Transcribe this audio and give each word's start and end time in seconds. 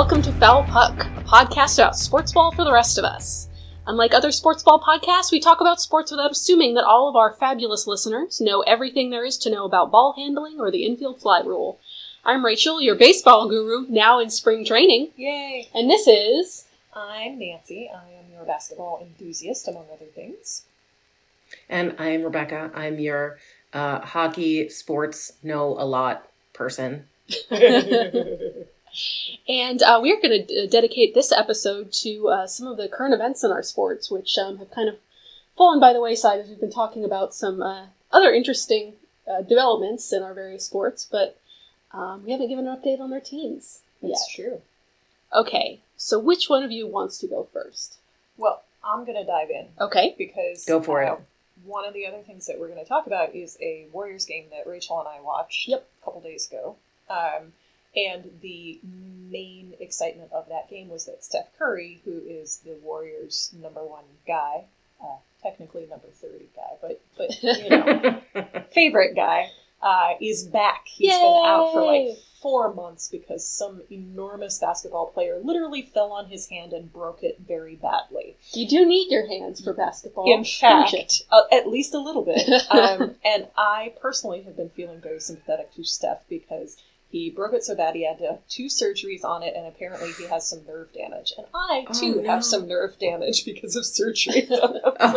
welcome 0.00 0.22
to 0.22 0.32
Foul 0.32 0.64
Puck, 0.64 0.98
a 0.98 1.24
podcast 1.24 1.78
about 1.78 1.94
sports 1.94 2.32
ball 2.32 2.52
for 2.52 2.64
the 2.64 2.72
rest 2.72 2.96
of 2.96 3.04
us. 3.04 3.50
Unlike 3.86 4.14
other 4.14 4.32
sports 4.32 4.62
ball 4.62 4.80
podcasts, 4.80 5.30
we 5.30 5.38
talk 5.38 5.60
about 5.60 5.78
sports 5.78 6.10
without 6.10 6.30
assuming 6.30 6.72
that 6.72 6.86
all 6.86 7.06
of 7.06 7.16
our 7.16 7.34
fabulous 7.34 7.86
listeners 7.86 8.40
know 8.40 8.62
everything 8.62 9.10
there 9.10 9.26
is 9.26 9.36
to 9.36 9.50
know 9.50 9.66
about 9.66 9.90
ball 9.90 10.14
handling 10.16 10.58
or 10.58 10.70
the 10.70 10.86
infield 10.86 11.20
fly 11.20 11.40
rule. 11.40 11.78
I'm 12.24 12.46
Rachel, 12.46 12.80
your 12.80 12.94
baseball 12.94 13.46
guru, 13.46 13.84
now 13.90 14.20
in 14.20 14.30
spring 14.30 14.64
training, 14.64 15.10
Yay! 15.16 15.68
and 15.74 15.90
this 15.90 16.06
is. 16.06 16.64
I'm 16.94 17.38
Nancy. 17.38 17.90
I 17.94 18.08
am 18.18 18.32
your 18.32 18.46
basketball 18.46 19.00
enthusiast, 19.02 19.68
among 19.68 19.84
other 19.92 20.06
things. 20.06 20.62
And 21.68 21.94
I'm 21.98 22.22
Rebecca. 22.22 22.70
I'm 22.74 22.98
your 22.98 23.36
uh, 23.74 24.00
hockey 24.00 24.70
sports 24.70 25.34
know 25.42 25.76
a 25.78 25.84
lot 25.84 26.26
person. 26.54 27.04
And 29.48 29.82
uh, 29.82 29.98
we're 30.02 30.20
going 30.20 30.30
to 30.30 30.44
d- 30.46 30.66
dedicate 30.68 31.14
this 31.14 31.32
episode 31.32 31.92
to 31.94 32.28
uh, 32.28 32.46
some 32.46 32.66
of 32.66 32.76
the 32.76 32.88
current 32.88 33.14
events 33.14 33.44
in 33.44 33.50
our 33.50 33.62
sports, 33.62 34.10
which 34.10 34.36
um, 34.38 34.58
have 34.58 34.70
kind 34.70 34.88
of 34.88 34.96
fallen 35.56 35.80
by 35.80 35.92
the 35.92 36.00
wayside 36.00 36.40
as 36.40 36.48
we've 36.48 36.60
been 36.60 36.70
talking 36.72 37.04
about 37.04 37.34
some 37.34 37.62
uh, 37.62 37.86
other 38.12 38.32
interesting 38.32 38.94
uh, 39.30 39.42
developments 39.42 40.12
in 40.12 40.22
our 40.22 40.34
various 40.34 40.64
sports, 40.64 41.06
but 41.10 41.38
um, 41.92 42.24
we 42.24 42.32
haven't 42.32 42.48
given 42.48 42.66
an 42.66 42.76
update 42.76 43.00
on 43.00 43.10
their 43.10 43.20
teams 43.20 43.80
yet. 44.00 44.10
That's 44.10 44.32
true. 44.34 44.60
Okay, 45.32 45.80
so 45.96 46.18
which 46.18 46.48
one 46.48 46.62
of 46.64 46.70
you 46.72 46.86
wants 46.86 47.18
to 47.18 47.26
go 47.28 47.46
first? 47.52 47.98
Well, 48.36 48.62
I'm 48.82 49.04
going 49.04 49.18
to 49.18 49.24
dive 49.26 49.50
in 49.50 49.66
Okay. 49.80 50.14
because 50.18 50.64
Go 50.64 50.80
for 50.80 51.02
uh, 51.04 51.14
it. 51.14 51.20
One 51.64 51.84
of 51.84 51.92
the 51.94 52.06
other 52.06 52.22
things 52.26 52.46
that 52.46 52.58
we're 52.58 52.68
going 52.68 52.82
to 52.82 52.88
talk 52.88 53.06
about 53.06 53.34
is 53.34 53.58
a 53.60 53.86
Warriors 53.92 54.24
game 54.24 54.46
that 54.50 54.68
Rachel 54.68 54.98
and 54.98 55.08
I 55.08 55.20
watched 55.20 55.68
Yep. 55.68 55.86
a 56.00 56.04
couple 56.04 56.20
days 56.22 56.48
ago. 56.48 56.76
Um, 57.10 57.52
and 57.94 58.30
the 58.40 58.80
main 58.82 59.74
excitement 59.80 60.32
of 60.32 60.48
that 60.48 60.68
game 60.68 60.88
was 60.88 61.06
that 61.06 61.24
Steph 61.24 61.56
Curry, 61.58 62.00
who 62.04 62.20
is 62.26 62.58
the 62.64 62.76
Warriors' 62.82 63.52
number 63.60 63.84
one 63.84 64.04
guy, 64.26 64.64
uh, 65.02 65.16
technically 65.42 65.86
number 65.86 66.08
30 66.12 66.48
guy, 66.54 66.76
but, 66.80 67.00
but 67.16 67.42
you 67.42 67.70
know, 67.70 68.64
favorite 68.72 69.14
guy, 69.14 69.50
uh, 69.82 70.10
is 70.20 70.44
back. 70.44 70.86
He's 70.86 71.12
been 71.12 71.42
out 71.44 71.72
for 71.72 71.84
like 71.84 72.18
four 72.40 72.72
months 72.72 73.08
because 73.08 73.46
some 73.46 73.82
enormous 73.90 74.58
basketball 74.58 75.06
player 75.06 75.38
literally 75.42 75.82
fell 75.82 76.12
on 76.12 76.26
his 76.26 76.48
hand 76.48 76.72
and 76.72 76.92
broke 76.92 77.22
it 77.22 77.38
very 77.46 77.76
badly. 77.76 78.36
You 78.52 78.68
do 78.68 78.86
need 78.86 79.10
your 79.10 79.26
hands 79.26 79.62
for 79.62 79.72
basketball. 79.72 80.32
In 80.32 80.44
fact, 80.44 81.22
uh, 81.30 81.42
at 81.52 81.68
least 81.68 81.94
a 81.94 81.98
little 81.98 82.24
bit. 82.24 82.48
Um, 82.70 83.16
and 83.24 83.48
I 83.56 83.94
personally 84.00 84.42
have 84.42 84.56
been 84.56 84.70
feeling 84.70 85.00
very 85.00 85.18
sympathetic 85.18 85.74
to 85.74 85.84
Steph 85.84 86.20
because 86.28 86.76
he 87.10 87.28
broke 87.30 87.52
it 87.54 87.64
so 87.64 87.74
bad 87.74 87.94
he 87.96 88.06
had 88.06 88.18
to 88.18 88.24
have 88.26 88.38
two 88.48 88.66
surgeries 88.66 89.24
on 89.24 89.42
it, 89.42 89.54
and 89.56 89.66
apparently 89.66 90.12
he 90.12 90.24
has 90.26 90.48
some 90.48 90.60
nerve 90.66 90.92
damage. 90.92 91.32
And 91.36 91.46
I 91.54 91.84
Oh, 91.88 91.92
too 92.00 92.22
no. 92.22 92.30
have 92.30 92.44
some 92.44 92.68
nerve 92.68 92.98
damage 93.00 93.44
because 93.44 93.74
of 93.76 93.84
surgery. 93.84 94.46
So 94.46 94.80
I 95.00 95.06
was 95.06 95.14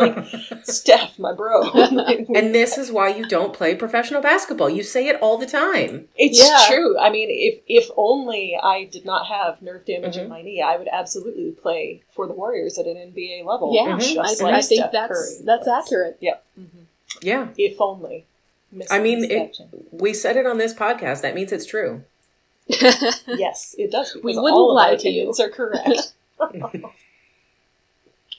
like, 0.50 0.64
Steph, 0.64 1.18
my 1.18 1.32
bro. 1.32 1.70
and 2.34 2.54
this 2.54 2.76
is 2.78 2.90
why 2.90 3.08
you 3.08 3.26
don't 3.28 3.52
play 3.52 3.74
professional 3.74 4.20
basketball. 4.20 4.68
You 4.70 4.82
say 4.82 5.06
it 5.08 5.20
all 5.22 5.38
the 5.38 5.46
time. 5.46 6.08
It's 6.16 6.38
Yeah. 6.38 6.64
true. 6.66 6.98
I 6.98 7.10
mean, 7.10 7.28
if 7.30 7.60
if 7.68 7.90
only 7.96 8.56
I 8.60 8.84
did 8.84 9.04
not 9.04 9.26
have 9.26 9.62
nerve 9.62 9.84
damage 9.84 10.16
in 10.16 10.26
Mhm. 10.26 10.30
my 10.30 10.42
knee, 10.42 10.60
I 10.62 10.76
would 10.76 10.88
absolutely 10.88 11.52
play 11.52 12.02
for 12.14 12.26
the 12.26 12.32
Warriors 12.34 12.78
at 12.78 12.86
an 12.86 12.96
NBA 12.96 13.44
level. 13.44 13.72
Yeah, 13.74 13.96
Mhm. 13.96 14.14
just 14.14 14.40
I, 14.42 14.44
like 14.44 14.54
I 14.54 14.62
think 14.62 14.80
Steph 14.80 14.92
that's 14.92 15.12
Curry. 15.12 15.44
that's 15.44 15.68
accurate. 15.68 16.16
Yep. 16.20 16.44
hmm 16.56 16.64
Yeah. 17.22 17.48
If 17.56 17.80
only. 17.80 18.26
Missed 18.74 18.92
I 18.92 18.98
mean, 18.98 19.24
it, 19.30 19.56
we 19.92 20.12
said 20.12 20.36
it 20.36 20.46
on 20.46 20.58
this 20.58 20.74
podcast. 20.74 21.22
That 21.22 21.34
means 21.34 21.52
it's 21.52 21.64
true. 21.64 22.02
yes, 22.66 23.74
it 23.78 23.92
does. 23.92 24.16
We 24.16 24.36
wouldn't 24.36 24.52
all 24.52 24.74
lie 24.74 24.96
to 24.96 25.08
you. 25.08 25.30
opinions 25.30 25.38
are 25.40 25.48
correct. 25.48 26.12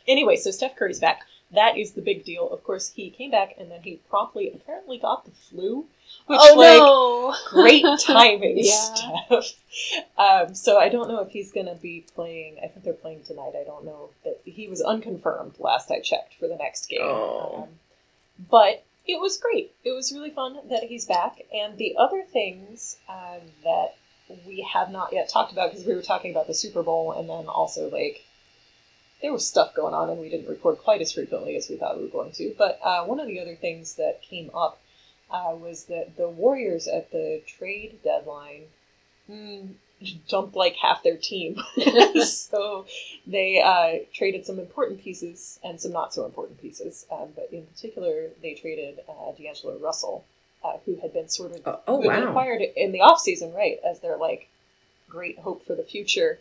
anyway, 0.08 0.36
so 0.36 0.52
Steph 0.52 0.76
Curry's 0.76 1.00
back. 1.00 1.22
That 1.54 1.78
is 1.78 1.94
the 1.94 2.02
big 2.02 2.26
deal. 2.26 2.50
Of 2.50 2.64
course, 2.64 2.90
he 2.90 3.10
came 3.12 3.32
back 3.32 3.54
and 3.58 3.72
then 3.72 3.82
he 3.84 4.02
promptly 4.10 4.52
apparently 4.54 4.98
got 4.98 5.24
the 5.26 5.32
flu, 5.32 5.86
which 6.26 6.40
oh 6.42 6.56
like 6.58 6.78
no! 6.78 7.36
great 7.50 7.86
timing, 8.00 8.56
Yeah. 8.58 8.96
Steph. 9.32 9.54
Um, 10.18 10.56
so 10.56 10.80
I 10.80 10.90
don't 10.90 11.08
know 11.08 11.22
if 11.22 11.30
he's 11.30 11.54
going 11.54 11.68
to 11.68 11.76
be 11.76 12.04
playing. 12.14 12.58
I 12.62 12.68
think 12.68 12.84
they're 12.84 12.94
playing 12.94 13.24
tonight. 13.24 13.54
I 13.58 13.64
don't 13.64 13.86
know 13.86 14.10
that 14.26 14.42
he 14.44 14.68
was 14.68 14.82
unconfirmed 14.82 15.56
last 15.60 15.92
I 15.92 16.00
checked 16.02 16.34
for 16.40 16.48
the 16.48 16.58
next 16.58 16.90
game. 16.90 17.02
Oh. 17.04 17.64
Um, 17.64 17.70
but 18.50 18.84
it 19.08 19.20
was 19.20 19.38
great. 19.38 19.74
It 19.84 19.92
was 19.92 20.12
really 20.12 20.32
fun 20.32 20.58
that 20.70 20.84
he's 20.84 21.06
back. 21.06 21.42
And 21.54 21.78
the 21.78 21.96
other 21.98 22.24
things 22.24 22.98
um, 23.08 23.42
that 23.64 23.96
we 24.46 24.68
have 24.74 24.90
not 24.92 25.14
yet 25.14 25.30
talked 25.30 25.52
about 25.52 25.72
because 25.72 25.86
we 25.86 25.94
were 25.94 26.02
talking 26.02 26.32
about 26.32 26.48
the 26.48 26.54
Super 26.54 26.82
Bowl 26.82 27.12
and 27.12 27.30
then 27.30 27.46
also 27.48 27.90
like 27.90 28.26
there 29.22 29.32
was 29.32 29.48
stuff 29.48 29.76
going 29.76 29.94
on 29.94 30.10
and 30.10 30.20
we 30.20 30.30
didn't 30.30 30.50
record 30.50 30.78
quite 30.80 31.02
as 31.02 31.12
frequently 31.12 31.56
as 31.56 31.70
we 31.70 31.78
thought 31.78 31.98
we 31.98 32.04
were 32.04 32.10
going 32.10 32.32
to. 32.34 32.54
But 32.58 32.80
uh, 32.84 33.06
one 33.06 33.20
of 33.20 33.28
the 33.28 33.40
other 33.40 33.56
things 33.56 33.96
that 33.96 34.22
came 34.22 34.50
up 34.54 34.82
uh, 35.30 35.56
was 35.56 35.86
that 35.86 36.18
the 36.18 36.30
Warriors 36.30 36.88
at 36.88 37.12
the 37.12 37.42
trade 37.48 38.00
deadline 38.04 38.64
mm, 39.30 39.70
dumped 40.28 40.56
like 40.56 40.76
half 40.76 41.04
their 41.04 41.18
team. 41.18 41.58
so 42.24 42.86
they 43.26 43.62
uh, 43.62 44.06
traded 44.14 44.46
some 44.46 44.60
important 44.60 45.02
pieces 45.04 45.60
and 45.64 45.80
some 45.80 45.92
not 45.92 46.14
so 46.14 46.26
important 46.26 46.62
pieces. 46.62 47.06
Um, 47.12 47.30
but 47.36 47.50
in 47.52 47.66
particular, 47.66 48.28
they 48.42 48.54
traded 48.54 49.00
uh, 49.10 49.32
D'Angelo 49.38 49.78
Russell, 49.80 50.26
uh, 50.64 50.74
who 50.86 50.96
had 50.98 51.14
been 51.14 51.30
sort 51.30 51.52
of 51.54 51.62
Oh, 51.66 51.80
oh, 51.88 51.96
who 52.02 52.10
been 52.10 52.24
wow. 52.24 52.30
acquired 52.30 52.62
in 52.76 52.92
the 52.92 53.00
offseason, 53.00 53.56
right, 53.56 53.80
as 53.90 54.00
their 54.02 54.18
like 54.18 54.48
great 55.10 55.40
hope 55.40 55.66
for 55.66 55.76
the 55.76 55.84
future. 55.84 56.40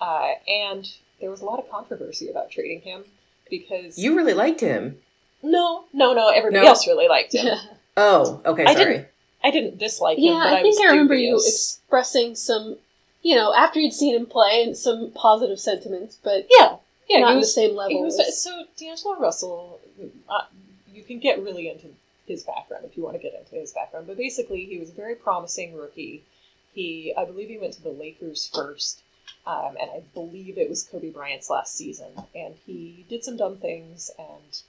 Uh, 0.00 0.32
and 0.48 0.88
there 1.20 1.30
was 1.30 1.40
a 1.40 1.44
lot 1.44 1.58
of 1.58 1.70
controversy 1.70 2.28
about 2.30 2.50
trading 2.50 2.80
him 2.80 3.04
because 3.50 3.98
You 3.98 4.16
really 4.16 4.34
liked 4.34 4.60
him. 4.60 4.98
no, 5.42 5.84
no, 5.92 6.14
no, 6.14 6.28
everybody 6.30 6.64
No? 6.64 6.70
else 6.70 6.86
really 6.86 7.08
liked 7.08 7.34
him. 7.34 7.56
Oh, 7.96 8.40
okay. 8.44 8.64
I 8.64 8.74
didn't- 8.74 9.06
I 9.44 9.50
didn't 9.52 9.78
dislike 9.78 10.16
him, 10.18 10.24
yeah, 10.24 10.40
but 10.42 10.52
I, 10.54 10.58
I 10.58 10.62
think 10.62 10.78
was 10.80 10.86
I 10.88 10.90
remember 10.92 11.14
you 11.14 11.36
expressing 11.36 12.34
some, 12.34 12.76
you 13.24 13.34
know, 13.34 13.52
after 13.54 13.80
you'd 13.80 13.92
seen 13.94 14.14
him 14.14 14.26
play, 14.26 14.62
and 14.62 14.76
some 14.76 15.10
positive 15.12 15.58
sentiments, 15.58 16.16
but 16.22 16.46
yeah, 16.50 16.76
yeah, 17.08 17.20
not 17.20 17.30
he 17.32 17.36
was 17.38 17.48
the 17.48 17.60
same 17.62 17.74
level. 17.74 18.02
Was, 18.04 18.20
as- 18.20 18.40
so 18.40 18.64
D'Angelo 18.76 19.18
Russell, 19.18 19.80
uh, 20.28 20.42
you 20.92 21.02
can 21.02 21.18
get 21.18 21.42
really 21.42 21.68
into 21.68 21.88
his 22.28 22.44
background 22.44 22.84
if 22.84 22.96
you 22.96 23.02
want 23.02 23.16
to 23.16 23.22
get 23.22 23.34
into 23.34 23.56
his 23.56 23.72
background. 23.72 24.06
But 24.06 24.18
basically, 24.18 24.66
he 24.66 24.78
was 24.78 24.90
a 24.90 24.94
very 24.94 25.14
promising 25.14 25.74
rookie. 25.76 26.22
He, 26.74 27.14
I 27.16 27.24
believe, 27.24 27.48
he 27.48 27.58
went 27.58 27.72
to 27.74 27.82
the 27.82 27.90
Lakers 27.90 28.50
first, 28.52 29.00
um, 29.46 29.76
and 29.80 29.90
I 29.90 30.02
believe 30.12 30.58
it 30.58 30.68
was 30.68 30.82
Kobe 30.84 31.10
Bryant's 31.10 31.48
last 31.48 31.74
season. 31.74 32.08
And 32.34 32.54
he 32.66 33.06
did 33.08 33.24
some 33.24 33.36
dumb 33.36 33.56
things 33.56 34.10
and 34.18 34.60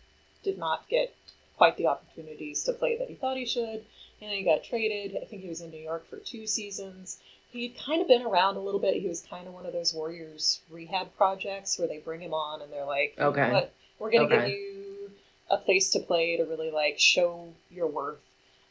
did 0.44 0.58
not 0.58 0.88
get 0.88 1.14
quite 1.58 1.78
the 1.78 1.88
opportunities 1.88 2.64
to 2.64 2.74
play 2.74 2.98
that 2.98 3.10
he 3.10 3.16
thought 3.16 3.38
he 3.38 3.46
should. 3.46 3.86
And 4.22 4.30
then 4.30 4.38
he 4.38 4.44
got 4.44 4.64
traded. 4.64 5.18
I 5.22 5.26
think 5.26 5.42
he 5.42 5.50
was 5.50 5.62
in 5.62 5.72
New 5.72 5.82
York 5.82 6.08
for 6.10 6.18
two 6.18 6.48
seasons. 6.48 7.20
He'd 7.52 7.78
kind 7.78 8.02
of 8.02 8.08
been 8.08 8.22
around 8.24 8.56
a 8.56 8.60
little 8.62 8.80
bit. 8.80 9.02
He 9.02 9.08
was 9.08 9.22
kind 9.22 9.48
of 9.48 9.54
one 9.54 9.66
of 9.66 9.74
those 9.74 9.94
Warriors 9.94 10.62
rehab 10.70 11.16
projects 11.16 11.78
where 11.78 11.88
they 11.88 12.00
bring 12.00 12.22
him 12.22 12.34
on 12.34 12.62
and 12.62 12.72
they're 12.72 12.86
like, 12.86 13.16
Okay. 13.20 13.52
what? 13.52 13.74
we're 14.00 14.12
going 14.12 14.30
to 14.30 14.36
give 14.36 14.48
you 14.50 15.12
a 15.50 15.58
place 15.58 15.90
to 15.92 16.00
play 16.00 16.36
to 16.38 16.44
really 16.44 16.72
like 16.72 17.00
show 17.00 17.54
your 17.70 17.88
worth. 17.88 18.20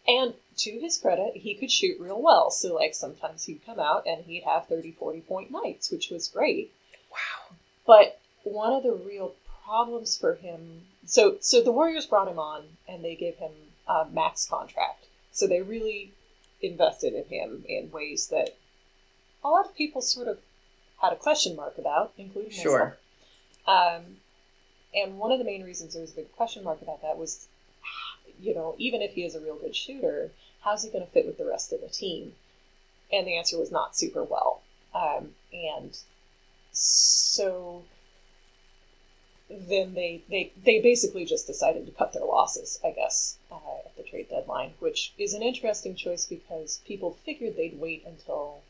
And 0.06 0.34
to 0.58 0.70
his 0.80 0.98
credit, 0.98 1.36
he 1.36 1.54
could 1.54 1.70
shoot 1.70 1.98
real 1.98 2.20
well. 2.20 2.50
So 2.50 2.74
like 2.74 2.94
sometimes 2.94 3.44
he'd 3.44 3.64
come 3.64 3.78
out 3.80 4.06
and 4.06 4.24
he'd 4.24 4.44
have 4.44 4.66
30, 4.68 4.92
40 4.92 5.20
point 5.22 5.50
nights, 5.50 5.90
which 5.90 6.10
was 6.10 6.28
great. 6.28 6.72
Wow. 7.10 7.56
But 7.86 8.20
one 8.42 8.72
of 8.72 8.82
the 8.82 8.92
real 8.92 9.34
problems 9.64 10.16
for 10.18 10.34
him, 10.34 10.82
so 11.06 11.36
so 11.40 11.62
the 11.62 11.72
Warriors 11.72 12.06
brought 12.06 12.28
him 12.28 12.38
on 12.38 12.64
and 12.86 13.02
they 13.02 13.14
gave 13.14 13.36
him 13.36 13.52
a 13.88 14.06
max 14.12 14.46
contract. 14.46 15.06
So 15.34 15.46
they 15.48 15.60
really 15.62 16.12
invested 16.62 17.12
in 17.12 17.24
him 17.24 17.64
in 17.68 17.90
ways 17.90 18.28
that 18.28 18.56
a 19.42 19.48
lot 19.48 19.66
of 19.66 19.76
people 19.76 20.00
sort 20.00 20.28
of 20.28 20.38
had 21.02 21.12
a 21.12 21.16
question 21.16 21.56
mark 21.56 21.76
about, 21.76 22.12
including 22.16 22.52
Sure. 22.52 22.96
myself. 23.66 23.96
Um, 23.96 24.16
and 24.94 25.18
one 25.18 25.32
of 25.32 25.38
the 25.38 25.44
main 25.44 25.64
reasons 25.64 25.92
there 25.92 26.00
was 26.02 26.12
a 26.12 26.16
big 26.16 26.32
question 26.32 26.62
mark 26.62 26.80
about 26.80 27.02
that 27.02 27.18
was, 27.18 27.48
you 28.40 28.54
know, 28.54 28.76
even 28.78 29.02
if 29.02 29.14
he 29.14 29.24
is 29.24 29.34
a 29.34 29.40
real 29.40 29.56
good 29.56 29.74
shooter, 29.74 30.30
how's 30.60 30.84
he 30.84 30.88
going 30.90 31.04
to 31.04 31.10
fit 31.10 31.26
with 31.26 31.36
the 31.36 31.44
rest 31.44 31.72
of 31.72 31.80
the 31.80 31.88
team? 31.88 32.34
And 33.12 33.26
the 33.26 33.36
answer 33.36 33.58
was 33.58 33.72
not 33.72 33.96
super 33.96 34.22
well. 34.22 34.62
Um, 34.94 35.34
and 35.52 35.98
so 36.70 37.82
then 39.68 39.94
they, 39.94 40.22
they, 40.30 40.52
they 40.64 40.80
basically 40.80 41.24
just 41.24 41.46
decided 41.46 41.86
to 41.86 41.92
cut 41.92 42.12
their 42.12 42.24
losses, 42.24 42.78
I 42.84 42.90
guess, 42.90 43.36
uh, 43.50 43.56
at 43.86 43.96
the 43.96 44.02
trade 44.02 44.28
deadline, 44.30 44.74
which 44.80 45.12
is 45.18 45.34
an 45.34 45.42
interesting 45.42 45.94
choice 45.94 46.26
because 46.26 46.80
people 46.86 47.18
figured 47.24 47.56
they'd 47.56 47.78
wait 47.80 48.04
until 48.06 48.60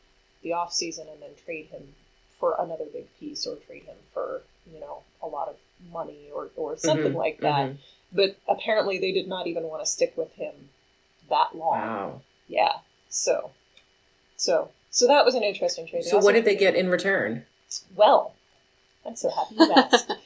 the 0.43 0.53
off 0.53 0.73
season 0.73 1.07
and 1.11 1.21
then 1.21 1.31
trade 1.45 1.67
him 1.67 1.95
for 2.39 2.55
another 2.59 2.85
big 2.91 3.07
piece 3.19 3.47
or 3.47 3.55
trade 3.55 3.83
him 3.83 3.95
for, 4.13 4.41
you 4.71 4.79
know, 4.79 5.03
a 5.21 5.27
lot 5.27 5.47
of 5.47 5.55
money 5.91 6.29
or, 6.33 6.49
or 6.55 6.77
something 6.77 7.13
Mhm, 7.13 7.15
like 7.15 7.39
that. 7.41 7.69
mhm. 7.69 7.77
But 8.11 8.37
apparently 8.47 8.99
they 8.99 9.11
did 9.11 9.27
not 9.27 9.47
even 9.47 9.63
want 9.63 9.83
to 9.83 9.89
stick 9.89 10.13
with 10.15 10.31
him 10.33 10.69
that 11.29 11.55
long. 11.55 11.79
Wow. 11.79 12.21
Yeah. 12.47 12.73
So, 13.09 13.51
so 14.37 14.69
So 14.91 15.07
that 15.07 15.25
was 15.25 15.35
an 15.35 15.43
interesting 15.43 15.87
trade. 15.87 16.03
So 16.03 16.19
what 16.19 16.33
did 16.33 16.45
they 16.45 16.55
get 16.55 16.75
in 16.75 16.89
return? 16.89 17.45
Well, 17.95 18.34
I'm 19.05 19.15
so 19.15 19.29
happy 19.29 19.55
you 19.55 19.71
asked. 19.71 20.07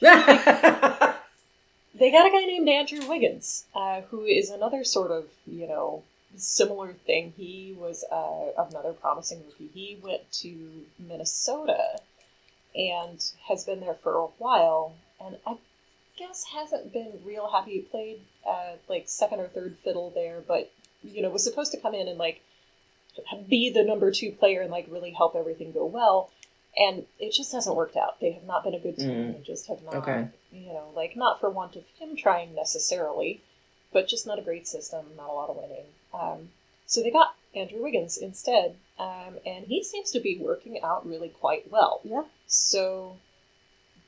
they 1.94 2.10
got 2.10 2.26
a 2.26 2.30
guy 2.30 2.44
named 2.46 2.68
Andrew 2.68 3.06
Wiggins, 3.08 3.64
uh, 3.74 4.02
who 4.02 4.24
is 4.24 4.50
another 4.50 4.84
sort 4.84 5.10
of, 5.10 5.26
you 5.46 5.66
know, 5.68 6.02
similar 6.36 6.92
thing. 6.92 7.34
He 7.36 7.76
was 7.78 8.04
uh, 8.10 8.52
another 8.68 8.92
promising 8.92 9.42
rookie. 9.46 9.70
He 9.72 9.98
went 10.02 10.30
to 10.34 10.84
Minnesota 10.98 12.00
and 12.74 13.22
has 13.48 13.64
been 13.64 13.80
there 13.80 13.94
for 13.94 14.14
a 14.14 14.26
while, 14.38 14.94
and 15.24 15.36
I 15.46 15.56
guess 16.16 16.44
hasn't 16.54 16.92
been 16.92 17.20
real 17.24 17.50
happy. 17.50 17.72
He 17.72 17.80
played 17.80 18.20
uh, 18.48 18.76
like 18.88 19.08
second 19.08 19.40
or 19.40 19.48
third 19.48 19.76
fiddle 19.82 20.10
there, 20.14 20.42
but 20.46 20.72
you 21.02 21.22
know 21.22 21.30
was 21.30 21.44
supposed 21.44 21.72
to 21.72 21.80
come 21.80 21.94
in 21.94 22.08
and 22.08 22.18
like 22.18 22.42
be 23.48 23.70
the 23.70 23.82
number 23.82 24.10
two 24.10 24.32
player 24.32 24.60
and 24.62 24.70
like 24.70 24.86
really 24.88 25.10
help 25.10 25.34
everything 25.34 25.72
go 25.72 25.84
well. 25.84 26.30
And 26.76 27.04
it 27.18 27.32
just 27.32 27.52
hasn't 27.52 27.76
worked 27.76 27.96
out. 27.96 28.20
They 28.20 28.32
have 28.32 28.44
not 28.44 28.62
been 28.64 28.74
a 28.74 28.78
good 28.78 28.96
team. 28.96 29.10
Mm. 29.10 29.36
They 29.36 29.42
just 29.42 29.66
have 29.66 29.82
not, 29.82 29.94
Okay. 29.96 30.28
you 30.52 30.66
know, 30.66 30.90
like 30.94 31.16
not 31.16 31.40
for 31.40 31.50
want 31.50 31.76
of 31.76 31.84
him 31.98 32.16
trying 32.16 32.54
necessarily, 32.54 33.42
but 33.92 34.08
just 34.08 34.26
not 34.26 34.38
a 34.38 34.42
great 34.42 34.68
system, 34.68 35.06
not 35.16 35.28
a 35.28 35.32
lot 35.32 35.50
of 35.50 35.56
winning. 35.56 35.86
Um, 36.14 36.50
so 36.86 37.02
they 37.02 37.10
got 37.10 37.34
Andrew 37.54 37.82
Wiggins 37.82 38.16
instead, 38.16 38.76
um, 38.98 39.38
and 39.44 39.66
he 39.66 39.82
seems 39.82 40.10
to 40.12 40.20
be 40.20 40.38
working 40.38 40.80
out 40.82 41.06
really 41.06 41.28
quite 41.28 41.70
well. 41.70 42.00
Yeah. 42.04 42.24
So 42.46 43.16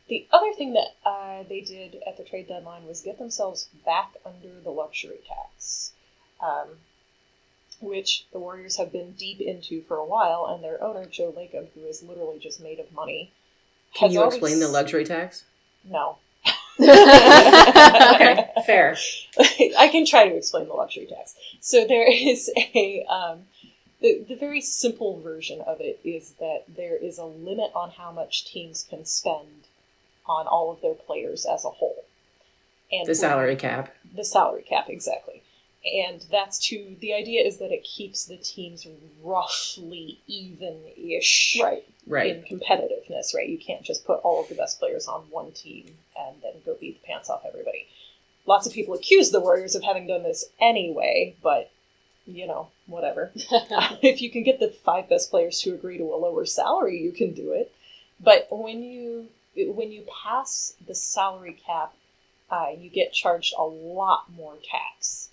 the 0.08 0.26
other 0.32 0.52
thing 0.52 0.74
that 0.74 0.94
uh, 1.04 1.42
they 1.48 1.60
did 1.60 2.02
at 2.06 2.16
the 2.16 2.24
trade 2.24 2.48
deadline 2.48 2.86
was 2.86 3.00
get 3.02 3.18
themselves 3.18 3.68
back 3.84 4.12
under 4.24 4.60
the 4.62 4.70
luxury 4.70 5.20
tax, 5.26 5.92
um, 6.40 6.68
which 7.82 8.24
the 8.32 8.38
Warriors 8.38 8.76
have 8.76 8.92
been 8.92 9.12
deep 9.12 9.40
into 9.40 9.82
for 9.82 9.96
a 9.96 10.04
while, 10.04 10.46
and 10.46 10.62
their 10.62 10.82
owner 10.82 11.04
Joe 11.04 11.32
Lacob, 11.36 11.68
who 11.74 11.84
is 11.86 12.02
literally 12.02 12.38
just 12.38 12.60
made 12.62 12.78
of 12.78 12.92
money. 12.92 13.32
Can 13.94 14.10
you 14.12 14.20
always- 14.20 14.34
explain 14.36 14.60
the 14.60 14.68
luxury 14.68 15.04
tax? 15.04 15.44
No. 15.84 16.18
Okay, 16.80 18.46
fair. 18.66 18.96
I 19.78 19.88
can 19.88 20.04
try 20.06 20.28
to 20.28 20.34
explain 20.36 20.66
the 20.66 20.74
luxury 20.74 21.06
tax. 21.06 21.34
So 21.60 21.86
there 21.86 22.10
is 22.10 22.50
a 22.56 23.04
um, 23.08 23.40
the, 24.00 24.24
the 24.28 24.34
very 24.34 24.60
simple 24.60 25.20
version 25.20 25.60
of 25.60 25.80
it 25.80 26.00
is 26.04 26.32
that 26.40 26.64
there 26.68 26.96
is 26.96 27.18
a 27.18 27.24
limit 27.24 27.70
on 27.74 27.90
how 27.90 28.10
much 28.10 28.44
teams 28.44 28.84
can 28.88 29.04
spend 29.04 29.66
on 30.26 30.46
all 30.46 30.72
of 30.72 30.80
their 30.80 30.94
players 30.94 31.46
as 31.46 31.64
a 31.64 31.70
whole. 31.70 32.04
And 32.90 33.06
The 33.06 33.14
salary 33.14 33.56
cap. 33.56 33.94
the 34.14 34.24
salary 34.24 34.62
cap 34.62 34.86
exactly. 34.88 35.42
And 35.84 36.24
that's 36.30 36.58
to 36.68 36.96
the 37.00 37.12
idea 37.12 37.44
is 37.44 37.58
that 37.58 37.72
it 37.72 37.82
keeps 37.82 38.24
the 38.24 38.36
teams 38.36 38.86
roughly 39.22 40.20
even-ish 40.28 41.58
Right. 41.60 41.84
Right. 42.06 42.36
in 42.36 42.58
competitiveness, 42.58 43.34
right? 43.34 43.48
You 43.48 43.58
can't 43.58 43.82
just 43.82 44.04
put 44.04 44.20
all 44.20 44.40
of 44.42 44.48
the 44.48 44.54
best 44.54 44.78
players 44.78 45.08
on 45.08 45.22
one 45.30 45.50
team 45.52 45.86
and 46.18 46.36
then 46.42 46.52
go 46.64 46.76
beat 46.80 47.00
the 47.02 47.06
pants 47.06 47.28
off 47.28 47.42
everybody. 47.46 47.86
Lots 48.46 48.66
of 48.66 48.72
people 48.72 48.94
accuse 48.94 49.30
the 49.30 49.40
Warriors 49.40 49.74
of 49.74 49.82
having 49.82 50.06
done 50.06 50.22
this 50.22 50.44
anyway, 50.60 51.34
but 51.42 51.70
you 52.26 52.46
know, 52.46 52.68
whatever. 52.86 53.32
if 53.34 54.22
you 54.22 54.30
can 54.30 54.44
get 54.44 54.60
the 54.60 54.68
five 54.68 55.08
best 55.08 55.30
players 55.30 55.60
to 55.62 55.74
agree 55.74 55.98
to 55.98 56.04
a 56.04 56.16
lower 56.16 56.44
salary, 56.46 57.00
you 57.00 57.12
can 57.12 57.32
do 57.34 57.52
it. 57.52 57.72
But 58.20 58.46
when 58.50 58.82
you 58.82 59.28
when 59.56 59.92
you 59.92 60.04
pass 60.24 60.74
the 60.86 60.94
salary 60.94 61.60
cap, 61.66 61.94
uh, 62.50 62.68
you 62.78 62.88
get 62.88 63.12
charged 63.12 63.54
a 63.58 63.64
lot 63.64 64.32
more 64.32 64.54
tax, 64.68 65.28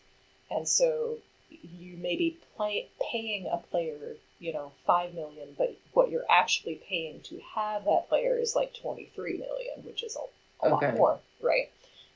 and 0.51 0.67
so 0.67 1.17
you 1.49 1.97
may 1.97 2.15
be 2.15 2.37
play, 2.55 2.89
paying 3.11 3.47
a 3.51 3.57
player, 3.57 4.15
you 4.39 4.53
know, 4.53 4.71
five 4.85 5.13
million, 5.13 5.49
but 5.57 5.75
what 5.93 6.09
you're 6.11 6.25
actually 6.29 6.81
paying 6.87 7.21
to 7.21 7.39
have 7.55 7.85
that 7.85 8.07
player 8.09 8.37
is 8.37 8.55
like 8.55 8.73
twenty 8.73 9.11
three 9.15 9.37
million, 9.37 9.83
which 9.85 10.03
is 10.03 10.15
a, 10.15 10.67
a 10.67 10.73
Okay. 10.73 10.87
lot 10.87 10.93
more, 10.97 11.19
right? 11.41 11.69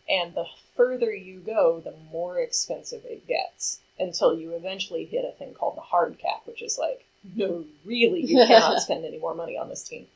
And 0.10 0.34
the 0.36 0.46
further 0.76 1.14
you 1.14 1.40
go, 1.40 1.80
the 1.80 1.94
more 2.12 2.38
expensive 2.40 3.06
it 3.06 3.26
gets 3.28 3.80
until 4.00 4.38
you 4.38 4.52
eventually 4.54 5.06
hit 5.06 5.24
a 5.26 5.32
thing 5.38 5.54
called 5.54 5.78
the 5.78 5.82
hard 5.82 6.18
cap, 6.20 6.42
which 6.46 6.62
is 6.62 6.78
like, 6.78 7.06
no, 7.36 7.64
really, 7.86 8.22
you 8.22 8.36
cannot 8.48 8.82
spend 8.82 9.06
any 9.06 9.18
more 9.20 9.34
money 9.34 9.58
on 9.58 9.70
this 9.70 9.84
team. 9.88 10.08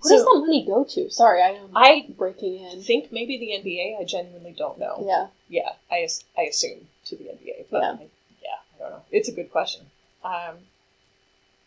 Where 0.00 0.14
does 0.14 0.24
that 0.24 0.38
money 0.46 0.64
go 0.64 0.84
to? 0.84 1.10
Sorry, 1.10 1.42
I 1.42 1.48
am 1.50 1.70
I 1.74 2.06
breaking 2.16 2.62
in. 2.64 2.82
think 2.82 3.10
maybe 3.10 3.36
the 3.36 3.50
NBA. 3.68 4.00
I 4.00 4.04
genuinely 4.04 4.54
don't 4.56 4.78
know. 4.78 5.04
Yeah. 5.04 5.26
Yeah, 5.48 5.72
I, 5.90 6.06
I 6.36 6.42
assume 6.42 6.86
to 7.08 7.16
the 7.16 7.24
NBA, 7.24 7.66
but 7.70 7.82
Yeah. 7.82 7.90
I, 7.92 8.08
yeah, 8.42 8.58
I 8.74 8.78
don't 8.78 8.90
know. 8.90 9.02
It's 9.10 9.28
a 9.28 9.32
good 9.32 9.50
question. 9.50 9.86
Um, 10.24 10.56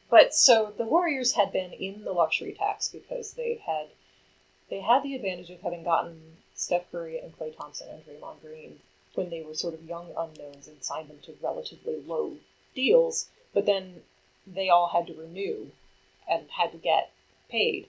but 0.10 0.34
so 0.34 0.74
the 0.78 0.86
Warriors 0.86 1.34
had 1.34 1.54
been 1.54 1.72
in 1.72 2.04
the 2.04 2.12
luxury 2.12 2.54
tax 2.58 2.90
because 2.90 3.34
they 3.34 3.62
had 3.66 3.88
they 4.70 4.82
had 4.82 5.04
the 5.04 5.16
advantage 5.16 5.50
of 5.50 5.62
having 5.62 5.84
gotten 5.84 6.38
Steph 6.56 6.90
Curry 6.92 7.20
and 7.20 7.38
Klay 7.38 7.56
Thompson 7.56 7.88
and 7.90 8.06
Draymond 8.06 8.42
Green 8.42 8.80
when 9.16 9.30
they 9.30 9.42
were 9.42 9.54
sort 9.54 9.74
of 9.74 9.84
young 9.84 10.08
unknowns 10.18 10.68
and 10.68 10.84
signed 10.84 11.10
them 11.10 11.20
to 11.24 11.34
relatively 11.44 12.02
low 12.06 12.38
deals, 12.74 13.28
but 13.54 13.66
then 13.66 14.02
they 14.48 14.70
all 14.70 14.90
had 14.90 15.08
to 15.08 15.14
renew 15.14 15.68
and 16.30 16.46
had 16.58 16.72
to 16.72 16.78
get 16.78 17.12
paid. 17.50 17.88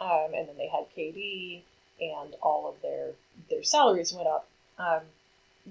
Um, 0.00 0.28
and 0.34 0.48
then 0.48 0.56
they 0.56 0.68
had 0.68 0.86
KD, 0.96 1.62
and 2.00 2.34
all 2.40 2.68
of 2.68 2.80
their 2.82 3.10
their 3.50 3.62
salaries 3.62 4.12
went 4.12 4.28
up. 4.28 4.48
Um, 4.78 5.02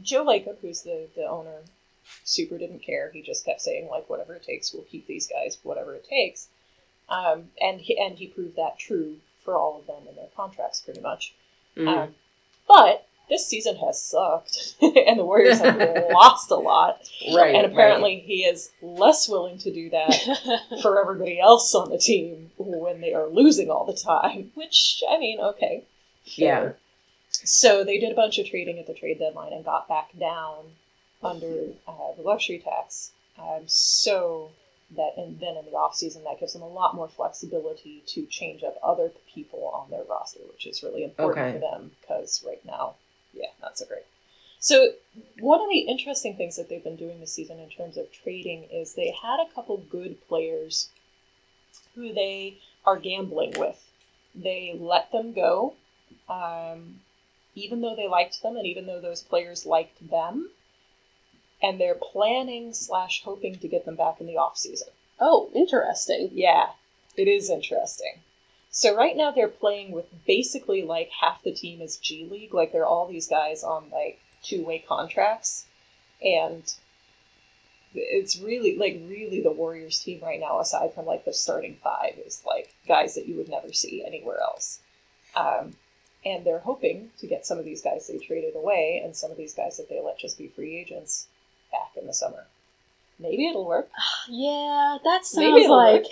Joe 0.02 0.26
Lacob, 0.26 0.58
who's 0.62 0.82
the, 0.84 1.08
the 1.16 1.26
owner, 1.26 1.62
super 2.24 2.58
didn't 2.58 2.80
care. 2.80 3.12
He 3.14 3.22
just 3.22 3.46
kept 3.46 3.62
saying 3.62 3.88
like, 3.90 4.10
whatever 4.10 4.36
it 4.36 4.44
takes, 4.44 4.74
we'll 4.74 4.84
keep 4.84 5.08
these 5.08 5.28
guys, 5.28 5.58
whatever 5.64 5.94
it 5.96 6.06
takes. 6.08 6.48
Um, 7.10 7.46
and 7.62 7.82
he 7.82 7.98
and 7.98 8.18
he 8.18 8.28
proved 8.28 8.56
that 8.56 8.78
true 8.78 9.18
for 9.44 9.56
all 9.56 9.80
of 9.80 9.88
them 9.88 10.08
in 10.08 10.16
their 10.16 10.30
contracts, 10.36 10.82
pretty 10.82 11.02
much. 11.02 11.34
Mhm. 11.76 11.88
Um, 11.88 12.16
but 12.68 13.08
this 13.30 13.48
season 13.48 13.78
has 13.78 14.00
sucked, 14.02 14.76
and 14.82 15.20
the 15.20 15.26
Warriors 15.26 15.60
have 15.60 15.78
lost 16.12 16.52
a 16.52 16.56
lot. 16.56 17.00
right. 17.34 17.56
and 17.56 17.66
apparently, 17.66 18.20
he 18.20 18.44
is 18.44 18.72
less 18.82 19.28
willing 19.28 19.58
to 19.60 19.72
do 19.74 19.90
that 19.90 20.62
for 20.84 21.00
everybody 21.02 21.40
else 21.40 21.74
on 21.74 21.90
the 21.90 21.98
team 21.98 22.52
when 22.58 23.02
they 23.02 23.14
are 23.14 23.28
losing 23.28 23.70
all 23.72 23.86
the 23.86 23.94
time. 24.00 24.52
Which 24.54 25.02
I 25.10 25.18
mean, 25.18 25.40
okay, 25.40 25.86
Yeah. 26.26 26.74
So 27.44 27.84
they 27.84 27.98
did 28.00 28.12
a 28.12 28.16
bunch 28.16 28.38
of 28.38 28.48
trading 28.48 28.80
at 28.80 28.88
the 28.88 28.94
trade 28.94 29.20
deadline 29.20 29.54
and 29.54 29.64
got 29.64 29.88
back 29.88 30.10
down 30.20 30.66
under 31.24 31.74
uh, 31.88 32.14
the 32.16 32.22
luxury 32.24 32.60
tax. 32.60 33.12
Um, 33.38 33.64
so 33.66 34.52
that 34.96 35.14
and 35.18 35.40
then 35.40 35.56
in 35.56 35.66
the 35.66 35.72
off 35.72 35.96
season 35.96 36.24
that 36.24 36.40
gives 36.40 36.54
them 36.54 36.62
a 36.64 36.68
lot 36.68 36.96
more 36.96 37.08
flexibility 37.08 38.04
to 38.08 38.26
change 38.26 38.64
up 38.64 38.76
other 38.84 39.12
people 39.34 39.70
on 39.74 39.90
their 39.92 40.04
roster, 40.10 40.40
which 40.52 40.66
is 40.66 40.82
really 40.84 41.04
important 41.04 41.46
Okay. 41.46 41.54
for 41.54 41.60
them 41.60 41.92
because 42.02 42.44
right 42.46 42.64
now, 42.66 42.96
yeah, 43.34 43.50
not 43.62 43.78
so 43.78 43.86
great. 43.86 44.04
So 44.60 44.90
one 45.40 45.62
of 45.62 45.70
the 45.70 45.80
interesting 45.82 46.36
things 46.36 46.58
that 46.58 46.68
they've 46.70 46.84
been 46.84 46.98
doing 46.98 47.20
this 47.20 47.34
season 47.34 47.60
in 47.60 47.70
terms 47.70 47.98
of 47.98 48.12
trading 48.12 48.64
is 48.72 48.94
they 48.94 49.14
had 49.22 49.40
a 49.40 49.54
couple 49.54 49.78
good 49.78 50.18
players 50.28 50.90
who 51.96 52.14
they 52.14 52.58
are 52.86 52.98
gambling 52.98 53.54
with. 53.58 53.86
They 54.36 54.76
let 54.78 55.12
them 55.12 55.34
go, 55.34 55.76
um, 56.28 57.00
even 57.56 57.82
though 57.82 57.96
they 57.96 58.08
liked 58.08 58.42
them, 58.42 58.56
and 58.56 58.66
even 58.66 58.86
though 58.86 59.02
those 59.02 59.22
players 59.22 59.66
liked 59.66 60.10
them, 60.10 60.50
and 61.62 61.80
they're 61.80 61.96
planning 61.96 62.74
slash 62.74 63.24
hoping 63.24 63.58
to 63.60 63.68
get 63.68 63.86
them 63.86 63.96
back 63.96 64.22
in 64.22 64.28
the 64.28 64.38
off 64.38 64.58
season. 64.58 64.90
oh, 65.20 65.50
interesting. 65.54 66.30
Yeah, 66.34 66.70
it 67.18 67.28
is 67.28 67.50
interesting. 67.50 68.22
So 68.72 68.96
right 68.96 69.18
now 69.18 69.32
they're 69.32 69.48
playing 69.48 69.92
with 69.92 70.06
basically 70.26 70.84
like 70.84 71.10
half 71.22 71.44
the 71.44 71.52
team 71.52 71.82
is 71.82 71.98
G 71.98 72.28
League, 72.30 72.54
like 72.54 72.72
they're 72.72 72.86
all 72.86 73.08
these 73.08 73.28
guys 73.28 73.64
on 73.64 73.90
like 73.92 74.20
two 74.44 74.64
way 74.64 74.80
contracts, 74.88 75.66
and 76.24 76.64
it's 77.94 78.40
really 78.40 78.78
like 78.78 79.02
really 79.08 79.42
the 79.42 79.52
Warriors 79.52 80.00
team 80.00 80.22
right 80.22 80.40
now, 80.40 80.60
aside 80.60 80.94
from 80.94 81.06
like 81.06 81.26
the 81.26 81.34
starting 81.34 81.78
five, 81.84 82.14
is 82.26 82.44
like 82.46 82.74
guys 82.88 83.16
that 83.16 83.28
you 83.28 83.36
would 83.36 83.50
never 83.50 83.74
see 83.74 84.06
anywhere 84.06 84.40
else. 84.42 84.80
Um, 85.36 85.74
and 86.26 86.46
they're 86.46 86.60
hoping 86.60 87.10
to 87.20 87.28
get 87.28 87.46
some 87.46 87.58
of 87.58 87.66
these 87.66 87.82
guys 87.82 88.08
they 88.08 88.18
traded 88.18 88.56
away 88.56 89.02
and 89.04 89.16
some 89.16 89.32
of 89.32 89.38
these 89.38 89.54
guys 89.54 89.78
that 89.78 89.90
they 89.90 90.02
let 90.02 90.20
just 90.20 90.38
be 90.38 90.48
free 90.48 90.78
agents 90.78 91.28
back 91.72 91.92
in 92.00 92.08
the 92.08 92.14
summer. 92.14 92.46
Maybe 93.20 93.48
it'll 93.48 93.66
work. 93.66 93.90
Yeah, 94.32 94.98
that 95.04 95.26
sounds 95.26 95.68
like 95.68 96.06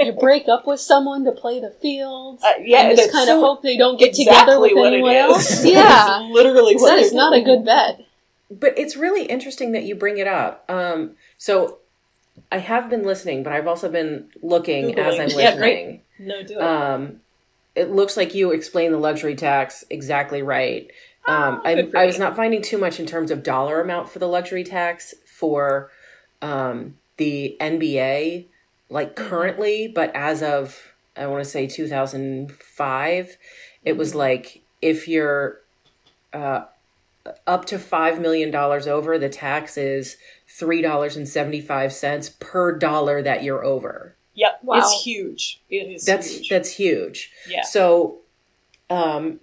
you 0.00 0.12
break 0.18 0.48
up 0.48 0.66
with 0.66 0.80
someone 0.80 1.24
to 1.24 1.32
play 1.32 1.60
the 1.60 1.70
field. 1.70 2.40
Uh, 2.42 2.54
yeah, 2.60 2.88
and 2.88 2.96
just 2.98 3.12
kind 3.12 3.26
so 3.28 3.36
of 3.38 3.42
hope 3.44 3.62
they 3.62 3.76
don't 3.76 3.98
get 3.98 4.08
exactly 4.08 4.30
together 4.34 4.60
with 4.60 4.72
what 4.74 4.92
anyone 4.92 5.14
is. 5.14 5.20
else. 5.22 5.64
Yeah, 5.64 6.24
is 6.26 6.32
literally 6.32 6.74
what 6.76 6.96
that 6.96 7.02
they're 7.10 7.12
not 7.14 7.34
a 7.36 7.42
good 7.42 7.64
bet. 7.64 8.04
But 8.50 8.76
it's 8.76 8.96
really 8.96 9.26
interesting 9.26 9.70
that 9.72 9.84
you 9.84 9.94
bring 9.94 10.18
it 10.18 10.26
up. 10.26 10.64
Um, 10.68 11.12
so 11.38 11.78
I 12.50 12.58
have 12.58 12.90
been 12.90 13.04
listening, 13.04 13.44
but 13.44 13.52
I've 13.52 13.68
also 13.68 13.88
been 13.88 14.28
looking 14.42 14.98
as 14.98 15.20
I'm 15.20 15.28
Yeah, 15.38 15.56
great. 15.56 15.86
listening. 15.86 16.02
No, 16.18 16.42
do 16.42 16.54
it. 16.58 16.62
Um, 16.62 17.20
it 17.74 17.90
looks 17.90 18.16
like 18.16 18.34
you 18.34 18.50
explained 18.52 18.92
the 18.92 18.98
luxury 18.98 19.34
tax 19.34 19.84
exactly 19.90 20.42
right. 20.42 20.90
Um, 21.26 21.60
Oh, 21.64 21.68
I, 21.68 21.90
I 21.96 22.06
was 22.06 22.18
not 22.18 22.36
finding 22.36 22.62
too 22.62 22.78
much 22.78 22.98
in 22.98 23.06
terms 23.06 23.30
of 23.30 23.42
dollar 23.42 23.80
amount 23.80 24.08
for 24.08 24.18
the 24.18 24.26
luxury 24.28 24.64
tax 24.64 25.14
for 25.26 25.90
um, 26.42 26.96
the 27.18 27.56
NBA. 27.60 28.46
like 28.88 29.14
currently, 29.16 29.86
but 29.88 30.14
as 30.14 30.42
of 30.42 30.92
I 31.16 31.26
want 31.26 31.44
to 31.44 31.50
say 31.50 31.66
2005, 31.66 33.36
it 33.84 33.96
was 33.96 34.14
like 34.14 34.62
if 34.80 35.06
you're 35.06 35.60
uh, 36.32 36.64
up 37.46 37.64
to 37.66 37.78
five 37.78 38.20
million 38.20 38.50
dollars 38.50 38.86
over, 38.86 39.18
the 39.18 39.28
tax 39.28 39.76
is 39.76 40.16
three 40.48 40.82
dollars 40.82 41.16
and 41.16 41.28
seventy 41.28 41.60
five 41.60 41.92
cents 41.92 42.30
per 42.40 42.76
dollar 42.76 43.22
that 43.22 43.42
you're 43.42 43.64
over. 43.64 44.16
Yep, 44.40 44.60
Wow. 44.62 44.78
it's 44.78 45.02
huge. 45.02 45.60
It 45.68 45.90
is 45.92 46.04
That's 46.04 46.30
huge. 46.36 46.48
that's 46.48 46.70
huge. 46.72 47.30
yeah. 47.46 47.62
So, 47.62 48.18
um, 48.88 49.40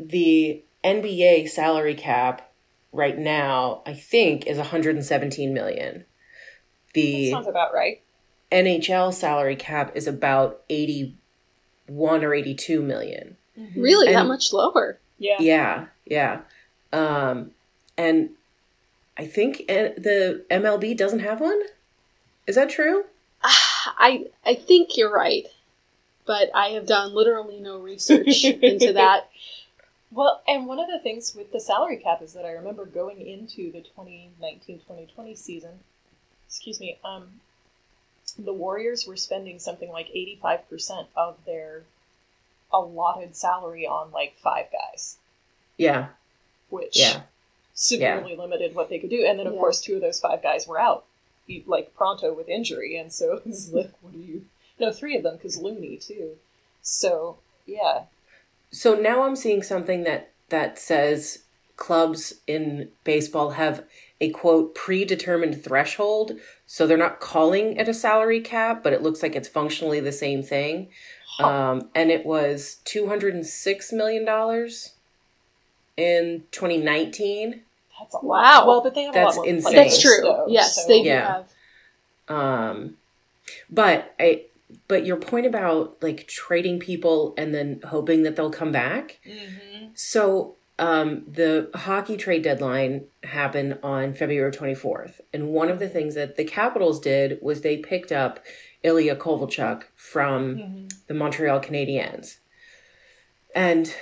the 0.00 0.62
NBA 0.84 1.48
salary 1.48 1.94
cap 1.94 2.50
right 2.92 3.16
now, 3.16 3.82
I 3.86 3.94
think, 3.94 4.46
is 4.46 4.58
117 4.58 5.54
million. 5.54 5.92
That 5.94 6.04
The 6.94 7.30
sounds 7.30 7.46
about 7.46 7.72
right. 7.72 8.02
NHL 8.50 9.12
salary 9.14 9.56
cap 9.56 9.92
is 9.94 10.06
about 10.08 10.62
81 10.68 12.24
or 12.24 12.34
82 12.34 12.82
million. 12.82 13.36
Really, 13.76 14.12
that 14.12 14.26
much 14.26 14.52
lower? 14.52 14.98
Yeah. 15.18 15.36
Yeah, 15.38 15.86
yeah. 16.04 16.40
Um, 16.92 17.52
and 17.96 18.30
I 19.16 19.26
think 19.26 19.60
uh, 19.68 19.94
the 19.96 20.44
MLB 20.50 20.96
doesn't 20.96 21.20
have 21.20 21.40
one. 21.40 21.60
Is 22.48 22.56
that 22.56 22.68
true? 22.68 23.04
I 23.86 24.26
I 24.44 24.54
think 24.54 24.96
you're 24.96 25.12
right, 25.12 25.46
but 26.26 26.50
I 26.54 26.68
have 26.68 26.86
done 26.86 27.14
literally 27.14 27.60
no 27.60 27.78
research 27.78 28.44
into 28.44 28.92
that. 28.94 29.30
Well, 30.10 30.42
and 30.46 30.66
one 30.66 30.78
of 30.78 30.86
the 30.88 31.00
things 31.00 31.34
with 31.34 31.50
the 31.52 31.60
salary 31.60 31.96
cap 31.96 32.22
is 32.22 32.34
that 32.34 32.44
I 32.44 32.52
remember 32.52 32.86
going 32.86 33.20
into 33.20 33.72
the 33.72 33.84
2019-2020 33.98 35.36
season, 35.36 35.80
excuse 36.46 36.78
me, 36.78 36.98
um, 37.04 37.40
the 38.38 38.52
Warriors 38.52 39.06
were 39.08 39.16
spending 39.16 39.58
something 39.58 39.90
like 39.90 40.08
85% 40.08 41.06
of 41.16 41.36
their 41.46 41.82
allotted 42.72 43.34
salary 43.34 43.86
on 43.86 44.12
like 44.12 44.36
five 44.38 44.66
guys, 44.70 45.16
Yeah, 45.78 46.08
which 46.70 46.96
yeah, 46.96 47.22
severely 47.74 48.36
limited 48.36 48.74
what 48.74 48.88
they 48.88 49.00
could 49.00 49.10
do. 49.10 49.24
And 49.24 49.38
then, 49.38 49.48
of 49.48 49.54
Yeah. 49.54 49.58
course, 49.60 49.80
two 49.80 49.96
of 49.96 50.00
those 50.00 50.20
five 50.20 50.42
guys 50.42 50.66
were 50.68 50.80
out, 50.80 51.04
like 51.66 51.94
pronto 51.94 52.32
with 52.32 52.48
injury. 52.48 52.96
And 52.96 53.12
so 53.12 53.40
it's 53.46 53.72
like, 53.72 53.92
what 54.00 54.12
do 54.12 54.18
you? 54.18 54.44
No, 54.78 54.92
three 54.92 55.16
of 55.16 55.22
them 55.22 55.36
because 55.36 55.58
Looney 55.58 55.96
too. 55.96 56.36
So 56.82 57.38
yeah, 57.66 58.04
So 58.70 58.94
now 58.94 59.22
I'm 59.22 59.36
seeing 59.36 59.62
something 59.62 60.04
that 60.04 60.32
that 60.50 60.78
says 60.78 61.44
clubs 61.76 62.34
in 62.46 62.88
baseball 63.04 63.50
have 63.52 63.84
a 64.20 64.30
quote 64.30 64.74
predetermined 64.74 65.62
threshold. 65.62 66.32
So 66.66 66.86
they're 66.86 66.96
not 66.96 67.20
calling 67.20 67.76
it 67.76 67.88
a 67.88 67.94
salary 67.94 68.40
cap, 68.40 68.82
but 68.82 68.92
it 68.92 69.02
looks 69.02 69.22
like 69.22 69.34
it's 69.34 69.48
functionally 69.48 70.00
the 70.00 70.12
same 70.12 70.42
thing. 70.42 70.88
Huh. 71.36 71.48
Um, 71.48 71.90
and 71.94 72.10
it 72.10 72.24
was 72.24 72.78
two 72.84 73.08
hundred 73.08 73.34
and 73.34 73.46
six 73.46 73.92
million 73.92 74.24
dollars 74.24 74.94
in 75.96 76.44
2019. 76.50 77.62
That's 77.98 78.14
a 78.14 78.18
Wow. 78.24 78.42
lot. 78.42 78.66
Well, 78.66 78.80
but 78.82 78.94
they 78.94 79.04
have 79.04 79.14
That's 79.14 79.36
a 79.36 79.40
lot 79.40 79.46
more 79.46 79.54
insane. 79.54 79.72
players, 79.72 79.90
That's 79.92 80.02
true. 80.02 80.20
though, 80.22 80.46
yes, 80.48 80.76
so- 80.82 80.88
they 80.88 81.02
do 81.02 81.08
Yeah. 81.08 81.32
have. 82.28 82.36
Um, 82.36 82.96
but 83.70 84.14
I, 84.18 84.42
but 84.88 85.04
your 85.06 85.16
point 85.16 85.46
about 85.46 86.02
like 86.02 86.26
trading 86.26 86.80
people 86.80 87.34
and 87.36 87.54
then 87.54 87.80
hoping 87.86 88.22
that 88.22 88.34
they'll 88.36 88.50
come 88.50 88.72
back. 88.72 89.18
Mhm. 89.26 89.90
So 89.94 90.54
um, 90.76 91.24
the 91.32 91.70
hockey 91.72 92.16
trade 92.16 92.42
deadline 92.42 93.04
happened 93.22 93.78
on 93.84 94.12
February 94.12 94.50
24th. 94.50 95.20
And 95.32 95.50
one 95.50 95.68
of 95.70 95.78
the 95.78 95.88
things 95.88 96.16
that 96.16 96.34
the 96.36 96.42
Capitals 96.44 96.98
did 96.98 97.38
was 97.40 97.60
they 97.60 97.76
picked 97.76 98.10
up 98.10 98.40
Ilya 98.82 99.14
Kovalchuk 99.14 99.84
from 99.94 100.56
Mhm. 100.56 100.92
the 101.06 101.14
Montreal 101.14 101.60
Canadiens. 101.60 102.38
And 103.54 103.94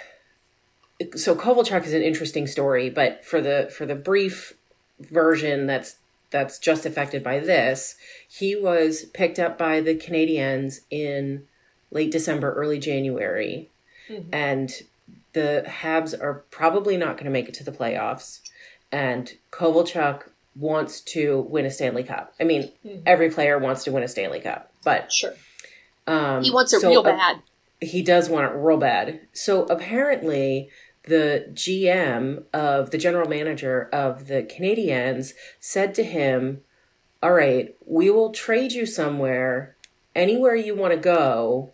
so 1.17 1.35
Kovalchuk 1.35 1.85
is 1.85 1.93
an 1.95 2.03
interesting 2.03 2.47
story, 2.47 2.91
but 2.91 3.25
for 3.25 3.41
the 3.41 3.73
for 3.77 3.87
the 3.87 3.95
brief 3.95 4.55
version 5.01 5.67
that's 5.67 5.97
that's 6.31 6.59
just 6.59 6.87
affected 6.87 7.23
by 7.23 7.39
this, 7.41 7.97
he 8.29 8.57
was 8.57 9.05
picked 9.13 9.39
up 9.39 9.59
by 9.59 9.81
the 9.81 9.95
Canadiens 9.95 10.81
in 10.91 11.47
late 11.91 12.11
December, 12.11 12.53
early 12.55 12.79
January, 12.79 13.69
Mhm. 14.09 14.25
and 14.33 14.83
the 15.35 15.63
Habs 15.67 16.19
are 16.21 16.43
probably 16.51 16.97
not 16.97 17.17
going 17.17 17.25
to 17.27 17.31
make 17.31 17.49
it 17.49 17.55
to 17.55 17.65
the 17.65 17.73
playoffs. 17.73 18.41
And 18.91 19.35
Kovalchuk 19.51 20.25
wants 20.55 21.01
to 21.01 21.41
win 21.49 21.65
a 21.67 21.71
Stanley 21.71 22.03
Cup. 22.03 22.35
I 22.41 22.45
mean, 22.45 22.71
Mhm. 22.85 23.03
every 23.07 23.31
player 23.31 23.59
wants 23.59 23.85
to 23.85 23.93
win 23.93 24.03
a 24.03 24.09
Stanley 24.09 24.41
Cup, 24.41 24.71
but 24.85 25.11
Sure. 25.13 25.35
um, 26.07 26.43
He 26.43 26.51
wants 26.51 26.73
it 26.75 26.81
so 26.81 26.89
real 26.91 27.01
a- 27.01 27.05
bad. 27.05 27.37
he 27.81 28.03
does 28.03 28.29
want 28.29 28.51
it 28.51 28.57
real 28.57 28.77
bad. 28.79 29.21
So 29.33 29.65
apparently, 29.65 30.71
the 31.05 31.47
GM 31.53 32.45
of 32.53 32.91
the 32.91 32.99
general 32.99 33.29
manager 33.29 33.89
of 33.93 34.29
the 34.29 34.43
Canadiens 34.43 35.33
said 35.59 35.95
to 35.97 36.05
him, 36.05 36.63
All 37.23 37.33
right, 37.33 37.75
we 37.87 38.11
will 38.11 38.31
trade 38.31 38.73
you 38.73 38.87
somewhere, 38.87 39.77
anywhere 40.15 40.55
you 40.57 40.75
want 40.75 40.93
to 40.93 40.99
go, 40.99 41.71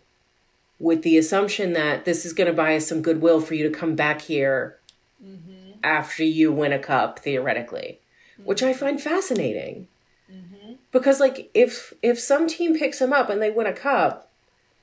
with 0.79 1.01
the 1.01 1.17
assumption 1.17 1.73
that 1.73 2.05
this 2.05 2.25
is 2.25 2.33
going 2.33 2.47
to 2.47 2.53
buy 2.53 2.75
us 2.75 2.87
some 2.87 3.01
goodwill 3.01 3.41
for 3.41 3.53
you 3.53 3.67
to 3.69 3.75
come 3.75 3.95
back 3.95 4.21
here 4.21 4.77
Mhm. 5.23 5.73
after 5.83 6.23
you 6.23 6.51
win 6.51 6.71
a 6.71 6.79
cup, 6.79 7.19
theoretically, 7.19 7.99
which 8.43 8.63
I 8.63 8.73
find 8.73 9.01
fascinating. 9.01 9.87
Mhm. 10.31 10.77
Because 10.91 11.19
like 11.19 11.49
if 11.53 11.93
if 12.01 12.19
some 12.19 12.47
team 12.47 12.77
picks 12.77 13.01
him 13.01 13.11
up 13.11 13.29
and 13.29 13.41
they 13.41 13.51
win 13.51 13.67
a 13.67 13.73
cup 13.73 14.29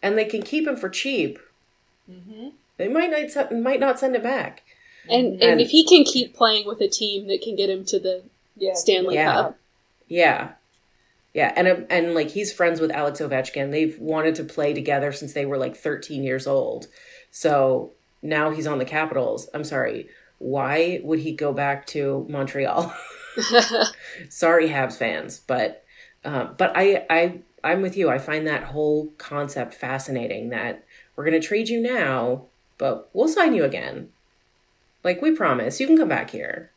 and 0.02 0.18
they 0.18 0.26
can 0.26 0.42
keep 0.42 0.66
him 0.66 0.76
for 0.76 0.88
cheap, 0.90 1.38
Mhm. 2.10 2.52
They 2.78 2.88
might 2.88 3.10
not 3.10 3.52
might 3.52 3.80
not 3.80 3.98
send 3.98 4.14
it 4.16 4.22
back. 4.22 4.62
And 5.08 5.34
and 5.34 5.42
And- 5.42 5.60
if 5.60 5.70
he 5.70 5.86
can 5.86 6.04
keep 6.04 6.34
playing 6.34 6.66
with 6.66 6.80
a 6.80 6.88
team 6.88 7.28
that 7.28 7.42
can 7.42 7.56
get 7.56 7.70
him 7.70 7.84
to 7.86 7.98
the 7.98 8.22
Yeah. 8.56 8.74
Stanley 8.74 9.14
Yeah. 9.16 9.32
Cup, 9.32 9.58
Yeah. 10.08 10.52
Yeah, 11.34 11.52
and 11.54 11.68
um, 11.68 11.86
and 11.90 12.14
like 12.14 12.30
he's 12.30 12.50
friends 12.52 12.80
with 12.80 12.90
Alex 12.90 13.20
Ovechkin. 13.20 13.70
They've 13.70 13.98
wanted 14.00 14.34
to 14.36 14.44
play 14.44 14.72
together 14.72 15.12
since 15.12 15.34
they 15.34 15.44
were 15.44 15.58
like 15.58 15.76
13 15.76 16.22
years 16.22 16.46
old. 16.46 16.86
So 17.30 17.92
now 18.22 18.50
he's 18.50 18.66
on 18.66 18.78
the 18.78 18.86
Capitals. 18.86 19.48
I'm 19.52 19.64
sorry. 19.64 20.08
Why 20.38 21.00
would 21.04 21.18
he 21.18 21.32
go 21.32 21.52
back 21.52 21.86
to 21.88 22.24
Montreal? 22.30 22.94
sorry, 24.28 24.68
Habs 24.68 24.96
fans, 24.96 25.40
but 25.46 25.84
um, 26.24 26.54
but 26.56 26.72
I 26.74 27.04
I 27.10 27.38
I'm 27.62 27.82
with 27.82 27.96
you. 27.96 28.08
I 28.08 28.18
find 28.18 28.46
that 28.46 28.64
whole 28.64 29.08
concept 29.18 29.74
fascinating. 29.74 30.48
That 30.50 30.84
we're 31.16 31.24
gonna 31.24 31.40
trade 31.40 31.68
you 31.68 31.80
now, 31.80 32.46
but 32.78 33.08
we'll 33.12 33.28
sign 33.28 33.54
you 33.54 33.64
again. 33.64 34.10
Like 35.04 35.22
we 35.22 35.30
promise, 35.32 35.80
you 35.80 35.86
can 35.86 35.96
come 35.96 36.08
back 36.08 36.30
here. 36.30 36.70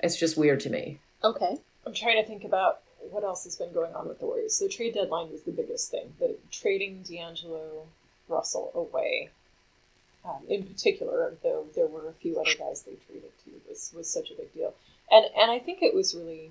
It's 0.00 0.16
just 0.16 0.36
weird 0.36 0.60
to 0.60 0.70
me. 0.70 0.98
okay. 1.24 1.58
I'm 1.86 1.94
trying 1.94 2.20
to 2.20 2.26
think 2.26 2.42
about 2.42 2.80
what 3.10 3.22
else 3.22 3.44
has 3.44 3.54
been 3.54 3.72
going 3.72 3.94
on 3.94 4.08
with 4.08 4.18
the 4.18 4.26
Warriors. 4.26 4.58
The 4.58 4.68
trade 4.68 4.94
deadline 4.94 5.30
was 5.30 5.42
the 5.42 5.52
biggest 5.52 5.88
thing. 5.90 6.14
The 6.18 6.36
trading 6.50 7.04
D'Angelo 7.08 7.86
Russell 8.28 8.72
away, 8.74 9.30
um, 10.24 10.42
in 10.48 10.64
particular, 10.64 11.34
though 11.44 11.66
there 11.76 11.86
were 11.86 12.08
a 12.08 12.12
few 12.12 12.40
other 12.40 12.50
guys 12.58 12.82
they 12.82 12.96
traded 13.06 13.30
to, 13.44 13.50
was 13.68 13.92
was 13.96 14.10
such 14.10 14.32
a 14.32 14.34
big 14.34 14.52
deal. 14.52 14.74
And 15.12 15.26
and 15.38 15.48
I 15.52 15.60
think 15.60 15.80
it 15.80 15.94
was 15.94 16.12
really 16.12 16.50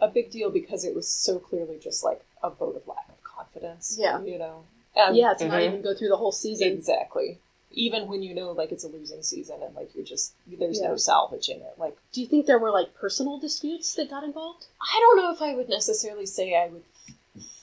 a 0.00 0.08
big 0.08 0.30
deal 0.30 0.50
because 0.50 0.84
it 0.86 0.94
was 0.94 1.06
so 1.06 1.38
clearly 1.38 1.78
just 1.78 2.02
like 2.02 2.24
a 2.42 2.48
vote 2.48 2.76
of 2.76 2.88
lack 2.88 3.08
of 3.10 3.22
confidence. 3.22 3.96
Yeah. 4.00 4.22
you 4.22 4.38
know. 4.38 4.64
Um, 4.96 5.14
yeah, 5.14 5.32
to 5.34 5.48
not 5.48 5.60
Mhm. 5.60 5.66
even 5.66 5.82
go 5.82 5.94
through 5.94 6.08
the 6.08 6.16
whole 6.16 6.32
season. 6.32 6.68
exactly. 6.68 7.38
Even 7.74 8.06
when 8.06 8.22
you 8.22 8.34
know 8.34 8.52
like 8.52 8.70
it's 8.70 8.84
a 8.84 8.88
losing 8.88 9.22
season 9.22 9.62
and 9.62 9.74
like 9.74 9.94
you're 9.94 10.04
just 10.04 10.34
there's 10.46 10.80
Yeah. 10.80 10.88
no 10.88 10.96
salvaging 10.96 11.60
it. 11.62 11.74
Like 11.78 11.96
Do 12.12 12.20
you 12.20 12.26
think 12.26 12.44
there 12.46 12.58
were 12.58 12.70
like 12.70 12.92
personal 12.94 13.38
disputes 13.38 13.94
that 13.94 14.10
got 14.10 14.24
involved? 14.24 14.66
I 14.80 14.98
don't 15.00 15.16
know 15.16 15.30
if 15.32 15.40
I 15.40 15.54
would 15.54 15.70
necessarily 15.70 16.26
say 16.26 16.54
I 16.54 16.68
would 16.68 16.84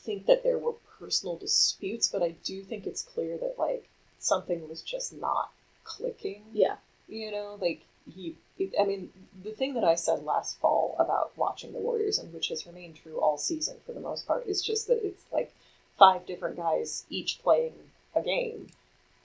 think 0.03 0.25
that 0.25 0.41
there 0.43 0.57
were 0.57 0.73
personal 0.97 1.35
disputes, 1.37 2.07
but 2.09 2.23
I 2.23 2.29
do 2.43 2.63
think 2.63 2.87
it's 2.87 3.03
clear 3.03 3.37
that 3.37 3.59
like 3.59 3.87
something 4.19 4.67
was 4.67 4.81
just 4.81 5.13
not 5.13 5.51
clicking. 5.83 6.45
Yeah. 6.53 6.77
You 7.07 7.31
know, 7.31 7.57
like 7.61 7.81
he. 8.11 8.35
I 8.77 8.83
mean, 8.83 9.13
the 9.43 9.51
thing 9.51 9.75
that 9.75 9.83
I 9.85 9.95
said 9.95 10.23
last 10.23 10.59
fall 10.59 10.95
about 10.99 11.37
watching 11.37 11.71
the 11.71 11.79
Warriors, 11.79 12.17
and 12.19 12.33
which 12.33 12.49
has 12.49 12.65
remained 12.67 12.97
true 12.97 13.19
all 13.19 13.37
season 13.37 13.77
for 13.85 13.93
the 13.93 14.01
most 14.01 14.27
part, 14.27 14.45
is 14.47 14.61
just 14.61 14.87
that 14.87 15.05
it's 15.05 15.23
like 15.31 15.53
five 15.99 16.25
different 16.25 16.55
guys 16.57 17.05
each 17.09 17.39
playing 17.43 17.73
a 18.15 18.21
game 18.21 18.67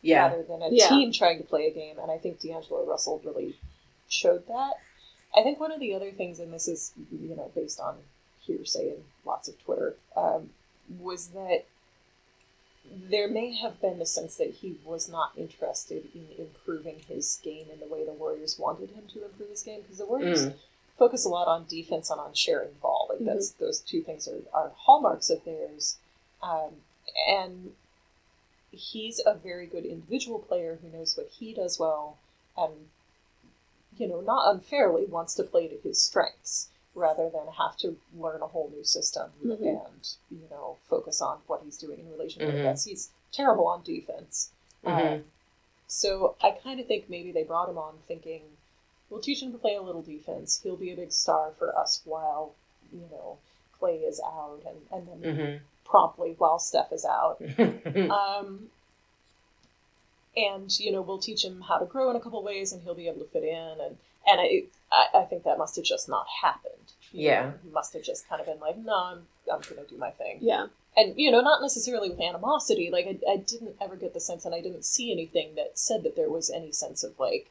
Yeah. 0.02 0.24
rather 0.28 0.42
than 0.42 0.60
a 0.62 0.68
Yeah. 0.70 0.88
team 0.88 1.12
trying 1.12 1.38
to 1.38 1.44
play 1.44 1.66
a 1.68 1.70
game. 1.70 1.98
And 1.98 2.10
I 2.10 2.18
think 2.18 2.40
D'Angelo 2.40 2.84
Russell 2.84 3.20
really 3.24 3.56
showed 4.08 4.46
that. 4.48 4.74
I 5.36 5.42
think 5.42 5.58
one 5.58 5.72
of 5.72 5.80
the 5.80 5.94
other 5.94 6.10
things, 6.12 6.38
and 6.40 6.52
this 6.52 6.68
is 6.68 6.92
you 7.10 7.34
know 7.34 7.50
based 7.54 7.80
on 7.80 8.02
hearsay 8.40 8.90
and 8.90 9.04
lots 9.24 9.48
of 9.48 9.58
Twitter, 9.64 9.96
um, 10.16 10.50
was 11.00 11.28
that 11.28 11.64
there 12.84 13.28
may 13.28 13.54
have 13.54 13.80
been 13.80 13.98
the 13.98 14.06
sense 14.06 14.36
that 14.36 14.50
he 14.50 14.78
was 14.84 15.08
not 15.08 15.32
interested 15.36 16.04
in 16.14 16.28
improving 16.38 17.00
his 17.08 17.40
game 17.42 17.66
in 17.72 17.80
the 17.80 17.86
way 17.86 18.04
the 18.04 18.12
Warriors 18.12 18.58
wanted 18.58 18.90
him 18.90 19.08
to 19.08 19.24
improve 19.24 19.48
his 19.48 19.62
game 19.62 19.80
because 19.82 19.98
the 19.98 20.04
Warriors 20.06 20.46
Mm. 20.46 20.54
focus 20.98 21.24
a 21.24 21.28
lot 21.30 21.48
on 21.48 21.66
defense 21.66 22.10
and 22.10 22.20
on 22.20 22.34
sharing 22.34 22.68
the 22.68 22.78
ball. 22.80 23.06
Like 23.08 23.20
that's 23.20 23.52
those 23.52 23.80
two 23.80 24.02
things 24.02 24.28
are, 24.28 24.42
are 24.52 24.72
hallmarks 24.76 25.30
of 25.30 25.42
theirs. 25.44 25.96
Um, 26.44 26.72
and 27.28 27.72
he's 28.70 29.20
a 29.24 29.34
very 29.34 29.66
good 29.66 29.84
individual 29.84 30.38
player 30.38 30.78
who 30.82 30.88
knows 30.96 31.16
what 31.16 31.28
he 31.38 31.54
does 31.54 31.78
well 31.78 32.18
and 32.56 32.72
you 33.96 34.08
know 34.08 34.20
not 34.20 34.52
unfairly 34.52 35.04
wants 35.06 35.34
to 35.34 35.44
play 35.44 35.68
to 35.68 35.76
his 35.88 36.02
strengths 36.02 36.68
rather 36.94 37.30
than 37.30 37.46
have 37.56 37.76
to 37.78 37.96
learn 38.18 38.42
a 38.42 38.46
whole 38.48 38.68
new 38.76 38.82
system 38.84 39.30
Mhm. 39.44 39.86
and 39.86 40.16
you 40.30 40.46
know 40.50 40.76
focus 40.88 41.22
on 41.22 41.38
what 41.46 41.62
he's 41.64 41.78
doing 41.78 42.00
in 42.00 42.10
relation 42.10 42.40
to 42.40 42.48
Mhm. 42.48 42.56
the 42.56 42.62
best. 42.64 42.88
He's 42.88 43.10
terrible 43.32 43.66
on 43.68 43.82
defense. 43.82 44.50
Mhm. 44.84 45.12
Um, 45.14 45.24
so 45.86 46.36
I 46.40 46.50
kind 46.50 46.80
of 46.80 46.86
think 46.86 47.08
maybe 47.08 47.30
they 47.32 47.44
brought 47.44 47.68
him 47.68 47.78
on 47.78 48.02
thinking, 48.08 48.42
we'll 49.08 49.20
teach 49.22 49.40
him 49.42 49.52
to 49.52 49.58
play 49.58 49.76
a 49.76 49.82
little 49.82 50.02
defense. 50.02 50.60
He'll 50.62 50.76
be 50.76 50.90
a 50.92 50.96
big 50.96 51.12
star 51.12 51.52
for 51.52 51.76
us 51.78 52.02
while, 52.04 52.54
you 52.92 53.08
know, 53.12 53.38
Klay 53.80 54.02
is 54.06 54.20
out 54.20 54.62
and, 54.66 54.86
and 54.90 55.08
then 55.08 55.36
Mhm. 55.36 55.60
Promptly 55.84 56.34
while 56.38 56.58
Steph 56.58 56.92
is 56.92 57.04
out. 57.04 57.40
Um, 58.10 58.68
and, 60.36 60.78
you 60.80 60.90
know, 60.90 61.00
we'll 61.00 61.18
teach 61.18 61.44
him 61.44 61.60
how 61.68 61.78
to 61.78 61.86
grow 61.86 62.10
in 62.10 62.16
a 62.16 62.20
couple 62.20 62.42
ways 62.42 62.72
and 62.72 62.82
he'll 62.82 62.94
be 62.94 63.06
able 63.08 63.20
to 63.20 63.26
fit 63.30 63.44
in. 63.44 63.54
And, 63.80 63.96
and 64.26 64.40
I, 64.40 64.64
I, 64.90 65.20
I 65.20 65.24
think 65.24 65.44
that 65.44 65.58
must 65.58 65.76
have 65.76 65.84
just 65.84 66.08
not 66.08 66.26
happened. 66.42 66.92
You 67.12 67.22
Yeah. 67.28 67.42
know, 67.42 67.54
he 67.62 67.70
must 67.70 67.92
have 67.92 68.02
just 68.02 68.28
kind 68.28 68.40
of 68.40 68.46
been 68.48 68.58
like, 68.58 68.76
no, 68.76 68.92
I'm, 68.94 69.18
I'm 69.52 69.60
going 69.60 69.84
to 69.84 69.88
do 69.88 69.96
my 69.96 70.10
thing 70.10 70.38
Yeah. 70.40 70.66
and 70.96 71.14
you 71.18 71.30
know 71.30 71.40
not 71.40 71.60
necessarily 71.62 72.08
with 72.08 72.20
animosity 72.20 72.90
like 72.90 73.06
I, 73.06 73.32
I 73.32 73.36
didn't 73.36 73.76
ever 73.80 73.94
get 73.96 74.14
the 74.14 74.20
sense 74.20 74.44
and 74.44 74.54
i 74.54 74.60
didn't 74.60 74.84
see 74.84 75.12
anything 75.12 75.54
that 75.56 75.78
said 75.78 76.02
that 76.04 76.16
there 76.16 76.30
was 76.30 76.50
any 76.50 76.72
sense 76.72 77.02
of 77.04 77.18
like 77.18 77.50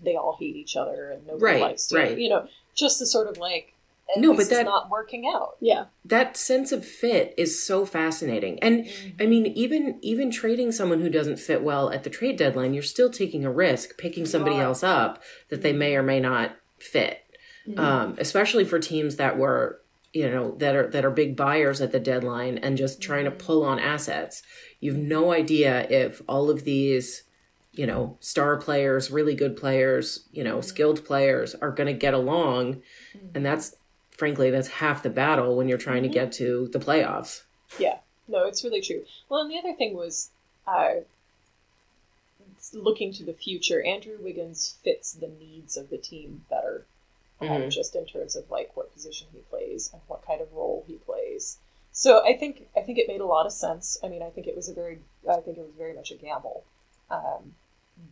they 0.00 0.14
all 0.16 0.36
hate 0.38 0.56
each 0.56 0.76
other 0.76 1.10
and 1.10 1.26
nobody 1.26 1.44
Right, 1.44 1.60
likes 1.62 1.86
to 1.88 1.96
right. 1.96 2.18
you 2.18 2.28
know 2.28 2.46
just 2.74 2.98
the 2.98 3.06
sort 3.06 3.26
of 3.28 3.38
like 3.38 3.73
No, 4.16 4.34
this 4.34 4.48
but 4.48 4.54
that- 4.54 4.60
is 4.60 4.66
not 4.66 4.90
working 4.90 5.26
out 5.26 5.56
Yeah. 5.60 5.86
that 6.04 6.36
sense 6.36 6.72
of 6.72 6.84
fit 6.84 7.34
is 7.36 7.62
so 7.62 7.84
fascinating. 7.86 8.58
And 8.60 8.84
mm-hmm. 8.84 9.22
I 9.22 9.26
mean, 9.26 9.46
even 9.46 9.98
even 10.02 10.30
trading 10.30 10.72
someone 10.72 11.00
who 11.00 11.08
doesn't 11.08 11.38
fit 11.38 11.62
well 11.62 11.90
at 11.90 12.04
the 12.04 12.10
trade 12.10 12.36
deadline, 12.36 12.74
you're 12.74 12.82
still 12.82 13.10
taking 13.10 13.44
a 13.44 13.50
risk 13.52 13.96
picking 13.98 14.26
somebody 14.26 14.56
else 14.56 14.82
up 14.82 15.22
that 15.48 15.62
they 15.62 15.72
may 15.72 15.92
mm-hmm. 15.92 16.00
or 16.00 16.02
may 16.02 16.20
not 16.20 16.56
fit. 16.78 17.20
Mhm. 17.66 17.78
Um, 17.78 18.14
especially 18.18 18.64
for 18.64 18.78
teams 18.78 19.16
that 19.16 19.38
were, 19.38 19.80
you 20.12 20.28
know, 20.30 20.54
that 20.58 20.76
are 20.76 20.86
that 20.88 21.04
are 21.04 21.10
big 21.10 21.34
buyers 21.34 21.80
at 21.80 21.92
the 21.92 22.00
deadline 22.00 22.58
and 22.58 22.76
just 22.76 23.00
trying 23.00 23.24
to 23.24 23.30
mm-hmm. 23.30 23.46
pull 23.46 23.64
on 23.64 23.78
assets. 23.78 24.42
You've 24.80 24.98
no 24.98 25.32
idea 25.32 25.88
if 25.88 26.20
all 26.28 26.50
of 26.50 26.64
these, 26.64 27.22
you 27.72 27.86
know, 27.86 28.18
star 28.20 28.58
players, 28.58 29.10
really 29.10 29.34
good 29.34 29.56
players, 29.56 30.28
you 30.30 30.44
know, 30.44 30.60
skilled 30.60 31.04
players 31.06 31.54
are 31.56 31.72
going 31.72 31.86
to 31.86 31.98
get 31.98 32.12
along, 32.12 32.82
and 33.34 33.44
that's 33.46 33.76
frankly 34.16 34.50
that's 34.50 34.68
half 34.68 35.02
the 35.02 35.10
battle 35.10 35.56
when 35.56 35.68
you're 35.68 35.78
trying 35.78 36.02
to 36.02 36.08
get 36.08 36.32
to 36.32 36.68
the 36.72 36.78
playoffs. 36.78 37.42
yeah 37.78 37.98
no 38.28 38.46
it's 38.46 38.64
really 38.64 38.80
true 38.80 39.04
well 39.28 39.40
and 39.42 39.50
the 39.50 39.58
other 39.58 39.74
thing 39.74 39.94
was 39.94 40.30
uh, 40.66 40.94
looking 42.72 43.12
to 43.12 43.24
the 43.24 43.32
future 43.32 43.82
andrew 43.82 44.16
wiggins 44.20 44.76
fits 44.82 45.12
the 45.12 45.28
needs 45.28 45.76
of 45.76 45.90
the 45.90 45.98
team 45.98 46.44
better 46.48 46.84
um, 47.40 47.48
Mhm. 47.48 47.70
just 47.70 47.94
in 47.96 48.06
terms 48.06 48.36
of 48.36 48.50
like 48.50 48.76
what 48.76 48.92
position 48.94 49.26
he 49.32 49.40
plays 49.50 49.90
and 49.92 50.00
what 50.06 50.24
kind 50.24 50.40
of 50.40 50.52
role 50.52 50.84
he 50.86 50.94
plays. 50.94 51.58
So 51.90 52.24
I 52.24 52.32
think 52.36 52.68
I 52.76 52.80
think 52.80 52.96
it 52.96 53.08
made 53.08 53.20
a 53.20 53.26
lot 53.26 53.44
of 53.44 53.52
sense. 53.52 53.98
I 54.04 54.08
mean, 54.08 54.22
I 54.22 54.30
think 54.30 54.46
it 54.46 54.54
was 54.54 54.68
a 54.68 54.72
very 54.72 55.00
I 55.28 55.40
think 55.40 55.58
it 55.58 55.66
was 55.66 55.74
very 55.76 55.94
much 55.94 56.12
a 56.12 56.14
gamble, 56.14 56.62
um, 57.10 57.54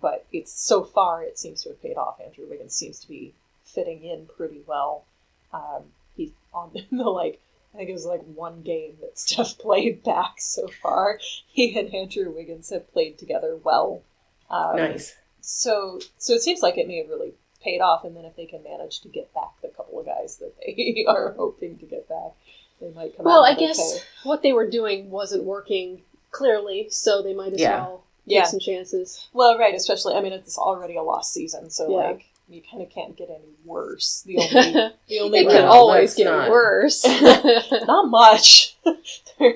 but 0.00 0.26
it's 0.32 0.52
so 0.52 0.82
far 0.82 1.22
it 1.22 1.38
seems 1.38 1.62
to 1.62 1.68
have 1.70 1.80
paid 1.80 1.96
off. 1.96 2.20
Andrew 2.20 2.46
Wiggins 2.50 2.74
seems 2.74 2.98
to 3.00 3.08
be 3.08 3.32
fitting 3.64 4.04
in 4.04 4.26
pretty 4.26 4.62
well. 4.66 5.04
Um, 5.52 5.84
he's 6.16 6.30
on 6.54 6.70
the 6.90 7.02
like 7.04 7.40
I 7.74 7.78
think 7.78 7.90
it 7.90 7.94
was 7.94 8.04
like 8.06 8.22
one 8.22 8.62
game 8.62 8.96
that 9.00 9.18
Steph 9.18 9.58
played 9.58 10.02
back 10.02 10.34
so 10.38 10.68
far. 10.82 11.18
He 11.46 11.78
and 11.78 11.94
Andrew 11.94 12.30
Wiggins 12.30 12.70
have 12.70 12.92
played 12.92 13.18
together 13.18 13.56
well. 13.56 14.02
Um, 14.50 14.76
Nice. 14.76 15.16
so 15.40 16.00
so 16.18 16.34
it 16.34 16.42
seems 16.42 16.60
like 16.62 16.76
it 16.78 16.86
may 16.86 16.98
have 16.98 17.08
really 17.08 17.32
paid 17.62 17.80
off 17.80 18.04
and 18.04 18.14
then 18.16 18.24
if 18.24 18.34
they 18.36 18.44
can 18.44 18.62
manage 18.64 19.00
to 19.00 19.08
get 19.08 19.32
back 19.32 19.50
the 19.62 19.68
couple 19.68 19.98
of 20.00 20.04
guys 20.04 20.36
that 20.38 20.52
they 20.66 21.04
are 21.08 21.32
hoping 21.36 21.78
to 21.78 21.86
get 21.86 22.08
back 22.08 22.32
they 22.80 22.90
might 22.90 23.16
come 23.16 23.24
Well, 23.24 23.44
out 23.44 23.52
I 23.52 23.54
guess 23.54 23.78
okay. 23.78 24.04
what 24.24 24.42
they 24.42 24.52
were 24.52 24.68
doing 24.68 25.10
wasn't 25.10 25.44
working 25.44 26.02
clearly, 26.32 26.88
so 26.90 27.22
they 27.22 27.34
might 27.34 27.52
as 27.52 27.60
Yeah. 27.60 27.78
well 27.78 28.04
take 28.28 28.46
some 28.46 28.58
chances. 28.60 29.28
well 29.32 29.56
right 29.58 29.74
especially 29.74 30.14
i 30.14 30.20
mean 30.20 30.32
it's 30.32 30.58
already 30.58 30.96
a 30.96 31.02
lost 31.02 31.32
season 31.32 31.70
so 31.70 31.88
Yeah. 31.88 32.08
like 32.10 32.24
you 32.48 32.60
kind 32.70 32.82
of 32.82 32.90
can't 32.90 33.16
get 33.16 33.28
any 33.30 33.54
worse 33.64 34.22
the 34.26 34.36
only 34.38 34.72
the 35.08 35.18
only 35.20 35.38
it 35.40 35.48
can 35.48 35.64
always 35.64 36.14
get 36.14 36.24
not. 36.24 36.50
worse. 36.50 37.04
not 37.86 38.08
much 38.08 38.76
they're, 39.38 39.54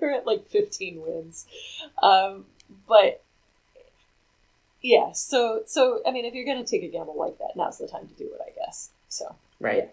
they're 0.00 0.12
at 0.12 0.26
like 0.26 0.48
15 0.48 1.00
wins 1.02 1.46
um, 2.02 2.44
but 2.88 3.22
yeah 4.82 5.12
so 5.12 5.62
so 5.66 6.00
i 6.06 6.10
mean 6.10 6.24
if 6.24 6.34
you're 6.34 6.44
gonna 6.44 6.64
take 6.64 6.82
a 6.82 6.88
gamble 6.88 7.16
like 7.16 7.38
that 7.38 7.52
now's 7.56 7.78
the 7.78 7.86
time 7.88 8.06
to 8.06 8.14
do 8.14 8.24
it 8.24 8.40
i 8.46 8.50
guess 8.58 8.90
so 9.08 9.34
Right. 9.60 9.90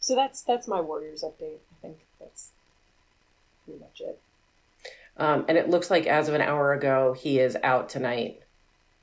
So 0.00 0.16
that's 0.16 0.42
that's 0.42 0.66
my 0.66 0.80
Warriors 0.80 1.22
update. 1.22 1.58
I 1.70 1.74
think 1.80 1.98
that's 2.18 2.50
pretty 3.64 3.78
much 3.80 4.00
it. 4.00 4.18
Um, 5.16 5.44
and 5.46 5.56
it 5.56 5.68
looks 5.70 5.90
like 5.90 6.06
as 6.06 6.28
of 6.28 6.34
an 6.34 6.40
hour 6.40 6.72
ago, 6.72 7.12
he 7.12 7.38
is 7.38 7.56
out 7.62 7.88
tonight. 7.88 8.40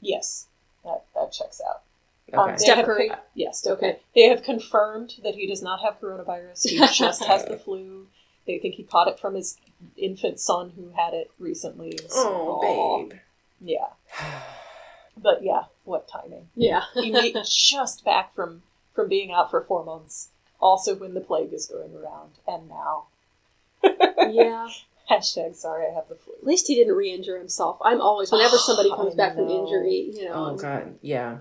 Yes, 0.01 0.47
that 0.83 1.05
that 1.15 1.31
checks 1.31 1.61
out. 1.65 1.83
Okay. 2.33 2.51
Um, 2.51 2.57
Steph 2.57 2.85
Curry. 2.85 3.09
con- 3.09 3.17
yes, 3.33 3.65
Okay. 3.65 3.99
They 4.15 4.23
have 4.29 4.43
confirmed 4.43 5.15
that 5.23 5.35
he 5.35 5.47
does 5.47 5.61
not 5.61 5.81
have 5.81 5.99
coronavirus. 5.99 6.67
He 6.67 6.77
just 6.93 7.23
has 7.25 7.45
the 7.45 7.57
flu. 7.57 8.07
They 8.47 8.57
think 8.59 8.75
he 8.75 8.83
caught 8.83 9.07
it 9.07 9.19
from 9.19 9.35
his 9.35 9.57
infant 9.97 10.39
son 10.39 10.71
who 10.75 10.89
had 10.95 11.13
it 11.13 11.31
recently. 11.39 11.97
So- 12.09 12.27
Aw. 12.29 12.61
oh, 12.65 13.03
babe. 13.07 13.19
Yeah, 13.61 13.87
but 15.17 15.43
yeah, 15.43 15.63
what 15.83 16.07
timing? 16.07 16.47
yeah. 16.55 16.83
He 16.93 17.11
made 17.11 17.35
just 17.45 18.05
back 18.05 18.33
from 18.33 18.63
from 18.93 19.09
being 19.09 19.31
out 19.31 19.49
for 19.51 19.61
four 19.61 19.83
months. 19.83 20.29
Also, 20.61 20.95
when 20.95 21.13
the 21.13 21.21
plague 21.21 21.53
is 21.53 21.65
going 21.65 21.93
around, 21.95 22.31
and 22.47 22.67
now 22.69 23.05
yeah. 23.83 24.67
hashtag 25.09 25.55
sorry 25.55 25.85
I 25.89 25.93
have 25.95 26.07
the 26.09 26.15
flu. 26.15 26.33
At 26.39 26.45
least 26.45 26.67
he 26.67 26.75
didn't 26.75 26.95
re-injure 26.95 27.37
himself. 27.37 27.77
I'm 27.81 28.01
always 28.01 28.31
whenever 28.31 28.57
somebody 28.67 28.89
comes 28.89 29.13
I 29.13 29.17
back 29.17 29.35
from 29.35 29.49
injury, 29.49 30.11
you 30.13 30.25
know, 30.25 30.51
Oh 30.51 30.55
god, 30.57 30.95
yeah. 31.01 31.39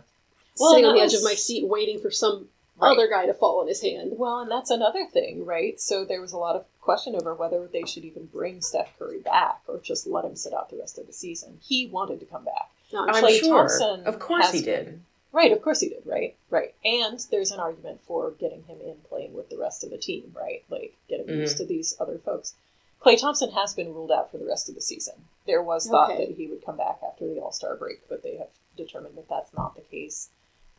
Well, 0.58 0.70
sitting 0.70 0.86
on 0.86 0.94
the 0.94 1.00
that 1.00 1.06
edge 1.06 1.14
of 1.14 1.22
my 1.24 1.34
seat 1.34 1.66
waiting 1.66 1.98
for 2.00 2.10
some 2.10 2.48
Right. 2.80 2.92
other 2.96 3.08
guy 3.08 3.26
to 3.26 3.34
fall 3.34 3.60
on 3.60 3.66
his 3.66 3.80
hand. 3.82 4.18
Well, 4.18 4.38
and 4.38 4.48
that's 4.50 4.70
another 4.70 5.04
thing, 5.04 5.44
right? 5.44 5.80
So 5.80 6.04
there 6.04 6.20
was 6.20 6.32
a 6.32 6.38
lot 6.38 6.54
of 6.54 6.64
question 6.80 7.16
over 7.16 7.34
whether 7.34 7.66
they 7.66 7.84
should 7.84 8.04
even 8.04 8.26
bring 8.26 8.60
Steph 8.62 8.96
Curry 8.98 9.18
back 9.18 9.62
or 9.66 9.78
just 9.78 10.06
let 10.06 10.24
him 10.24 10.36
sit 10.36 10.54
out 10.54 10.70
the 10.70 10.76
rest 10.78 10.96
of 10.96 11.06
the 11.08 11.12
season. 11.12 11.58
He 11.60 11.86
wanted 11.88 12.20
to 12.20 12.26
come 12.26 12.44
back. 12.44 12.70
No, 12.92 13.00
I'm 13.06 13.14
Klay 13.22 13.40
sure. 13.40 13.58
Thompson 13.66 14.04
Of 14.06 14.20
course 14.20 14.46
has 14.46 14.54
he 14.54 14.62
did. 14.62 14.84
been- 14.86 15.04
Right, 15.32 15.50
of 15.52 15.60
course 15.60 15.80
he 15.80 15.88
did, 15.88 16.06
right? 16.06 16.36
Right. 16.50 16.72
And 16.84 17.18
there's 17.30 17.50
an 17.50 17.58
argument 17.60 18.00
for 18.06 18.30
getting 18.30 18.62
him 18.62 18.80
in 18.80 18.96
playing 19.08 19.34
with 19.34 19.50
the 19.50 19.58
rest 19.58 19.82
of 19.84 19.90
the 19.90 19.98
team, 19.98 20.32
right? 20.38 20.62
Like 20.70 20.94
get 21.08 21.20
him 21.20 21.26
Mhm. 21.26 21.36
used 21.40 21.56
to 21.58 21.64
these 21.66 21.96
other 22.00 22.18
folks. 22.18 22.54
Klay 23.02 23.20
Thompson 23.20 23.50
has 23.50 23.74
been 23.74 23.92
ruled 23.92 24.10
out 24.12 24.30
for 24.30 24.38
the 24.38 24.46
rest 24.46 24.68
of 24.68 24.74
the 24.76 24.80
season. 24.80 25.26
There 25.46 25.62
was 25.62 25.86
thought 25.88 26.12
Okay. 26.12 26.26
that 26.26 26.36
he 26.36 26.46
would 26.46 26.64
come 26.64 26.76
back 26.76 27.00
after 27.06 27.26
the 27.26 27.40
All 27.40 27.52
Star 27.52 27.74
break, 27.76 28.08
but 28.08 28.22
they 28.22 28.36
have 28.36 28.48
determined 28.76 29.16
that 29.16 29.28
that's 29.28 29.52
not 29.52 29.74
the 29.74 29.82
case. 29.82 30.30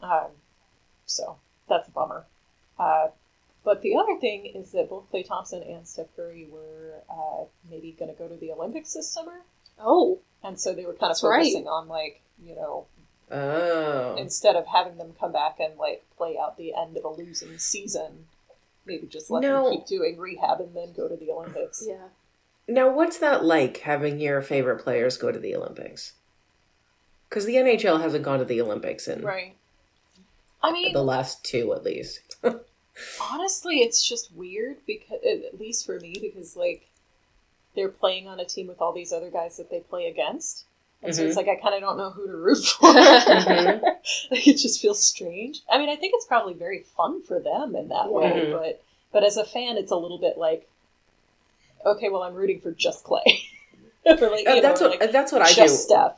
Um, 0.02 0.28
so 1.06 1.38
that's 1.68 1.88
a 1.88 1.92
bummer. 1.92 2.26
Uh, 2.80 3.08
but 3.64 3.82
the 3.82 3.96
other 3.98 4.18
thing 4.20 4.46
is 4.46 4.72
that 4.72 4.90
both 4.90 5.12
Klay 5.12 5.28
Thompson 5.28 5.62
and 5.64 5.88
Steph 5.88 6.08
Curry 6.16 6.48
were 6.50 7.02
uh, 7.10 7.44
maybe 7.70 7.96
going 7.98 8.12
to 8.12 8.18
go 8.18 8.28
to 8.28 8.36
the 8.38 8.52
Olympics 8.52 8.94
this 8.94 9.10
summer, 9.10 9.42
Oh, 9.82 10.20
and 10.44 10.60
so 10.60 10.74
they 10.74 10.86
were 10.86 10.94
kind 10.94 11.04
of 11.12 11.18
That's 11.18 11.24
right. 11.24 11.40
focusing 11.44 11.68
on 11.68 11.88
like 11.88 12.22
you 12.44 12.56
know 12.56 12.86
Oh. 13.32 14.16
instead 14.18 14.56
of 14.56 14.66
having 14.68 14.98
them 14.98 15.14
come 15.20 15.32
back 15.32 15.60
and 15.60 15.78
like 15.78 16.04
play 16.18 16.38
out 16.42 16.58
the 16.58 16.74
end 16.74 16.98
of 16.98 17.04
a 17.04 17.10
losing 17.10 17.58
season, 17.60 18.26
maybe 18.86 19.06
just 19.08 19.30
let 19.30 19.42
No. 19.42 19.64
them 19.70 19.74
keep 19.80 19.86
doing 19.88 20.18
rehab 20.18 20.60
and 20.62 20.76
then 20.76 20.94
go 20.94 21.08
to 21.08 21.16
the 21.16 21.30
Olympics. 21.32 21.84
yeah. 21.88 22.08
Now, 22.68 22.90
what's 22.92 23.18
that 23.20 23.44
like 23.44 23.78
having 23.80 24.20
your 24.20 24.42
favorite 24.42 24.84
players 24.84 25.18
go 25.18 25.32
to 25.32 25.40
the 25.40 25.56
Olympics? 25.56 26.14
Because 27.30 27.46
the 27.46 27.56
NHL 27.56 28.02
hasn't 28.02 28.24
gone 28.24 28.40
to 28.40 28.46
the 28.46 28.62
Olympics 28.62 29.08
in 29.08 29.22
Right. 29.22 29.56
I 30.62 30.72
mean, 30.72 30.94
the 30.94 31.04
last 31.04 31.44
two, 31.44 31.74
at 31.74 31.84
least. 31.84 32.20
honestly, 33.32 33.78
it's 33.80 34.08
just 34.08 34.32
weird 34.34 34.78
because, 34.86 35.20
at 35.26 35.60
least 35.60 35.86
for 35.86 36.00
me, 36.00 36.16
because 36.22 36.56
like 36.56 36.88
they're 37.76 37.90
playing 37.90 38.28
on 38.28 38.40
a 38.40 38.46
team 38.46 38.68
with 38.68 38.82
all 38.82 38.94
these 38.94 39.14
other 39.14 39.30
guys 39.30 39.58
that 39.58 39.70
they 39.70 39.80
play 39.80 40.08
against, 40.08 40.66
and 41.02 41.16
so 41.16 41.24
it's 41.24 41.38
like 41.38 41.48
I 41.48 41.56
kind 41.56 41.76
of 41.76 41.82
don't 41.82 41.98
know 41.98 42.10
who 42.10 42.28
to 42.28 42.36
root 42.36 42.58
for. 42.66 42.90
Mhm. 42.90 43.82
like 44.32 44.48
it 44.48 44.58
just 44.58 44.82
feels 44.82 45.02
strange. 45.04 45.62
I 45.72 45.78
mean, 45.78 45.90
I 45.90 45.96
think 45.96 46.14
it's 46.16 46.26
probably 46.26 46.54
very 46.54 46.84
fun 46.98 47.22
for 47.24 47.40
them 47.40 47.76
in 47.76 47.88
that 47.90 48.12
way, 48.12 48.26
Mhm. 48.32 48.52
but 48.52 48.84
but 49.12 49.24
as 49.24 49.38
a 49.38 49.46
fan, 49.46 49.78
it's 49.78 49.92
a 49.92 49.96
little 49.96 50.18
bit 50.20 50.38
like, 50.38 50.68
okay, 51.86 52.10
well, 52.10 52.24
I'm 52.24 52.36
rooting 52.36 52.60
for 52.60 52.72
just 52.72 53.04
Klay. 53.06 53.22
or 54.06 54.30
like, 54.30 54.46
Uh, 54.48 54.60
that's 54.62 54.82
know, 54.82 54.90
what 54.90 55.00
like, 55.00 55.12
that's 55.12 55.32
what 55.32 55.42
I 55.42 55.50
do. 55.50 55.56
just 55.56 55.84
Steph. 55.86 56.18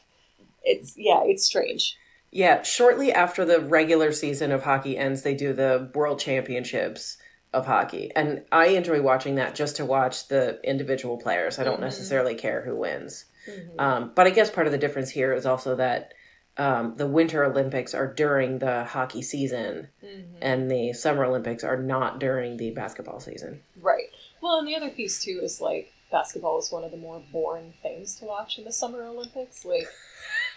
It's 0.64 0.98
yeah, 0.98 1.22
it's 1.24 1.44
strange. 1.46 1.96
Yeah, 2.32 2.64
shortly 2.64 3.12
after 3.12 3.44
the 3.46 3.60
regular 3.60 4.12
season 4.12 4.52
of 4.52 4.64
hockey 4.64 4.98
ends, 4.98 5.22
they 5.22 5.36
do 5.36 5.54
the 5.54 5.92
World 5.94 6.20
Championships 6.20 7.18
of 7.54 7.66
hockey. 7.66 8.12
And 8.16 8.46
I 8.52 8.68
enjoy 8.68 9.02
watching 9.02 9.36
that 9.36 9.56
just 9.56 9.76
to 9.76 9.86
watch 9.86 10.30
the 10.30 10.60
individual 10.64 11.18
players. 11.18 11.60
I 11.60 11.66
don't 11.66 11.80
Mhm. 11.80 11.82
necessarily 11.84 12.34
care 12.36 12.62
who 12.62 12.78
wins. 12.78 13.26
Mhm. 13.46 13.80
Um, 13.80 14.12
but 14.16 14.26
I 14.28 14.30
guess 14.30 14.50
part 14.50 14.66
of 14.68 14.72
the 14.72 14.78
difference 14.80 15.10
here 15.10 15.34
is 15.34 15.46
also 15.46 15.76
that 15.76 16.14
um, 16.58 16.96
the 16.98 17.08
Winter 17.08 17.46
Olympics 17.46 17.94
are 17.94 18.06
during 18.14 18.60
the 18.60 18.84
hockey 18.84 19.22
season, 19.22 19.88
Mhm. 20.04 20.26
and 20.42 20.70
the 20.70 20.92
Summer 20.92 21.24
Olympics 21.24 21.64
are 21.64 21.78
not 21.78 22.20
during 22.20 22.58
the 22.58 22.72
basketball 22.72 23.22
season. 23.22 23.64
Right. 23.82 24.10
Well, 24.42 24.60
and 24.60 24.68
the 24.68 24.76
other 24.76 24.90
piece 24.90 25.24
too 25.24 25.40
is 25.42 25.62
like 25.62 25.94
basketball 26.12 26.60
is 26.60 26.70
one 26.70 26.84
of 26.84 26.92
the 26.92 26.98
more 26.98 27.24
boring 27.32 27.74
things 27.82 28.20
to 28.20 28.26
watch 28.26 28.58
in 28.60 28.66
the 28.66 28.74
Summer 28.74 29.02
Olympics. 29.02 29.64
Like, 29.64 29.88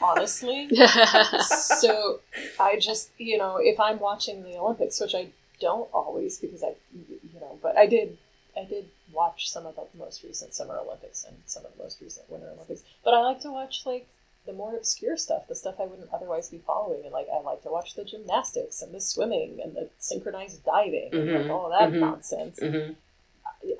honestly. 0.01 0.69
so 1.47 2.21
I 2.61 2.79
just, 2.79 3.11
you 3.19 3.39
know, 3.39 3.57
if 3.59 3.79
I'm 3.81 3.99
watching 3.99 4.43
the 4.43 4.57
Olympics, 4.59 5.01
which 5.01 5.15
I 5.15 5.29
don't 5.61 5.89
always 5.93 6.39
because 6.39 6.63
I, 6.63 6.75
you 6.95 7.41
know, 7.41 7.59
but 7.63 7.77
I 7.77 7.87
did, 7.87 8.19
I 8.57 8.65
did 8.65 8.89
watch 9.13 9.51
some 9.51 9.67
of 9.67 9.77
the 9.77 9.87
most 9.99 10.23
recent 10.23 10.55
Summer 10.55 10.77
Olympics 10.79 11.25
and 11.25 11.37
some 11.47 11.65
of 11.65 11.73
the 11.77 11.83
most 11.83 12.01
recent 12.01 12.29
Winter 12.31 12.49
Olympics. 12.55 12.83
But 13.05 13.15
I 13.15 13.21
like 13.21 13.41
to 13.41 13.51
watch 13.53 13.83
like 13.87 14.07
the 14.47 14.53
more 14.53 14.75
obscure 14.77 15.17
stuff, 15.17 15.49
the 15.49 15.55
stuff 15.55 15.77
I 15.81 15.87
wouldn't 15.87 16.11
otherwise 16.13 16.51
be 16.51 16.59
following, 16.67 17.03
and 17.05 17.13
like 17.13 17.27
I 17.35 17.41
like 17.41 17.63
to 17.63 17.71
watch 17.71 17.95
the 17.95 18.05
gymnastics 18.05 18.83
and 18.83 18.95
the 18.95 19.01
swimming 19.01 19.59
and 19.63 19.75
the 19.75 19.89
synchronized 19.99 20.65
diving 20.65 21.11
and 21.15 21.33
like 21.33 21.47
Mhm, 21.47 21.51
all 21.51 21.71
that 21.71 21.91
mhm. 21.91 22.01
nonsense. 22.01 22.59
hmm 22.61 22.93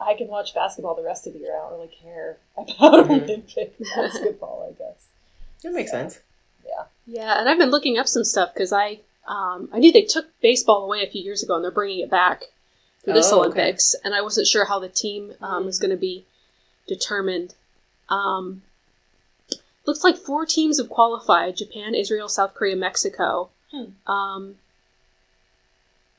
I 0.01 0.15
can 0.15 0.29
watch 0.29 0.55
basketball 0.55 0.95
the 0.95 1.03
rest 1.03 1.27
of 1.27 1.35
the 1.35 1.41
year. 1.41 1.55
I 1.55 1.59
don't 1.69 1.73
really 1.79 1.95
care 2.03 2.39
about 2.57 2.77
Mhm. 3.07 3.11
Olympic 3.11 3.75
basketball. 3.95 4.67
I 4.71 4.73
guess. 4.73 5.09
That 5.65 5.73
makes 5.73 5.91
sense. 5.91 6.21
Yeah, 6.65 6.85
Yeah, 7.07 7.41
and 7.41 7.49
I've 7.49 7.59
been 7.59 7.71
looking 7.71 7.99
up 7.99 8.07
some 8.07 8.23
stuff 8.23 8.53
because 8.53 8.73
I 8.73 9.01
um, 9.27 9.71
I 9.73 9.79
knew 9.79 9.91
they 9.91 10.03
took 10.03 10.27
baseball 10.43 10.85
away 10.85 11.03
a 11.03 11.11
few 11.11 11.23
years 11.23 11.43
ago 11.43 11.55
and 11.55 11.65
they're 11.65 11.71
bringing 11.71 12.01
it 12.01 12.11
back 12.11 12.45
for 13.03 13.13
this 13.15 13.33
Oh, 13.33 13.41
okay. 13.41 13.61
Olympics, 13.61 13.95
and 14.05 14.15
I 14.15 14.21
wasn't 14.21 14.47
sure 14.47 14.67
how 14.67 14.79
the 14.79 14.91
team 14.91 15.33
um, 15.41 15.65
was 15.65 15.79
going 15.79 15.91
to 15.91 15.97
be 15.97 16.27
determined. 16.87 17.55
Um, 18.11 18.63
looks 19.87 20.05
like 20.05 20.17
four 20.17 20.45
teams 20.45 20.79
have 20.79 20.91
qualified: 20.91 21.57
Japan, 21.57 21.95
Israel, 21.95 22.29
South 22.29 22.53
Korea, 22.53 22.77
Mexico. 22.77 23.49
Hmm. 23.71 24.11
Um, 24.11 24.57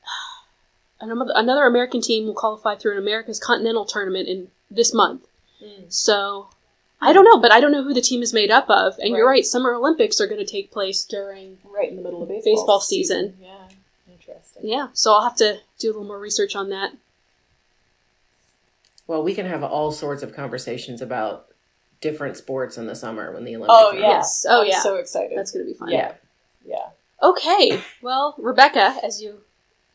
another 1.00 1.30
another 1.36 1.66
American 1.66 2.00
team 2.00 2.26
will 2.26 2.34
qualify 2.34 2.74
through 2.74 2.92
an 2.92 2.98
America's 2.98 3.38
Continental 3.38 3.84
Tournament 3.84 4.28
in 4.28 4.48
this 4.68 4.92
month. 4.92 5.22
Mm. 5.62 5.92
So 5.92 6.48
I 7.00 7.12
don't 7.12 7.24
know, 7.24 7.38
but 7.38 7.52
I 7.52 7.60
don't 7.60 7.72
know 7.72 7.82
who 7.84 7.92
the 7.94 8.00
team 8.00 8.22
is 8.22 8.32
made 8.32 8.50
up 8.50 8.68
of. 8.70 8.98
And 8.98 9.10
you're 9.14 9.26
Right. 9.26 9.36
right, 9.38 9.44
Summer 9.44 9.74
Olympics 9.74 10.20
are 10.20 10.26
going 10.26 10.44
to 10.44 10.50
take 10.50 10.70
place 10.70 11.04
during 11.04 11.58
Right 11.64 11.90
in 11.90 11.96
the 11.96 12.02
middle 12.02 12.22
of 12.22 12.28
baseball, 12.28 12.54
Baseball 12.54 12.80
season. 12.80 13.36
Yeah, 13.40 13.68
interesting. 14.10 14.62
yeah. 14.66 14.88
So 14.94 15.12
I'll 15.12 15.22
have 15.22 15.36
to 15.36 15.60
do 15.78 15.88
a 15.88 15.92
little 15.92 16.04
more 16.06 16.18
research 16.18 16.56
on 16.56 16.70
that. 16.70 16.92
Well, 19.06 19.22
we 19.22 19.34
can 19.34 19.46
have 19.46 19.62
all 19.62 19.92
sorts 19.92 20.22
of 20.22 20.34
conversations 20.34 21.00
about 21.02 21.46
different 22.00 22.36
sports 22.36 22.76
in 22.78 22.86
the 22.86 22.94
summer 22.94 23.32
when 23.32 23.44
the 23.44 23.56
Olympics. 23.56 23.74
Oh 23.78 23.90
are 23.90 23.94
yeah. 23.94 24.04
on. 24.06 24.10
Yes. 24.10 24.46
Oh, 24.48 24.60
I'm 24.62 24.68
yeah. 24.68 24.80
So 24.80 24.96
excited. 24.96 25.36
That's 25.36 25.52
going 25.52 25.64
to 25.66 25.70
be 25.72 25.78
fun. 25.78 25.90
Yeah. 25.90 26.12
yeah. 26.66 26.88
Okay. 27.22 27.80
Well, 28.02 28.34
Rebecca, 28.38 28.96
as 29.02 29.22
you 29.22 29.40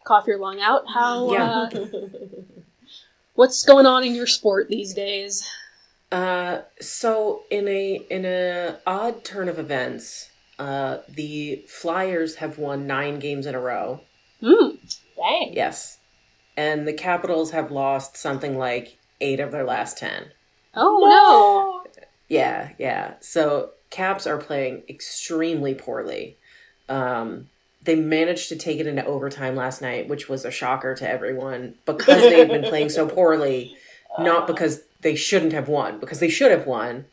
cough 0.04 0.28
your 0.28 0.38
lung 0.38 0.62
out, 0.62 0.84
how 0.88 1.32
Yeah. 1.34 1.50
uh, 1.52 1.70
what's 3.36 3.64
going 3.64 3.86
on 3.86 4.04
in 4.04 4.16
your 4.16 4.28
sport 4.28 4.68
these 4.70 4.94
days? 4.94 5.48
Uh, 6.12 6.62
so 6.82 7.44
in 7.50 7.68
a 7.68 7.96
in 8.10 8.26
a 8.26 8.78
odd 8.86 9.24
turn 9.24 9.48
of 9.48 9.58
events, 9.58 10.30
uh, 10.60 10.98
the 11.08 11.64
Flyers 11.68 12.36
have 12.36 12.58
won 12.58 12.86
nine 12.86 13.20
games 13.20 13.46
in 13.46 13.56
a 13.56 13.60
row. 13.60 14.02
Hmm. 14.42 14.76
Dang. 15.16 15.54
Yes, 15.54 16.00
and 16.58 16.88
the 16.88 16.94
Capitals 16.94 17.52
have 17.52 17.72
lost 17.72 18.18
something 18.18 18.58
like 18.58 18.98
eight 19.22 19.40
of 19.40 19.52
their 19.52 19.64
last 19.64 19.98
ten. 19.98 20.32
Oh 20.76 21.84
no! 21.86 22.02
Yeah, 22.28 22.72
yeah. 22.78 23.14
So 23.22 23.72
Caps 23.90 24.28
are 24.28 24.38
playing 24.38 24.84
extremely 24.90 25.74
poorly. 25.76 26.38
Um, 26.90 27.50
they 27.84 27.96
managed 27.96 28.50
to 28.50 28.56
take 28.56 28.80
it 28.80 28.88
into 28.88 29.06
overtime 29.06 29.56
last 29.56 29.82
night, 29.82 30.08
which 30.08 30.28
was 30.30 30.46
a 30.46 30.52
shocker 30.52 30.94
to 30.96 31.10
everyone 31.10 31.76
because 31.86 32.22
they've 32.22 32.48
been 32.48 32.64
playing 32.64 32.90
so 32.90 33.08
poorly. 33.08 33.76
Not 34.20 34.46
because 34.48 34.82
they 35.02 35.16
shouldn't 35.16 35.54
have 35.54 35.68
won, 35.68 36.00
because 36.00 36.20
they 36.20 36.30
should 36.30 36.52
have 36.52 36.66
won, 36.66 37.06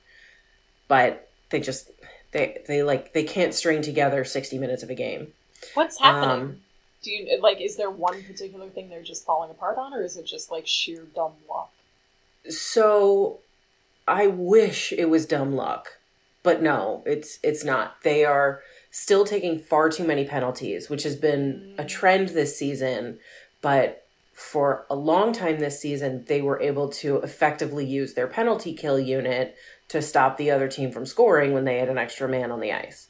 but 0.87 1.29
they 1.51 1.61
just 1.61 1.90
they 2.33 2.62
they 2.66 2.83
like 2.83 3.12
they 3.12 3.24
can't 3.24 3.55
string 3.55 3.83
together 3.83 4.24
sixty 4.24 4.59
minutes 4.59 4.83
of 4.83 4.90
a 4.90 4.94
game. 4.94 5.33
What's 5.74 5.98
happening? 5.98 6.31
Um, 6.31 6.61
Do 7.03 7.11
you 7.11 7.40
like? 7.40 7.61
Is 7.61 7.77
there 7.77 7.90
one 7.90 8.22
particular 8.22 8.68
thing 8.68 8.88
they're 8.88 9.03
just 9.03 9.24
falling 9.24 9.51
apart 9.51 9.79
on, 9.79 9.94
or 9.94 10.03
is 10.03 10.16
it 10.16 10.27
just 10.27 10.51
like 10.51 10.66
sheer 10.66 11.05
dumb 11.14 11.33
luck? 11.48 11.70
So 12.48 13.40
I 14.07 14.27
wish 14.27 14.92
it 14.92 15.11
was 15.11 15.27
dumb 15.27 15.55
luck, 15.55 15.98
but 16.42 16.62
no, 16.62 17.03
it's 17.07 17.38
it's 17.42 17.64
not. 17.64 18.03
They 18.03 18.24
are 18.24 18.62
still 18.90 19.24
taking 19.24 19.59
far 19.59 19.90
too 19.90 20.05
many 20.05 20.24
penalties, 20.24 20.88
which 20.88 21.03
has 21.03 21.14
been 21.16 21.74
a 21.79 21.85
trend 21.85 22.31
this 22.31 22.57
season, 22.59 23.18
but 23.61 24.07
for 24.38 24.87
a 24.88 24.94
long 24.94 25.33
time 25.33 25.59
this 25.59 25.81
season 25.81 26.24
they 26.29 26.40
were 26.40 26.61
able 26.62 26.88
to 26.88 27.16
effectively 27.16 27.85
use 27.85 28.14
their 28.14 28.29
penalty 28.29 28.72
kill 28.72 28.98
unit 28.98 29.57
to 29.88 30.01
stop 30.01 30.37
the 30.37 30.48
other 30.48 30.68
team 30.68 30.92
from 30.92 31.05
scoring 31.05 31.53
when 31.53 31.64
they 31.64 31.79
had 31.79 31.88
an 31.88 31.98
extra 31.98 32.29
man 32.29 32.53
on 32.53 32.61
the 32.61 32.72
ice. 32.72 33.09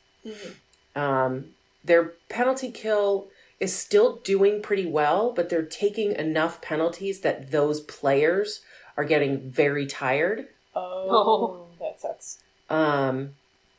Um, 0.97 1.51
their 1.85 2.15
penalty 2.31 2.71
kill 2.71 3.29
is 3.61 3.77
still 3.77 4.17
doing 4.25 4.63
pretty 4.63 4.87
well, 4.87 5.33
but 5.33 5.51
they're 5.51 5.63
taking 5.63 6.13
enough 6.13 6.63
penalties 6.63 7.21
that 7.21 7.51
those 7.51 7.83
players 7.83 8.63
are 8.97 9.05
getting 9.05 9.51
very 9.51 9.87
tired. 9.87 10.47
Oh, 10.75 11.67
that 11.79 12.01
sucks. 12.01 12.39
Um, 12.71 13.35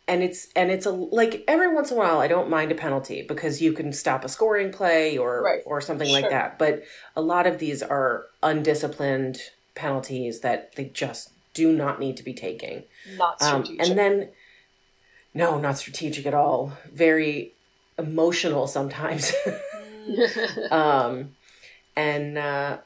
and 0.10 0.24
it's 0.24 0.48
and 0.56 0.70
it's 0.72 0.86
a 0.86 0.92
like 0.92 1.44
every 1.48 1.74
once 1.74 1.92
in 1.92 1.98
a 1.98 2.00
while 2.00 2.20
I 2.20 2.28
don't 2.28 2.50
mind 2.50 2.72
a 2.72 2.76
penalty 2.76 3.22
because 3.28 3.62
you 3.62 3.72
can 3.74 3.94
stop 3.94 4.26
a 4.26 4.30
scoring 4.30 4.72
play 4.72 5.18
or 5.18 5.42
Right. 5.44 5.62
or 5.66 5.80
something 5.82 6.08
Sure. 6.08 6.20
like 6.22 6.30
that. 6.32 6.58
But 6.60 6.84
a 7.16 7.22
lot 7.22 7.48
of 7.48 7.60
these 7.60 7.82
are 7.84 8.26
undisciplined 8.44 9.40
penalties 9.76 10.42
that 10.42 10.76
they 10.76 10.86
just 10.86 11.30
do 11.54 11.72
not 11.72 12.00
need 12.00 12.18
to 12.18 12.24
be 12.24 12.34
taking. 12.34 12.84
Not 13.18 13.42
Um, 13.42 13.64
strategic. 13.64 13.88
and 13.90 13.98
then, 14.00 14.30
no, 15.34 15.58
not 15.60 15.78
strategic 15.78 16.26
at 16.26 16.34
all. 16.34 16.74
Very 16.92 17.54
emotional 17.98 18.68
sometimes. 18.68 19.32
um, 20.72 21.36
and 21.96 22.38
uh, 22.38 22.78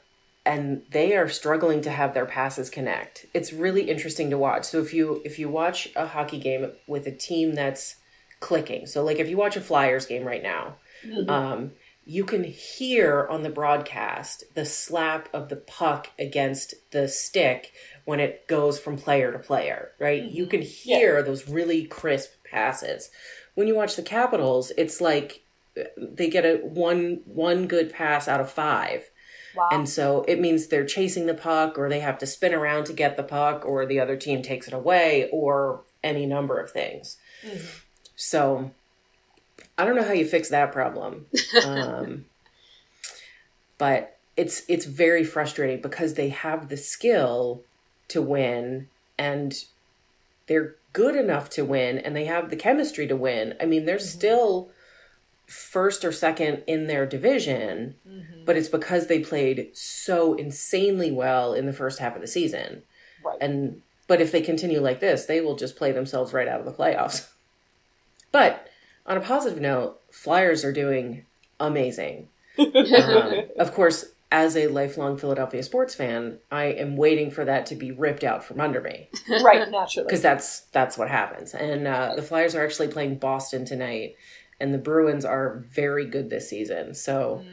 and 0.46 0.82
they 0.90 1.16
are 1.16 1.28
struggling 1.28 1.80
to 1.82 1.90
have 1.90 2.14
their 2.14 2.26
passes 2.26 2.68
connect. 2.70 3.26
It's 3.32 3.52
really 3.52 3.88
interesting 3.90 4.30
to 4.30 4.38
watch. 4.38 4.64
So 4.64 4.78
if 4.80 4.92
you 4.92 5.22
if 5.24 5.38
you 5.38 5.48
watch 5.48 5.88
a 5.96 6.06
hockey 6.06 6.38
game 6.38 6.72
with 6.86 7.06
a 7.06 7.12
team 7.12 7.54
that's 7.54 7.96
clicking, 8.40 8.86
so 8.86 9.02
like 9.04 9.18
if 9.18 9.28
you 9.28 9.36
watch 9.36 9.56
a 9.56 9.60
Flyers 9.60 10.06
game 10.06 10.24
right 10.24 10.42
now, 10.42 10.76
Mhm. 11.06 11.28
um, 11.28 11.72
you 12.06 12.24
can 12.24 12.44
hear 12.44 13.26
on 13.30 13.42
the 13.42 13.48
broadcast 13.48 14.44
the 14.54 14.66
slap 14.66 15.28
of 15.32 15.48
the 15.48 15.56
puck 15.56 16.10
against 16.18 16.74
the 16.90 17.08
stick 17.08 17.72
when 18.04 18.20
it 18.20 18.46
goes 18.46 18.78
from 18.78 18.98
player 18.98 19.32
to 19.32 19.38
player, 19.38 19.92
right? 19.98 20.22
You 20.22 20.46
can 20.46 20.60
hear 20.60 21.22
those 21.22 21.48
really 21.48 21.84
crisp 21.86 22.30
passes. 22.44 23.10
When 23.54 23.66
you 23.68 23.74
watch 23.74 23.96
the 23.96 24.02
Capitals, 24.02 24.70
it's 24.76 25.00
like 25.00 25.40
they 25.96 26.28
get 26.28 26.44
a 26.44 26.56
one 26.58 27.22
one 27.24 27.66
good 27.66 27.90
pass 27.92 28.28
out 28.28 28.40
of 28.40 28.50
five. 28.50 29.10
Wow. 29.56 29.68
And 29.72 29.88
so 29.88 30.24
it 30.28 30.40
means 30.40 30.66
they're 30.66 30.84
chasing 30.84 31.26
the 31.26 31.34
puck 31.34 31.78
or 31.78 31.88
they 31.88 32.00
have 32.00 32.18
to 32.18 32.26
spin 32.26 32.54
around 32.54 32.84
to 32.86 32.92
get 32.92 33.16
the 33.16 33.22
puck 33.22 33.64
or 33.64 33.86
the 33.86 34.00
other 34.00 34.16
team 34.16 34.42
takes 34.42 34.68
it 34.68 34.74
away 34.74 35.28
or 35.32 35.82
any 36.02 36.26
number 36.26 36.58
of 36.58 36.70
things. 36.70 37.16
Mhm. 37.44 37.66
So 38.16 38.70
I 39.76 39.84
don't 39.84 39.96
know 39.96 40.04
how 40.04 40.12
you 40.12 40.26
fix 40.26 40.48
that 40.50 40.72
problem. 40.72 41.26
um, 41.66 42.26
but 43.78 44.16
it's 44.36 44.62
it's 44.68 44.84
very 44.84 45.24
frustrating 45.24 45.80
because 45.80 46.14
they 46.14 46.28
have 46.28 46.68
the 46.68 46.76
skill 46.76 47.62
to 48.08 48.20
win 48.20 48.88
and 49.18 49.64
they're 50.46 50.74
good 50.92 51.16
enough 51.16 51.50
to 51.50 51.64
win 51.64 51.98
and 51.98 52.14
they 52.14 52.24
have 52.24 52.50
the 52.50 52.56
chemistry 52.56 53.06
to 53.06 53.16
win. 53.16 53.54
I 53.60 53.66
mean, 53.66 53.84
they're 53.84 53.98
still 53.98 54.70
first 55.46 56.04
or 56.04 56.12
second 56.12 56.62
in 56.66 56.86
their 56.86 57.04
division, 57.06 57.94
Mhm. 58.08 58.44
but 58.44 58.56
it's 58.56 58.68
because 58.68 59.06
they 59.06 59.20
played 59.20 59.70
so 59.74 60.34
insanely 60.34 61.10
well 61.10 61.52
in 61.54 61.66
the 61.66 61.72
first 61.72 61.98
half 61.98 62.14
of 62.14 62.20
the 62.22 62.26
season. 62.28 62.82
right. 63.24 63.38
And 63.40 63.82
but 64.06 64.20
if 64.20 64.30
they 64.32 64.42
continue 64.42 64.80
like 64.80 65.00
this, 65.00 65.24
they 65.24 65.40
will 65.40 65.56
just 65.56 65.76
play 65.76 65.90
themselves 65.92 66.32
right 66.34 66.46
out 66.48 66.60
of 66.60 66.66
the 66.66 66.72
playoffs. 66.72 67.28
But 68.32 68.68
on 69.06 69.16
a 69.16 69.20
positive 69.20 69.60
note, 69.60 70.00
Flyers 70.10 70.64
are 70.64 70.72
doing 70.72 71.24
amazing. 71.60 72.28
Um, 72.58 73.42
of 73.58 73.72
course, 73.72 74.06
as 74.32 74.56
a 74.56 74.66
lifelong 74.66 75.16
Philadelphia 75.16 75.62
sports 75.62 75.94
fan, 75.94 76.38
I 76.50 76.64
am 76.64 76.96
waiting 76.96 77.30
for 77.30 77.44
that 77.44 77.66
to 77.66 77.76
be 77.76 77.92
ripped 77.92 78.24
out 78.24 78.42
from 78.44 78.60
under 78.60 78.80
me 78.80 79.08
right, 79.42 79.70
naturally. 79.70 80.06
because 80.08 80.20
that's 80.22 80.60
that's 80.72 80.98
what 80.98 81.08
happens. 81.08 81.54
And 81.54 81.86
uh, 81.86 82.14
the 82.16 82.22
Flyers 82.22 82.54
are 82.56 82.64
actually 82.64 82.88
playing 82.88 83.16
Boston 83.16 83.64
tonight, 83.64 84.16
and 84.64 84.72
the 84.74 84.78
Bruins 84.78 85.24
are 85.26 85.56
very 85.58 86.06
good 86.06 86.30
this 86.30 86.48
season. 86.48 86.94
So 86.94 87.44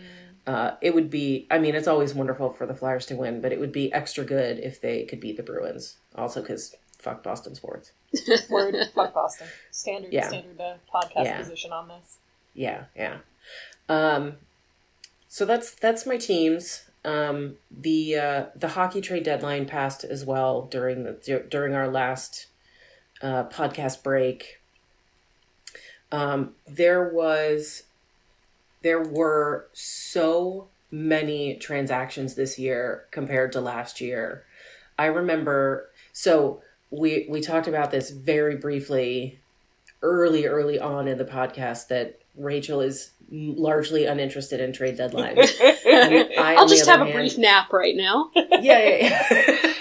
uh, 0.47 0.71
it 0.81 0.95
would 0.95 1.09
be. 1.09 1.45
I 1.51 1.59
mean, 1.59 1.75
it's 1.75 1.87
always 1.87 2.13
wonderful 2.15 2.49
for 2.51 2.65
the 2.65 2.73
Flyers 2.73 3.05
to 3.07 3.15
win, 3.15 3.41
but 3.41 3.51
it 3.51 3.59
would 3.59 3.71
be 3.73 3.91
extra 3.93 4.23
good 4.23 4.57
if 4.59 4.79
they 4.81 5.03
could 5.03 5.19
beat 5.19 5.35
the 5.37 5.43
Bruins. 5.43 5.97
Also, 6.15 6.41
because 6.41 6.75
fuck 6.97 7.21
Boston 7.21 7.53
sports. 7.55 7.91
Word, 8.49 8.75
fuck 8.95 9.13
Boston. 9.13 9.47
Standard, 9.71 10.13
Yeah. 10.13 10.27
standard 10.27 10.59
uh, 10.61 10.75
podcast 10.93 11.25
Yeah. 11.25 11.37
position 11.37 11.71
on 11.73 11.87
this. 11.89 12.17
Yeah, 12.53 12.85
yeah. 12.95 13.17
Um, 13.89 14.37
so 15.27 15.45
that's 15.45 15.71
that's 15.75 16.05
my 16.05 16.17
teams. 16.17 16.85
Um, 17.03 17.55
the 17.69 18.15
uh, 18.15 18.45
the 18.55 18.69
hockey 18.69 19.01
trade 19.01 19.23
deadline 19.23 19.65
passed 19.65 20.03
as 20.03 20.23
well 20.25 20.63
during 20.63 21.03
the 21.03 21.45
during 21.49 21.73
our 21.73 21.87
last 21.87 22.47
uh, 23.21 23.43
podcast 23.45 24.03
break. 24.03 24.60
Um, 26.11 26.55
there 26.67 27.09
was 27.09 27.83
there 28.83 29.01
were 29.01 29.67
so 29.73 30.67
many 30.91 31.55
transactions 31.55 32.35
this 32.35 32.59
year 32.59 33.05
compared 33.11 33.51
to 33.53 33.61
last 33.61 34.01
year. 34.01 34.43
I 34.99 35.05
remember 35.05 35.89
so 36.11 36.61
we 36.89 37.27
we 37.29 37.41
talked 37.41 37.67
about 37.67 37.91
this 37.91 38.09
very 38.09 38.57
briefly 38.57 39.39
early 40.01 40.45
early 40.45 40.79
on 40.79 41.07
in 41.07 41.17
the 41.17 41.25
podcast 41.25 41.87
that 41.87 42.19
Rachel 42.35 42.81
is 42.81 43.11
largely 43.31 44.05
uninterested 44.05 44.59
in 44.59 44.73
trade 44.73 44.97
deadlines. 44.97 45.55
I, 45.61 46.55
I'll 46.57 46.67
just 46.67 46.85
have 46.87 47.01
other 47.01 47.11
a 47.11 47.13
brief 47.13 47.37
nap 47.37 47.71
right 47.71 47.95
now. 47.95 48.29
Yeah, 48.35 48.49
yeah, 48.61 48.97
yeah. 49.31 49.73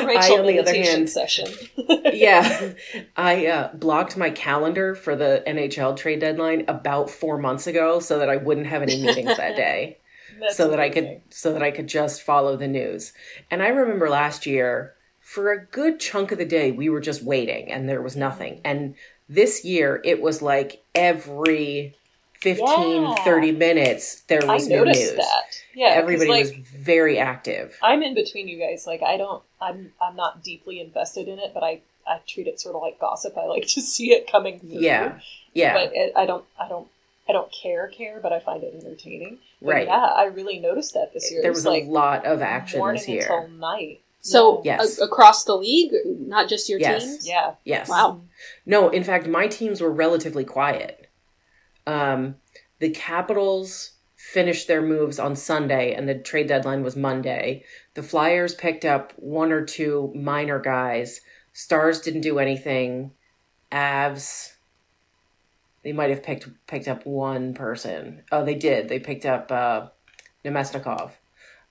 The 0.00 0.06
Rachel 0.14 0.38
on 0.40 0.46
the 0.46 0.58
other 0.58 0.74
hand- 0.74 1.10
session. 1.10 1.48
yeah, 2.12 2.72
I 3.16 3.46
uh, 3.46 3.74
blocked 3.74 4.16
my 4.16 4.30
calendar 4.30 4.94
for 4.94 5.16
the 5.16 5.42
NHL 5.46 5.96
trade 5.96 6.20
deadline 6.20 6.64
about 6.68 7.10
four 7.10 7.38
months 7.38 7.66
ago 7.66 8.00
so 8.00 8.18
that 8.18 8.28
I 8.28 8.36
wouldn't 8.36 8.66
have 8.66 8.82
any 8.82 9.02
meetings 9.02 9.36
that 9.36 9.56
day. 9.56 9.98
That's 10.40 10.56
so 10.56 10.68
that 10.68 10.80
I 10.80 10.88
could 10.88 11.20
so 11.30 11.52
that 11.52 11.62
I 11.62 11.70
could 11.70 11.86
just 11.86 12.22
follow 12.22 12.56
the 12.56 12.68
news. 12.68 13.12
And 13.50 13.62
I 13.62 13.68
remember 13.68 14.08
last 14.08 14.46
year 14.46 14.94
for 15.20 15.52
a 15.52 15.64
good 15.64 16.00
chunk 16.00 16.32
of 16.32 16.38
the 16.38 16.44
day 16.44 16.72
we 16.72 16.88
were 16.88 17.00
just 17.00 17.22
waiting 17.22 17.70
and 17.70 17.88
there 17.88 18.02
was 18.02 18.16
nothing. 18.16 18.60
And 18.64 18.94
this 19.28 19.64
year 19.64 20.00
it 20.04 20.20
was 20.20 20.40
like 20.40 20.82
every 20.94 21.94
15 22.40 23.02
Yeah. 23.02 23.14
30 23.24 23.52
minutes 23.52 24.22
there 24.22 24.40
was 24.44 24.66
new 24.68 24.76
noticed 24.76 25.00
news. 25.00 25.16
that. 25.16 25.62
Yeah, 25.74 25.88
'cause, 25.90 25.98
Everybody 25.98 26.30
like, 26.30 26.44
was 26.44 26.50
very 26.52 27.18
active. 27.18 27.78
I'm 27.82 28.02
in 28.02 28.14
between 28.14 28.48
you 28.48 28.58
guys. 28.58 28.86
Like 28.86 29.02
I 29.02 29.16
don't 29.16 29.42
I'm 29.60 29.92
I'm 30.00 30.16
not 30.16 30.42
deeply 30.42 30.80
invested 30.80 31.28
in 31.28 31.38
it, 31.38 31.52
but 31.54 31.62
I 31.62 31.80
I 32.06 32.20
treat 32.26 32.46
it 32.46 32.58
sort 32.60 32.74
of 32.74 32.82
like 32.82 32.98
gossip. 32.98 33.36
I 33.36 33.44
like 33.46 33.66
to 33.68 33.80
see 33.80 34.12
it 34.12 34.30
coming 34.30 34.58
through. 34.60 34.80
Yeah. 34.80 35.18
Yeah. 35.54 35.74
But 35.74 35.94
it, 35.94 36.12
I 36.16 36.26
don't 36.26 36.44
I 36.58 36.68
don't 36.68 36.88
I 37.28 37.32
don't 37.32 37.52
care 37.52 37.86
care, 37.88 38.18
but 38.20 38.32
I 38.32 38.40
find 38.40 38.64
it 38.64 38.74
entertaining. 38.74 39.38
But 39.62 39.68
right. 39.70 39.86
Yeah, 39.86 40.04
I 40.04 40.24
really 40.24 40.58
noticed 40.58 40.94
that 40.94 41.12
this 41.12 41.30
year. 41.30 41.42
There 41.42 41.50
It 41.50 41.54
was 41.54 41.66
like 41.66 41.84
a 41.84 41.88
lot 41.88 42.24
of 42.26 42.40
action 42.42 42.78
morning 42.80 43.00
this 43.00 43.08
year. 43.08 43.22
until 43.30 43.48
night. 43.58 44.00
So 44.22 44.60
Yes. 44.64 44.98
a- 44.98 45.04
across 45.04 45.44
the 45.44 45.54
league, 45.56 45.92
not 46.04 46.48
just 46.48 46.68
your 46.68 46.80
Yes. 46.80 47.04
teams. 47.04 47.28
yeah. 47.28 47.52
Yes. 47.64 47.88
Wow. 47.88 48.20
No, 48.66 48.88
in 48.88 49.04
fact, 49.04 49.26
my 49.28 49.46
teams 49.46 49.80
were 49.80 49.90
relatively 49.90 50.44
quiet. 50.44 50.99
Um, 51.86 52.36
the 52.78 52.90
Capitals 52.90 53.92
finished 54.14 54.68
their 54.68 54.82
moves 54.82 55.18
on 55.18 55.34
Sunday, 55.34 55.94
and 55.94 56.08
the 56.08 56.14
trade 56.14 56.46
deadline 56.46 56.82
was 56.82 56.94
Monday. 56.94 57.64
The 57.94 58.02
Flyers 58.02 58.54
picked 58.54 58.84
up 58.84 59.12
one 59.16 59.50
or 59.50 59.64
two 59.64 60.12
minor 60.14 60.58
guys. 60.58 61.20
Stars 61.52 62.00
didn't 62.00 62.20
do 62.20 62.38
anything. 62.38 63.12
Avs, 63.72 64.54
they 65.82 65.92
might 65.92 66.10
have 66.10 66.22
picked 66.22 66.48
picked 66.66 66.88
up 66.88 67.06
one 67.06 67.54
person. 67.54 68.22
Oh, 68.30 68.44
they 68.44 68.54
did. 68.54 68.88
They 68.88 68.98
picked 68.98 69.24
up 69.24 69.50
uh, 69.50 69.88
Namestnikov. 70.44 71.12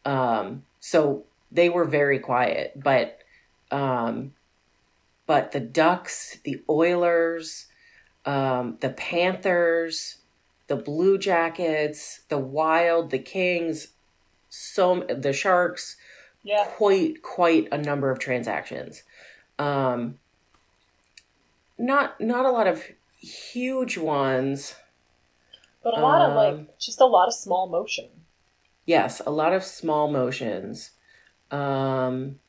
Um, 0.06 0.64
so 0.80 1.26
they 1.52 1.70
were 1.70 1.86
very 1.86 2.20
quiet, 2.20 2.74
but 2.76 3.20
um, 3.72 4.34
but 5.26 5.52
the 5.52 5.60
Ducks, 5.60 6.40
the 6.44 6.64
Oilers, 6.70 7.68
um, 8.26 8.78
the 8.82 8.90
Panthers, 8.90 10.18
the 10.68 10.76
Blue 10.76 11.18
Jackets, 11.18 12.22
the 12.30 12.38
Wild, 12.38 13.10
the 13.12 13.20
Kings, 13.20 13.90
so 14.50 15.02
the 15.10 15.34
Sharks, 15.34 15.98
Yeah. 16.44 16.66
quite 16.66 17.22
quite 17.22 17.68
a 17.72 17.78
number 17.78 18.12
of 18.12 18.20
transactions. 18.20 19.04
Um, 19.58 20.20
not 21.78 22.20
not 22.20 22.46
a 22.46 22.52
lot 22.52 22.68
of 22.68 22.84
huge 23.20 23.98
ones. 23.98 24.76
But 25.84 25.98
a 25.98 26.02
lot 26.02 26.22
of 26.22 26.32
Um, 26.32 26.36
like 26.36 26.78
just 26.78 27.00
a 27.00 27.06
lot 27.06 27.28
of 27.28 27.34
small 27.34 27.68
motion. 27.68 28.10
Yes, 28.86 29.22
a 29.26 29.32
lot 29.32 29.54
of 29.54 29.64
small 29.64 30.10
motions. 30.12 30.92
Um, 31.52 32.40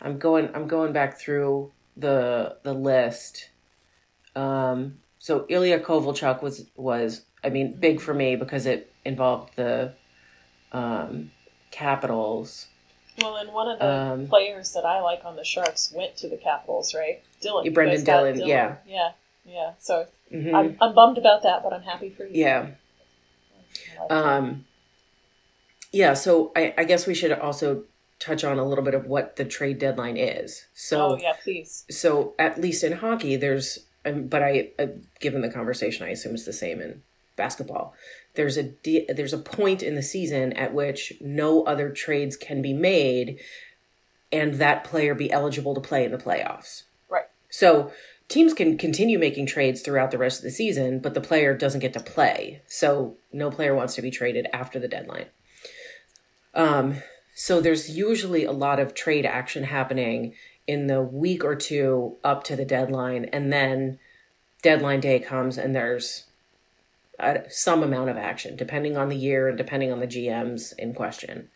I'm 0.00 0.18
going. 0.18 0.54
I'm 0.54 0.66
going 0.66 0.92
back 0.92 1.18
through 1.18 1.72
the 1.96 2.58
the 2.62 2.72
list. 2.74 3.50
Um, 4.38 4.98
so 5.18 5.46
Ilya 5.48 5.80
Kovalchuk 5.80 6.42
was 6.42 6.66
was 6.76 7.22
I 7.42 7.50
mean 7.50 7.74
big 7.78 8.00
for 8.00 8.14
me 8.14 8.36
because 8.36 8.66
it 8.66 8.92
involved 9.04 9.56
the 9.56 9.94
um, 10.72 11.30
Capitals. 11.70 12.66
Well, 13.20 13.36
and 13.36 13.52
one 13.52 13.68
of 13.68 13.78
the 13.80 13.86
Um, 13.86 14.26
players 14.28 14.72
that 14.74 14.84
I 14.84 15.00
like 15.00 15.24
on 15.24 15.34
the 15.34 15.44
Sharks 15.44 15.92
went 15.92 16.16
to 16.18 16.28
the 16.28 16.36
Capitals, 16.36 16.94
right? 16.94 17.20
Dillon. 17.40 17.72
Brendan 17.72 18.04
Dillon, 18.04 18.36
yeah. 18.46 18.76
Yeah. 18.86 19.10
Yeah. 19.44 19.72
So 19.78 20.06
Mhm. 20.32 20.54
I'm, 20.54 20.76
I'm 20.80 20.94
bummed 20.94 21.18
about 21.18 21.42
that, 21.42 21.62
but 21.64 21.72
I'm 21.72 21.82
happy 21.82 22.10
for 22.10 22.24
you. 22.24 22.30
yeah. 22.44 22.66
Like. 24.00 24.12
Um, 24.12 24.66
yeah. 25.90 26.14
So 26.14 26.52
I, 26.54 26.74
I 26.78 26.84
guess 26.84 27.06
we 27.06 27.14
should 27.14 27.32
also 27.32 27.84
touch 28.20 28.44
on 28.44 28.58
a 28.58 28.64
little 28.64 28.84
bit 28.84 28.94
of 28.94 29.06
what 29.06 29.36
the 29.36 29.44
trade 29.44 29.78
deadline 29.78 30.16
is. 30.16 30.66
So 30.74 31.12
oh, 31.12 31.18
yeah, 31.20 31.32
please. 31.42 31.84
so 31.90 32.34
at 32.38 32.60
least 32.60 32.84
in 32.84 32.92
hockey 32.92 33.36
there's 33.36 33.80
um, 34.04 34.26
but 34.26 34.42
i 34.42 34.70
uh, 34.78 34.86
given 35.20 35.42
the 35.42 35.50
conversation 35.50 36.06
i 36.06 36.10
assume 36.10 36.34
it's 36.34 36.44
the 36.44 36.52
same 36.52 36.80
in 36.80 37.02
basketball. 37.38 37.94
There's 38.34 38.58
a 38.58 38.64
de- 38.64 39.06
there's 39.08 39.32
a 39.32 39.38
point 39.38 39.82
in 39.82 39.94
the 39.94 40.02
season 40.02 40.52
at 40.52 40.74
which 40.74 41.14
no 41.22 41.62
other 41.62 41.88
trades 41.88 42.36
can 42.36 42.60
be 42.60 42.74
made 42.74 43.40
and 44.30 44.54
that 44.54 44.84
player 44.84 45.14
be 45.14 45.32
eligible 45.32 45.74
to 45.74 45.80
play 45.80 46.04
in 46.04 46.12
the 46.12 46.18
playoffs. 46.18 46.82
Right. 47.08 47.24
so 47.48 47.90
teams 48.28 48.52
can 48.52 48.76
continue 48.76 49.18
making 49.18 49.46
trades 49.46 49.80
throughout 49.80 50.10
the 50.10 50.18
rest 50.18 50.40
of 50.40 50.44
the 50.44 50.50
season 50.50 50.98
but 50.98 51.14
the 51.14 51.22
player 51.22 51.56
doesn't 51.56 51.80
get 51.80 51.94
to 51.94 52.00
play. 52.00 52.60
So 52.66 53.16
no 53.32 53.50
player 53.50 53.74
wants 53.74 53.94
to 53.94 54.02
be 54.02 54.10
traded 54.10 54.46
after 54.52 54.78
the 54.78 54.88
deadline. 54.88 55.26
Um 56.52 56.96
so 57.34 57.60
there's 57.60 57.96
usually 57.96 58.44
a 58.44 58.52
lot 58.52 58.80
of 58.80 58.94
trade 58.94 59.24
action 59.24 59.62
happening 59.62 60.34
in 60.68 60.86
the 60.86 61.02
week 61.02 61.42
or 61.42 61.56
two 61.56 62.14
up 62.22 62.44
to 62.44 62.54
the 62.54 62.64
deadline 62.64 63.24
and 63.32 63.52
then 63.52 63.98
deadline 64.62 65.00
day 65.00 65.18
comes 65.18 65.56
and 65.58 65.74
there's 65.74 66.24
uh, 67.18 67.38
some 67.48 67.82
amount 67.82 68.10
of 68.10 68.16
action 68.16 68.54
depending 68.54 68.96
on 68.96 69.08
the 69.08 69.16
year 69.16 69.48
and 69.48 69.56
depending 69.58 69.90
on 69.90 69.98
the 69.98 70.06
gms 70.06 70.72
in 70.78 70.92
question 70.94 71.48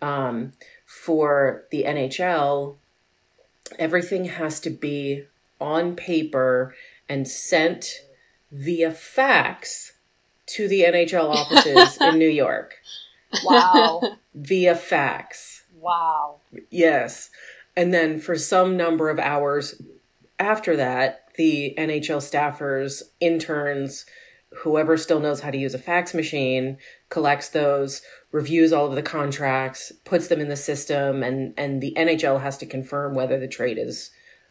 um, 0.00 0.52
for 0.86 1.64
the 1.72 1.82
nhl 1.84 2.76
everything 3.78 4.26
has 4.26 4.60
to 4.60 4.70
be 4.70 5.24
on 5.60 5.94
paper 5.96 6.74
and 7.08 7.26
sent 7.28 8.00
via 8.52 8.90
fax 8.92 9.92
to 10.46 10.68
the 10.68 10.82
nhl 10.82 11.28
offices 11.34 11.98
in 12.00 12.16
new 12.16 12.28
york 12.28 12.76
Wow. 13.44 14.02
via 14.34 14.74
fax 14.76 15.64
wow. 15.80 16.36
Yes. 16.70 17.30
And 17.76 17.92
then 17.92 18.18
for 18.20 18.36
some 18.36 18.76
number 18.76 19.08
of 19.08 19.18
hours 19.18 19.80
after 20.38 20.76
that, 20.76 21.28
the 21.36 21.74
NHL 21.78 22.18
staffers, 22.18 23.02
interns, 23.20 24.04
whoever 24.58 24.96
still 24.96 25.20
knows 25.20 25.40
how 25.40 25.50
to 25.50 25.56
use 25.58 25.74
a 25.74 25.78
fax 25.78 26.12
machine, 26.12 26.76
collects 27.08 27.48
those, 27.48 28.02
reviews 28.32 28.72
all 28.72 28.86
of 28.86 28.94
the 28.94 29.02
contracts, 29.02 29.92
puts 30.04 30.28
them 30.28 30.40
in 30.40 30.48
the 30.48 30.56
system, 30.56 31.22
and, 31.22 31.54
and 31.56 31.82
the 31.82 31.94
NHL 31.96 32.42
has 32.42 32.58
to 32.58 32.66
confirm 32.66 33.14
whether 33.14 33.38
the 33.38 33.48
trade 33.48 33.78
is 33.78 34.10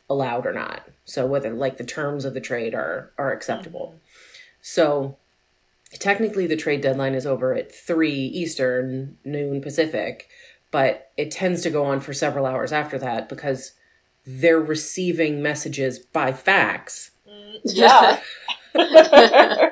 allowed 0.09 0.45
or 0.45 0.53
not. 0.53 0.87
So 1.05 1.25
whether 1.25 1.53
like 1.53 1.77
the 1.77 1.85
terms 1.85 2.25
of 2.25 2.33
the 2.33 2.41
trade 2.41 2.73
are 2.73 3.11
are 3.17 3.31
acceptable. 3.31 3.87
Mm-hmm. 3.87 3.97
So 4.61 5.17
technically 5.93 6.47
the 6.47 6.57
trade 6.57 6.81
deadline 6.81 7.15
is 7.15 7.25
over 7.25 7.53
at 7.53 7.73
3 7.73 8.11
Eastern, 8.11 9.17
noon 9.23 9.61
Pacific, 9.61 10.29
but 10.71 11.11
it 11.17 11.31
tends 11.31 11.61
to 11.61 11.69
go 11.69 11.85
on 11.85 11.99
for 11.99 12.13
several 12.13 12.45
hours 12.45 12.71
after 12.71 12.97
that 12.97 13.29
because 13.29 13.73
they're 14.25 14.59
receiving 14.59 15.41
messages 15.41 15.99
by 15.99 16.31
fax. 16.31 17.11
Yeah. 17.63 18.19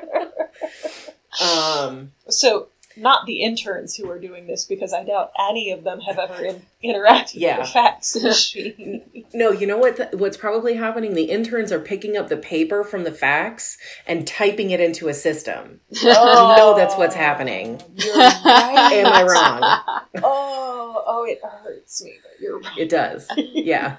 Um, 1.40 2.12
so 2.28 2.68
not 2.96 3.24
the 3.26 3.42
interns 3.42 3.96
who 3.96 4.10
are 4.10 4.18
doing 4.18 4.46
this 4.46 4.64
because 4.64 4.92
I 4.92 5.04
doubt 5.04 5.30
any 5.48 5.70
of 5.70 5.84
them 5.84 6.00
have 6.00 6.18
ever 6.18 6.44
in, 6.44 6.62
interacted 6.84 7.34
Yeah. 7.34 7.58
with 7.58 7.66
the 7.68 7.72
fax 7.72 8.16
machine. 8.22 9.24
No, 9.32 9.52
you 9.52 9.66
know 9.66 9.78
what? 9.78 9.96
th- 9.96 10.12
what's 10.12 10.36
probably 10.36 10.74
happening? 10.74 11.14
The 11.14 11.24
interns 11.30 11.70
are 11.72 11.78
picking 11.80 12.16
up 12.16 12.28
the 12.28 12.36
paper 12.36 12.82
from 12.82 13.04
the 13.04 13.12
fax 13.12 13.78
and 14.06 14.26
typing 14.26 14.70
it 14.72 14.80
into 14.80 15.08
a 15.08 15.14
system. 15.14 15.80
Oh, 16.04 16.54
know 16.56 16.74
that's 16.76 16.96
what's 16.96 17.14
happening. 17.14 17.80
You're 17.94 18.16
right. 18.16 18.92
Am 18.92 19.06
I 19.12 19.22
wrong? 19.22 20.00
Oh, 20.22 21.04
oh, 21.06 21.24
it 21.24 21.40
hurts 21.44 22.02
me, 22.02 22.14
but 22.22 22.32
you're 22.40 22.58
right. 22.58 22.76
It 22.78 22.88
does. 22.88 23.28
Yeah. 23.36 23.98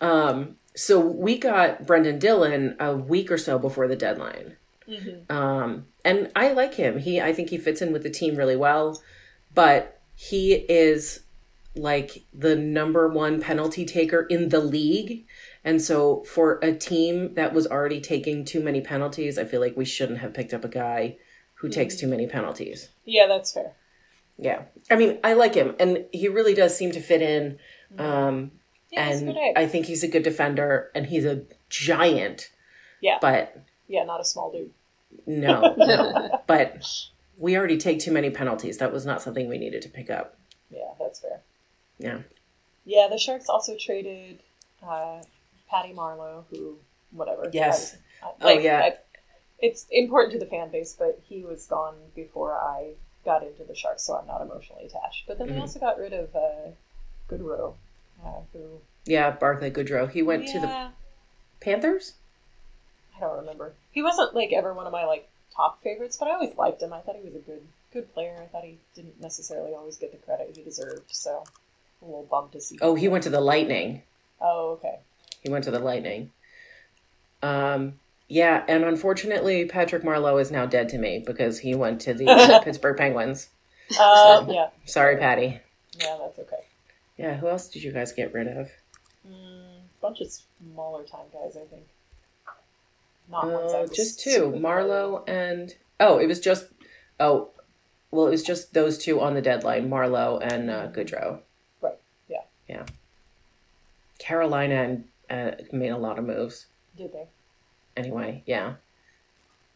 Um, 0.00 0.56
so 0.74 0.98
we 0.98 1.38
got 1.38 1.86
Brendan 1.86 2.18
Dillon 2.18 2.76
a 2.80 2.96
week 2.96 3.30
or 3.30 3.38
so 3.38 3.58
before 3.58 3.86
the 3.88 3.96
deadline. 3.96 4.56
Mhm. 4.88 5.30
Um, 5.30 5.86
and 6.04 6.30
I 6.34 6.52
like 6.52 6.74
him. 6.74 6.98
He 6.98 7.20
I 7.20 7.32
think 7.32 7.50
he 7.50 7.58
fits 7.58 7.82
in 7.82 7.92
with 7.92 8.02
the 8.02 8.10
team 8.10 8.36
really 8.36 8.56
well, 8.56 9.02
but 9.54 10.00
he 10.14 10.54
is 10.54 11.20
like 11.76 12.24
the 12.32 12.56
number 12.56 13.08
one 13.08 13.40
penalty 13.40 13.84
taker 13.84 14.22
in 14.22 14.48
the 14.48 14.60
league. 14.60 15.24
And 15.64 15.80
so 15.80 16.24
for 16.24 16.58
a 16.62 16.72
team 16.72 17.34
that 17.34 17.52
was 17.52 17.66
already 17.66 18.00
taking 18.00 18.44
too 18.44 18.60
many 18.60 18.80
penalties, 18.80 19.38
I 19.38 19.44
feel 19.44 19.60
like 19.60 19.76
we 19.76 19.84
shouldn't 19.84 20.18
have 20.18 20.34
picked 20.34 20.52
up 20.52 20.64
a 20.64 20.68
guy 20.68 21.16
who 21.54 21.68
takes 21.68 21.96
too 21.96 22.08
many 22.08 22.26
penalties. 22.26 22.88
Yeah, 23.04 23.26
that's 23.26 23.52
fair. 23.52 23.72
Yeah. 24.36 24.62
I 24.90 24.96
mean, 24.96 25.18
I 25.22 25.34
like 25.34 25.54
him 25.54 25.74
and 25.78 26.06
he 26.12 26.28
really 26.28 26.54
does 26.54 26.76
seem 26.76 26.92
to 26.92 27.00
fit 27.00 27.22
in. 27.22 27.58
Um 27.98 28.52
Yeah, 28.90 29.08
and. 29.08 29.38
I 29.56 29.66
think 29.66 29.86
he's 29.86 30.02
a 30.02 30.08
good 30.08 30.22
defender 30.22 30.90
and 30.94 31.06
he's 31.06 31.24
a 31.24 31.44
giant. 31.68 32.50
Yeah. 33.00 33.18
But 33.20 33.56
yeah, 33.86 34.04
not 34.04 34.20
a 34.20 34.24
small 34.24 34.50
dude. 34.50 34.72
No, 35.38 35.74
no. 35.78 36.42
But 36.46 36.86
we 37.38 37.56
already 37.56 37.78
take 37.78 38.00
too 38.00 38.12
many 38.12 38.30
penalties. 38.30 38.78
That 38.78 38.92
was 38.92 39.06
not 39.06 39.22
something 39.22 39.48
we 39.48 39.58
needed 39.58 39.82
to 39.82 39.88
pick 39.88 40.10
up. 40.10 40.36
Yeah, 40.70 40.90
that's 40.98 41.20
fair. 41.20 41.40
Yeah. 41.98 42.18
Yeah, 42.84 43.08
the 43.10 43.18
Sharks 43.18 43.48
also 43.48 43.76
traded 43.76 44.40
uh, 44.86 45.22
Patty 45.70 45.92
Marleau, 45.92 46.44
who, 46.50 46.76
whatever. 47.12 47.48
Yes. 47.52 47.96
I- 48.22 48.26
I- 48.26 48.32
Oh, 48.42 48.58
yeah. 48.58 48.80
I- 48.84 48.98
it's 49.62 49.86
important 49.90 50.32
to 50.32 50.38
the 50.38 50.46
fan 50.46 50.70
base, 50.70 50.94
but 50.98 51.20
he 51.28 51.44
was 51.44 51.66
gone 51.66 51.94
before 52.14 52.54
I 52.56 52.94
got 53.26 53.42
into 53.42 53.62
the 53.64 53.74
Sharks, 53.74 54.02
so 54.04 54.16
I'm 54.16 54.26
not 54.26 54.40
emotionally 54.40 54.86
attached. 54.86 55.26
But 55.28 55.38
then 55.38 55.48
Mhm. 55.48 55.54
they 55.54 55.60
also 55.60 55.78
got 55.78 55.98
rid 55.98 56.12
of 56.14 56.34
uh, 56.34 56.70
Goodrow, 57.28 57.74
uh, 58.24 58.40
who. 58.52 58.80
Yeah, 59.04 59.30
Barclay 59.30 59.70
Goodrow. 59.70 60.10
He 60.10 60.22
went 60.22 60.48
to 60.48 60.60
the 60.60 60.88
Panthers? 61.60 62.14
I 63.20 63.26
don't 63.26 63.38
remember. 63.38 63.72
He 63.92 64.02
wasn't 64.02 64.34
like 64.34 64.52
ever 64.52 64.72
one 64.72 64.86
of 64.86 64.92
my 64.92 65.04
like 65.04 65.28
top 65.54 65.82
favorites, 65.82 66.16
but 66.18 66.28
I 66.28 66.32
always 66.34 66.56
liked 66.56 66.82
him. 66.82 66.92
I 66.92 67.00
thought 67.00 67.16
he 67.16 67.24
was 67.24 67.34
a 67.34 67.38
good 67.38 67.62
good 67.92 68.12
player. 68.14 68.36
I 68.40 68.46
thought 68.46 68.64
he 68.64 68.78
didn't 68.94 69.20
necessarily 69.20 69.72
always 69.74 69.96
get 69.96 70.12
the 70.12 70.18
credit 70.18 70.52
he 70.56 70.62
deserved, 70.62 71.02
so 71.08 71.44
a 72.02 72.04
little 72.04 72.26
bummed 72.30 72.52
to 72.52 72.60
see. 72.60 72.78
Oh, 72.80 72.94
he 72.94 73.08
went 73.08 73.24
to 73.24 73.30
the 73.30 73.40
Lightning. 73.40 74.02
Oh, 74.40 74.70
okay. 74.78 75.00
He 75.42 75.50
went 75.50 75.64
to 75.64 75.70
the 75.70 75.78
Lightning. 75.80 76.30
Um 77.42 77.94
yeah, 78.28 78.64
and 78.68 78.84
unfortunately 78.84 79.64
Patrick 79.64 80.04
Marleau 80.04 80.40
is 80.40 80.50
now 80.52 80.64
dead 80.64 80.88
to 80.90 80.98
me 80.98 81.18
because 81.26 81.58
he 81.60 81.74
went 81.74 82.00
to 82.02 82.14
the 82.14 82.60
Pittsburgh 82.64 82.96
Penguins. 82.96 83.48
Uh, 83.98 84.44
So- 84.44 84.52
yeah, 84.52 84.68
Sorry, 84.84 85.16
Patty. 85.16 85.60
yeah, 85.98 86.16
that's 86.20 86.38
okay. 86.38 86.62
Yeah, 87.16 87.36
who 87.36 87.48
else 87.48 87.68
did 87.68 87.82
you 87.82 87.90
guys 87.92 88.12
get 88.12 88.32
rid 88.32 88.46
of? 88.46 88.70
Mm, 89.28 89.80
bunch 90.00 90.20
of 90.20 90.28
smaller 90.72 91.02
time 91.02 91.26
guys, 91.32 91.56
I 91.56 91.64
think. 91.66 91.82
Not 93.30 93.44
Uh, 93.44 93.86
just 93.86 94.20
two, 94.20 94.52
Marleau 94.56 95.22
and 95.28 95.74
oh, 96.00 96.18
it 96.18 96.26
was 96.26 96.40
just 96.40 96.66
oh, 97.20 97.50
well, 98.10 98.26
it 98.26 98.30
was 98.30 98.42
just 98.42 98.74
those 98.74 98.98
two 98.98 99.20
on 99.20 99.34
the 99.34 99.42
deadline, 99.42 99.88
Marleau 99.88 100.40
and 100.42 100.68
uh, 100.70 100.88
Goodrow. 100.88 101.40
Right, 101.80 101.98
yeah. 102.28 102.42
yeah. 102.68 102.86
Carolina 104.18 104.74
and 104.74 105.04
uh, 105.30 105.52
made 105.72 105.90
a 105.90 105.96
lot 105.96 106.18
of 106.18 106.24
moves. 106.24 106.66
Did 106.96 107.12
they? 107.12 107.26
Anyway, 107.96 108.42
yeah, 108.46 108.74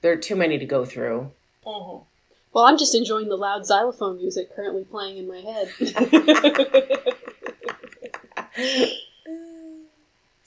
there 0.00 0.12
are 0.12 0.16
too 0.16 0.36
many 0.36 0.58
to 0.58 0.66
go 0.66 0.84
through. 0.84 1.30
Mhm. 1.64 2.04
Well, 2.52 2.64
I'm 2.64 2.78
just 2.78 2.94
enjoying 2.94 3.28
the 3.28 3.36
loud 3.36 3.66
xylophone 3.66 4.16
music 4.16 4.54
currently 4.54 4.84
playing 4.84 5.18
in 5.18 5.28
my 5.28 5.40
head. 5.40 5.68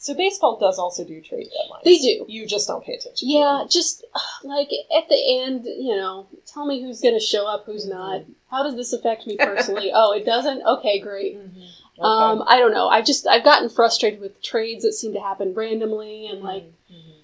so 0.07 0.13
baseball 0.15 0.57
does 0.57 0.79
also 0.79 1.03
do 1.03 1.19
trade 1.21 1.47
deadlines. 1.47 1.83
They 1.83 1.97
do. 1.97 2.25
You 2.29 2.47
just 2.47 2.65
don't 2.67 2.81
pay 2.83 2.93
attention. 2.93 3.27
yeah, 3.29 3.65
just 3.69 4.05
like 4.43 4.69
at 4.97 5.09
the 5.09 5.41
end, 5.43 5.65
you 5.65 5.95
know, 5.97 6.27
tell 6.45 6.65
me 6.65 6.81
who's 6.81 7.01
going 7.01 7.13
to 7.13 7.19
show 7.19 7.45
up, 7.45 7.65
who's 7.65 7.85
not. 7.85 8.21
How 8.49 8.63
does 8.63 8.75
this 8.77 8.93
affect 8.93 9.27
me 9.27 9.35
personally? 9.37 9.91
oh, 9.93 10.13
it 10.13 10.25
doesn't. 10.25 10.61
Okay, 10.65 10.99
great. 10.99 11.37
Mhm. 11.37 11.51
Okay. 11.99 12.01
Um, 12.07 12.43
I 12.47 12.57
don't 12.57 12.71
know. 12.73 12.87
I 12.87 13.01
just 13.01 13.27
I've 13.27 13.43
gotten 13.43 13.69
frustrated 13.69 14.21
with 14.21 14.41
trades 14.41 14.83
that 14.85 14.93
seem 14.93 15.13
to 15.13 15.19
happen 15.19 15.53
randomly, 15.53 16.27
and 16.27 16.41
like 16.41 16.63
Mhm. 16.89 17.15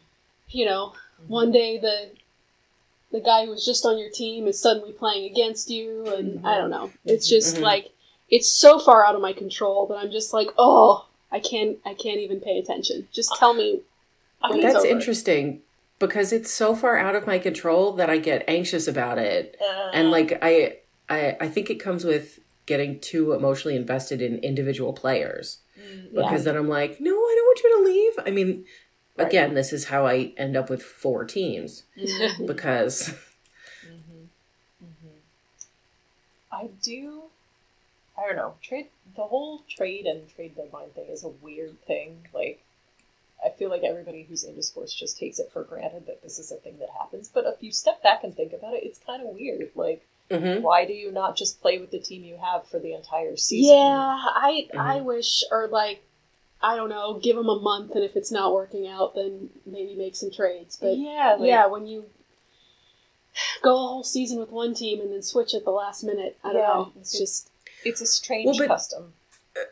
you 0.50 0.66
know, 0.66 0.94
one 1.28 1.52
day 1.52 1.78
the 1.78 2.10
the 3.12 3.22
guy 3.22 3.46
who 3.46 3.52
was 3.52 3.66
just 3.66 3.86
on 3.86 3.98
your 3.98 4.10
team 4.10 4.46
is 4.48 4.60
suddenly 4.60 4.92
playing 4.92 5.32
against 5.32 5.70
you, 5.70 6.08
and 6.08 6.46
I 6.46 6.58
don't 6.58 6.72
know. 6.72 6.92
It's 7.06 7.30
just 7.30 7.60
like 7.60 7.92
it's 8.30 8.50
so 8.50 8.80
far 8.80 9.06
out 9.06 9.16
of 9.16 9.22
my 9.22 9.32
control 9.34 9.86
that 9.88 9.96
I'm 9.96 10.12
just 10.12 10.34
like, 10.34 10.50
oh, 10.58 11.06
I 11.34 11.40
can't 11.40 11.80
I 11.86 11.94
can't 11.96 12.20
even 12.20 12.40
pay 12.40 12.60
attention. 12.60 13.08
Just 13.12 13.36
tell 13.36 13.54
me. 13.54 13.82
I 14.42 14.52
mean, 14.52 14.62
That's 14.62 14.76
over. 14.86 14.88
interesting 14.88 15.62
because 16.00 16.32
it's 16.32 16.52
so 16.52 16.76
far 16.76 16.98
out 16.98 17.16
of 17.16 17.26
my 17.26 17.40
control 17.40 17.94
that 17.94 18.10
I 18.10 18.18
get 18.20 18.44
anxious 18.48 18.88
about 18.88 19.18
it. 19.18 19.58
uh, 19.62 19.90
and 19.94 20.12
like 20.12 20.38
I, 20.42 20.78
I 21.10 21.36
I 21.42 21.48
think 21.50 21.70
it 21.70 21.76
comes 21.76 22.06
with 22.06 22.40
getting 22.66 23.00
too 23.00 23.34
emotionally 23.34 23.76
invested 23.76 24.22
in 24.22 24.38
individual 24.38 24.94
players 24.94 25.60
mm, 25.78 26.08
Yeah. 26.12 26.22
because 26.24 26.44
then 26.46 26.56
I'm 26.56 26.70
like, 26.70 27.02
no, 27.02 27.12
I 27.12 27.34
don't 27.36 27.46
want 27.48 27.62
you 27.64 27.78
to 27.78 27.84
leave. 27.84 28.14
I 28.28 28.32
mean, 28.32 28.66
Right. 29.16 29.28
again, 29.28 29.54
this 29.54 29.72
is 29.74 29.86
how 29.86 30.08
I 30.08 30.34
end 30.38 30.56
up 30.58 30.70
with 30.70 30.82
four 30.82 31.24
teams 31.26 31.84
mhm. 31.98 32.48
because 32.48 33.10
hmm 33.84 34.26
hmm 34.80 35.18
I 36.52 36.70
do. 36.82 37.24
I 38.18 38.28
don't 38.28 38.36
know. 38.36 38.54
Trade 38.62 38.88
the 39.16 39.24
whole 39.24 39.64
trade 39.70 40.06
and 40.06 40.30
trade 40.30 40.56
deadline 40.56 40.90
thing 40.92 41.06
is 41.10 41.24
a 41.24 41.30
weird 41.30 41.82
thing. 41.86 42.28
Like, 42.34 42.64
I 43.44 43.50
feel 43.50 43.70
like 43.70 43.84
everybody 43.84 44.24
who's 44.24 44.44
into 44.44 44.62
sports 44.64 44.94
just 44.94 45.18
takes 45.18 45.40
it 45.40 45.50
for 45.52 45.64
granted 45.64 46.06
that 46.08 46.22
this 46.22 46.40
is 46.40 46.52
a 46.52 46.56
thing 46.58 46.78
that 46.80 46.90
happens. 46.98 47.30
But 47.34 47.46
if 47.46 47.62
you 47.62 47.72
step 47.72 48.02
back 48.04 48.24
and 48.24 48.36
think 48.36 48.54
about 48.54 48.74
it, 48.76 48.84
it's 48.84 49.00
kind 49.00 49.22
of 49.22 49.34
weird. 49.34 49.72
Like, 49.76 50.06
Mhm. 50.30 50.62
why 50.62 50.86
do 50.86 50.94
you 50.94 51.12
not 51.12 51.36
just 51.36 51.62
play 51.62 51.78
with 51.80 51.92
the 51.92 52.00
team 52.00 52.24
you 52.24 52.38
have 52.38 52.68
for 52.68 52.80
the 52.80 52.94
entire 52.94 53.36
season? 53.36 53.76
Yeah, 53.76 54.18
I 54.20 54.70
I 54.78 55.00
Mhm. 55.00 55.04
wish 55.06 55.44
or 55.52 55.68
like 55.68 56.04
I 56.66 56.78
don't 56.78 56.88
know, 56.88 57.16
give 57.16 57.36
them 57.36 57.50
a 57.50 57.60
month, 57.60 57.94
and 57.94 58.06
if 58.06 58.16
it's 58.16 58.32
not 58.32 58.54
working 58.54 58.88
out, 58.88 59.16
then 59.16 59.50
maybe 59.66 59.96
make 59.96 60.16
some 60.16 60.32
trades. 60.32 60.78
But 60.80 60.96
yeah, 60.98 61.34
like, 61.38 61.50
yeah, 61.50 61.66
when 61.66 61.88
you 61.88 62.06
go 63.62 63.74
a 63.76 63.88
whole 63.88 64.04
season 64.04 64.40
with 64.40 64.50
one 64.50 64.74
team 64.74 65.02
and 65.02 65.12
then 65.12 65.22
switch 65.22 65.54
at 65.54 65.66
the 65.66 65.72
last 65.72 66.04
minute, 66.04 66.38
I 66.42 66.54
don't 66.54 66.62
Yeah. 66.62 66.68
know. 66.68 66.92
It's 67.02 67.18
just 67.18 67.50
it's 67.86 68.02
a 68.02 68.06
strange 68.06 68.60
Well, 68.60 68.68
custom. 68.68 69.14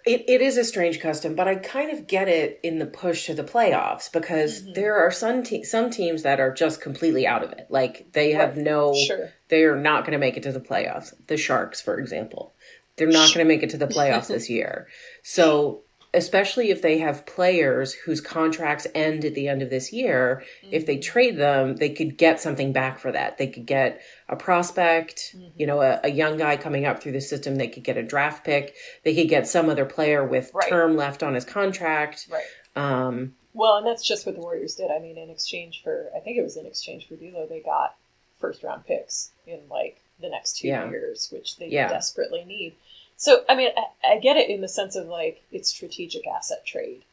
it, 0.06 0.24
it 0.28 0.42
is 0.42 0.58
a 0.58 0.64
strange 0.64 1.00
custom, 1.00 1.36
but 1.36 1.48
I 1.48 1.56
kind 1.56 1.92
of 1.92 2.06
get 2.08 2.28
it 2.28 2.60
in 2.64 2.80
the 2.80 2.86
push 2.86 3.26
to 3.26 3.34
the 3.34 3.44
playoffs 3.44 4.12
because 4.12 4.62
Mhm. 4.64 4.76
there 4.76 4.96
are 4.96 5.12
some 5.12 5.44
te- 5.44 5.64
some 5.64 5.90
teams 5.90 6.24
that 6.24 6.40
are 6.40 6.52
just 6.54 6.82
completely 6.82 7.26
out 7.26 7.44
of 7.44 7.52
it. 7.54 7.66
Like 7.70 8.12
they 8.14 8.32
have 8.34 8.56
Right. 8.56 8.66
no 8.66 8.94
Sure. 8.94 9.30
they 9.50 9.64
are 9.64 9.76
not 9.76 10.04
going 10.04 10.14
to 10.14 10.18
make 10.20 10.38
it 10.38 10.44
to 10.44 10.52
the 10.52 10.60
playoffs. 10.60 11.14
The 11.28 11.38
Sharks, 11.38 11.82
for 11.82 11.98
example, 12.00 12.54
they're 12.98 13.08
not 13.08 13.34
going 13.34 13.46
to 13.46 13.52
make 13.54 13.64
it 13.64 13.70
to 13.72 13.78
the 13.78 13.88
playoffs 13.88 14.28
this 14.28 14.50
year. 14.50 14.88
So, 15.24 15.84
especially 16.14 16.72
if 16.72 16.82
they 16.82 16.98
have 16.98 17.26
players 17.26 17.94
whose 17.94 18.20
contracts 18.20 18.86
end 18.94 19.24
at 19.24 19.34
the 19.34 19.48
end 19.48 19.62
of 19.62 19.70
this 19.70 19.94
year, 19.94 20.44
if 20.70 20.86
they 20.86 20.98
trade 20.98 21.38
them, 21.38 21.78
they 21.78 21.90
could 21.90 22.18
get 22.18 22.40
something 22.42 22.74
back 22.74 23.00
for 23.00 23.12
that. 23.14 23.38
They 23.38 23.48
could 23.48 23.66
get 23.66 24.02
a 24.28 24.36
prospect, 24.36 25.36
Mhm. 25.36 25.52
you 25.56 25.66
know, 25.68 25.82
a, 25.82 26.02
a 26.04 26.10
young 26.10 26.38
guy 26.38 26.58
coming 26.58 26.86
up 26.86 27.02
through 27.02 27.14
the 27.14 27.22
system. 27.22 27.56
They 27.56 27.70
could 27.70 27.84
get 27.84 27.96
a 27.98 28.04
draft 28.04 28.44
pick. 28.44 28.76
They 29.04 29.16
could 29.16 29.30
get 29.30 29.48
some 29.48 29.70
other 29.70 29.86
player 29.86 30.24
with 30.26 30.52
Right. 30.54 30.68
term 30.68 30.98
left 30.98 31.24
on 31.24 31.34
his 31.34 31.46
contract. 31.46 32.28
Right. 32.30 32.44
Um, 32.76 33.36
Well, 33.54 33.78
and 33.78 33.88
that's 33.88 34.06
just 34.06 34.26
what 34.26 34.36
the 34.36 34.42
Warriors 34.42 34.76
did. 34.76 34.92
I 34.92 35.00
mean, 35.00 35.18
in 35.18 35.30
exchange 35.30 35.82
for, 35.84 36.10
I 36.16 36.20
think 36.20 36.38
it 36.38 36.42
was 36.44 36.58
in 36.58 36.66
exchange 36.66 37.08
for 37.08 37.16
D'Lo, 37.16 37.46
they 37.46 37.60
got 37.62 37.96
first 38.40 38.64
round 38.64 38.86
picks 38.86 39.32
in 39.48 39.60
like 39.70 40.02
the 40.20 40.30
next 40.30 40.58
two 40.60 40.68
Yeah. 40.68 40.90
years, 40.90 41.30
which 41.32 41.58
they 41.58 41.68
Yeah. 41.68 41.88
desperately 41.90 42.44
need. 42.46 42.74
So, 43.22 43.44
I 43.48 43.54
mean, 43.56 43.70
I, 43.78 44.14
I 44.14 44.18
get 44.20 44.36
it 44.36 44.50
in 44.50 44.62
the 44.62 44.68
sense 44.68 44.96
of 44.96 45.06
like 45.06 45.44
it's 45.52 45.70
strategic 45.70 46.26
asset 46.26 46.66
trade, 46.66 47.04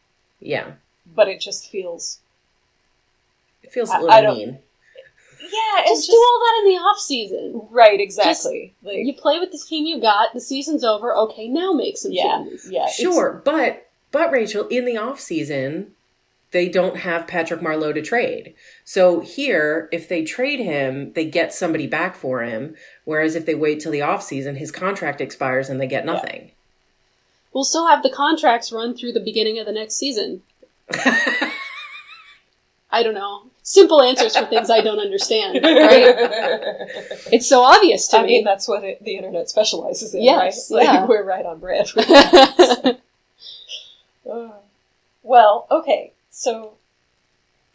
yeah, 0.41 0.73
but 1.15 1.29
it 1.29 1.39
just 1.39 1.71
feels, 1.71 2.21
it 3.63 3.71
feels 3.73 3.91
I- 3.91 3.99
a 3.99 4.01
little 4.01 4.15
I 4.17 4.21
don't- 4.23 4.39
mean. 4.39 4.49
yeah, 5.39 5.83
it's 5.85 6.07
just, 6.07 6.11
do 6.11 6.17
all 6.17 6.41
that 6.41 6.63
in 6.63 6.69
the 6.73 6.79
off 6.81 6.99
season. 6.99 7.61
right, 7.71 8.01
exactly. 8.01 8.73
like, 8.83 8.97
You 9.05 9.13
play 9.13 9.39
with 9.39 9.53
the 9.53 9.59
team 9.59 9.85
you 9.85 10.01
got. 10.01 10.33
The 10.33 10.41
season's 10.41 10.83
over. 10.83 11.15
Okay, 11.15 11.47
now 11.47 11.73
make 11.75 11.99
some 11.99 12.13
yeah, 12.13 12.39
changes. 12.39 12.67
yeah, 12.71 12.85
it's- 12.85 12.97
Sure, 12.97 13.43
but 13.45 13.87
but 14.11 14.33
Rachel, 14.33 14.67
in 14.69 14.87
the 14.87 14.97
off 14.97 15.21
season, 15.21 15.93
they 16.51 16.69
don't 16.69 16.99
have 16.99 17.27
Patrick 17.27 17.61
Marleau 17.61 17.93
to 17.93 18.01
trade. 18.03 18.55
So 18.85 19.21
here, 19.21 19.89
if 19.93 20.09
they 20.09 20.25
trade 20.25 20.61
him, 20.61 21.13
they 21.13 21.27
get 21.27 21.53
somebody 21.53 21.87
back 21.87 22.17
for 22.17 22.43
him. 22.43 22.75
Whereas 23.05 23.35
if 23.35 23.45
they 23.47 23.55
wait 23.55 23.81
till 23.81 23.93
the 23.93 24.01
offseason, 24.01 24.57
his 24.57 24.71
contract 24.71 25.21
expires 25.21 25.69
and 25.69 25.81
they 25.81 25.87
get 25.87 26.07
nothing. 26.07 26.53
We'll 27.53 27.65
still 27.65 27.87
have 27.89 28.03
the 28.03 28.11
contracts 28.11 28.73
run 28.73 28.97
through 28.97 29.13
the 29.13 29.21
beginning 29.21 29.59
of 29.59 29.67
the 29.67 29.73
next 29.73 29.97
season. 29.97 30.43
I 32.91 33.03
don't 33.03 33.15
know. 33.15 33.43
Simple 33.63 34.01
answers 34.01 34.35
for 34.35 34.47
things 34.47 34.71
I 34.71 34.81
don't 34.81 34.99
understand, 34.99 35.61
right? 35.63 36.15
It's 37.31 37.47
so 37.47 37.61
obvious 37.63 38.09
to 38.09 38.19
I 38.19 38.23
me. 38.23 38.29
mean, 38.29 38.45
that's 38.45 38.67
what 38.67 38.83
it, 38.83 39.05
the 39.05 39.17
internet 39.17 39.51
specializes 39.51 40.15
in, 40.15 40.23
Yes, 40.23 40.71
right? 40.73 40.79
Like, 40.87 40.95
yeah. 40.95 41.07
we're 41.07 41.23
right 41.25 41.45
on 41.45 41.59
brand. 41.59 41.93
with. 41.95 42.97
Uh, 44.31 44.51
well, 45.23 45.67
okay, 45.71 46.13
so 46.31 46.75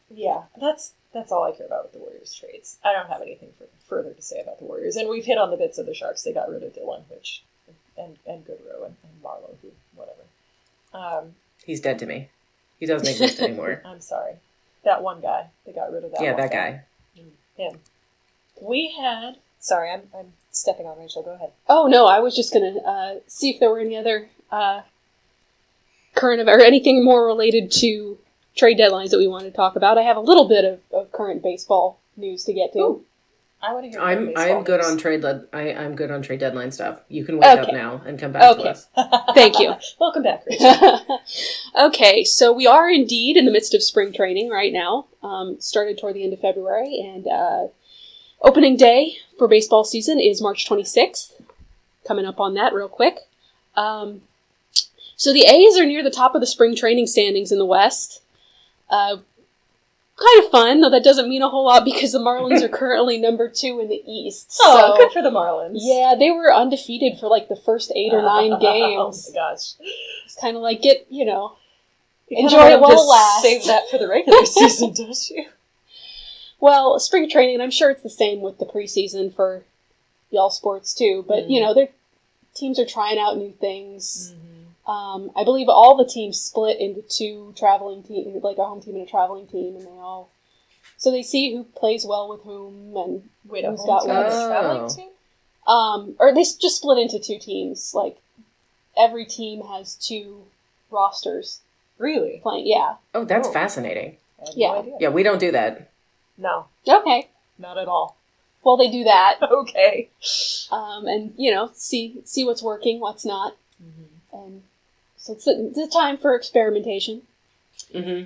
yeah, 0.09 0.43
that's 0.59 0.93
that's 1.13 1.31
all 1.31 1.43
I 1.43 1.55
care 1.55 1.65
about 1.65 1.83
with 1.83 1.93
the 1.93 1.99
Warriors 1.99 2.33
trades. 2.33 2.77
I 2.83 2.91
don't 2.91 3.09
have 3.09 3.21
anything 3.21 3.49
for, 3.57 3.65
further 3.87 4.13
to 4.13 4.21
say 4.21 4.39
about 4.41 4.59
the 4.59 4.65
Warriors, 4.65 4.95
and 4.95 5.09
we've 5.09 5.25
hit 5.25 5.37
on 5.37 5.51
the 5.51 5.57
bits 5.57 5.77
of 5.77 5.85
the 5.85 5.93
Sharks. 5.93 6.23
They 6.23 6.33
got 6.33 6.49
rid 6.49 6.63
of 6.63 6.73
Dillon, 6.73 7.03
which 7.09 7.43
and 7.97 8.17
and 8.25 8.45
Goodrow 8.45 8.85
and, 8.85 8.95
and 9.03 9.23
Marleau, 9.23 9.55
who 9.61 9.69
whatever. 9.95 10.23
Um, 10.93 11.35
He's 11.65 11.81
dead 11.81 11.99
to 11.99 12.05
me. 12.05 12.29
He 12.79 12.85
doesn't 12.85 13.07
exist 13.07 13.39
anymore. 13.41 13.81
I'm 13.85 14.01
sorry, 14.01 14.33
that 14.83 15.03
one 15.03 15.21
guy. 15.21 15.47
They 15.65 15.71
got 15.71 15.91
rid 15.91 16.03
of 16.03 16.11
that. 16.11 16.21
yeah, 16.21 16.35
that 16.35 16.51
guy. 16.51 16.81
Him. 17.57 17.79
We 18.61 18.95
had. 18.99 19.37
Sorry, 19.59 19.91
I'm 19.91 20.03
I'm 20.17 20.33
stepping 20.51 20.85
on 20.85 20.99
Rachel. 20.99 21.23
Go 21.23 21.31
ahead. 21.31 21.51
oh 21.69 21.87
no, 21.87 22.05
I 22.07 22.19
was 22.19 22.35
just 22.35 22.53
gonna 22.53 22.77
uh, 22.79 23.15
see 23.27 23.51
if 23.51 23.59
there 23.59 23.69
were 23.69 23.79
any 23.79 23.95
other 23.95 24.29
uh, 24.51 24.81
current 26.15 26.41
of 26.41 26.47
or 26.47 26.59
anything 26.61 27.03
more 27.03 27.25
related 27.25 27.71
to 27.71 28.17
trade 28.55 28.77
deadlines 28.77 29.09
that 29.09 29.17
we 29.17 29.27
want 29.27 29.45
to 29.45 29.51
talk 29.51 29.75
about. 29.75 29.97
I 29.97 30.03
have 30.03 30.17
a 30.17 30.21
little 30.21 30.47
bit 30.47 30.65
of, 30.65 30.79
of 30.91 31.11
current 31.11 31.41
baseball 31.41 31.99
news 32.17 32.43
to 32.45 32.53
get 32.53 32.73
to. 32.73 32.79
Ooh. 32.79 33.05
I 33.61 33.71
want 33.73 33.85
to 33.85 33.91
hear. 33.91 34.01
I'm 34.01 34.33
I'm 34.35 34.63
good 34.63 34.81
news. 34.81 34.91
on 34.91 34.97
trade. 34.97 35.23
Led, 35.23 35.47
I 35.53 35.73
I'm 35.73 35.95
good 35.95 36.11
on 36.11 36.21
trade 36.21 36.41
deadline 36.41 36.71
stuff. 36.71 36.99
You 37.07 37.23
can 37.23 37.37
wake 37.37 37.45
up 37.45 37.71
now 37.71 38.01
and 38.05 38.19
come 38.19 38.33
back 38.33 38.43
Okay. 38.57 38.63
to 38.63 38.69
us. 38.71 38.87
Thank 39.33 39.57
you. 39.57 39.73
Welcome 40.01 40.21
back, 40.23 40.43
Rachel. 40.45 41.21
okay, 41.87 42.25
so 42.25 42.51
we 42.51 42.67
are 42.67 42.89
indeed 42.89 43.37
in 43.37 43.45
the 43.45 43.51
midst 43.51 43.73
of 43.73 43.81
spring 43.81 44.11
training 44.11 44.49
right 44.49 44.73
now. 44.73 45.05
Um, 45.23 45.61
started 45.61 45.97
toward 45.97 46.15
the 46.15 46.25
end 46.25 46.33
of 46.33 46.41
February, 46.41 46.99
and 46.99 47.25
uh, 47.25 47.67
opening 48.41 48.75
day 48.75 49.15
for 49.37 49.47
baseball 49.47 49.85
season 49.85 50.19
is 50.19 50.41
March 50.41 50.67
26th. 50.67 51.31
Coming 52.05 52.25
up 52.25 52.41
on 52.41 52.55
that 52.55 52.73
real 52.73 52.89
quick. 52.89 53.19
Um, 53.75 54.23
so 55.15 55.31
the 55.31 55.45
A's 55.45 55.77
are 55.77 55.85
near 55.85 56.03
the 56.03 56.11
top 56.11 56.35
of 56.35 56.41
the 56.41 56.47
spring 56.47 56.75
training 56.75 57.07
standings 57.07 57.49
in 57.49 57.59
the 57.59 57.65
West. 57.65 58.22
Uh, 58.93 59.17
kind 60.15 60.43
of 60.45 60.51
fun, 60.51 60.81
though 60.81 60.89
that 60.91 61.03
doesn't 61.03 61.27
mean 61.27 61.41
a 61.41 61.49
whole 61.49 61.65
lot 61.65 61.83
because 61.83 62.11
the 62.11 62.19
Marlins 62.19 62.61
are 62.61 62.69
currently 62.69 63.17
number 63.17 63.49
two 63.49 63.79
in 63.79 63.89
the 63.89 64.01
East. 64.05 64.57
Oh, 64.61 64.93
so, 64.95 65.03
good 65.03 65.11
for 65.11 65.21
the 65.23 65.31
Marlins. 65.31 65.77
yeah, 65.81 66.13
they 66.17 66.29
were 66.29 66.53
undefeated 66.53 67.19
for 67.19 67.27
like 67.27 67.47
the 67.49 67.55
first 67.55 67.91
eight 67.95 68.13
or 68.13 68.21
nine 68.21 68.59
games. 68.59 69.31
Oh 69.35 69.39
my 69.39 69.51
gosh. 69.51 69.73
It's 70.25 70.35
kind 70.39 70.55
of 70.55 70.61
like 70.61 70.81
get 70.81 71.07
you 71.09 71.25
know 71.25 71.57
You 72.29 72.37
Enjoy 72.43 72.67
it 72.71 72.79
while 72.79 72.91
it 72.91 73.03
lasts. 73.03 73.41
Save 73.41 73.65
that 73.65 73.89
for 73.89 73.97
the 73.97 74.07
regular 74.07 74.45
season, 74.57 74.93
don't 74.93 75.29
you? 75.31 75.45
Well, 76.59 76.99
spring 76.99 77.29
training, 77.29 77.59
I'm 77.61 77.71
sure 77.71 77.89
it's 77.89 78.03
the 78.03 78.09
same 78.09 78.41
with 78.41 78.57
the 78.59 78.65
preseason 78.65 79.33
for 79.35 79.63
y'all 80.29 80.49
sports 80.51 80.93
too. 80.93 81.25
But 81.27 81.49
you 81.49 81.59
Mhm. 81.59 81.63
know, 81.63 81.73
their 81.73 81.89
teams 82.53 82.79
are 82.79 82.85
trying 82.85 83.17
out 83.19 83.37
new 83.37 83.51
things. 83.59 84.33
Um, 84.85 85.31
I 85.35 85.43
believe 85.45 85.69
all 85.69 85.95
the 85.95 86.05
teams 86.05 86.39
split 86.41 86.79
into 86.79 87.01
two 87.03 87.53
traveling 87.57 88.03
teams, 88.03 88.43
like 88.43 88.57
a 88.57 88.65
home 88.65 88.81
team 88.81 88.95
and 88.95 89.07
a 89.07 89.09
traveling 89.09 89.47
team, 89.47 89.75
and 89.77 89.85
they 89.85 89.89
all 89.89 90.29
so 90.97 91.11
they 91.11 91.23
see 91.23 91.53
who 91.53 91.63
plays 91.63 92.05
well 92.05 92.29
with 92.29 92.41
whom, 92.43 92.95
and 92.97 93.29
Wait, 93.45 93.63
a 93.65 93.69
Who's 93.71 93.79
home 93.79 93.87
got 93.87 94.01
team 94.01 94.09
and 94.11 94.19
a 94.19 94.23
what? 94.23 94.47
traveling 94.47 94.81
Oh. 94.83 94.89
team? 94.89 95.09
um, 95.65 96.15
or 96.19 96.33
they 96.33 96.41
s- 96.41 96.55
just 96.55 96.77
split 96.77 96.97
into 96.97 97.19
two 97.19 97.39
teams. 97.39 97.93
Like 97.93 98.17
every 98.97 99.25
team 99.25 99.61
has 99.61 99.95
two 99.95 100.43
rosters 100.91 101.61
Really? 101.97 102.39
playing. 102.43 102.67
Yeah. 102.67 102.95
Oh, 103.13 103.23
that's 103.23 103.47
Oh. 103.47 103.51
fascinating. 103.53 104.17
Yeah. 104.55 104.81
no. 104.85 104.97
Yeah, 104.99 105.09
we 105.09 105.23
don't 105.23 105.39
do 105.39 105.51
that. 105.53 105.89
No, 106.37 106.65
Okay. 106.87 107.29
not 107.57 107.77
at 107.77 107.87
all. 107.87 108.17
Well, 108.63 108.75
they 108.77 108.89
do 108.91 109.03
that, 109.05 109.39
Okay. 109.41 110.09
um, 110.71 111.05
and 111.07 111.33
you 111.37 111.51
know, 111.51 111.69
see 111.73 112.21
see 112.25 112.43
what's 112.43 112.61
working, 112.63 112.99
what's 112.99 113.23
not. 113.25 113.55
and 114.33 114.63
so 115.23 115.31
it's 115.33 115.45
the, 115.45 115.71
the 115.73 115.87
time 115.87 116.17
for 116.17 116.35
experimentation. 116.35 117.21
hmm 117.93 118.23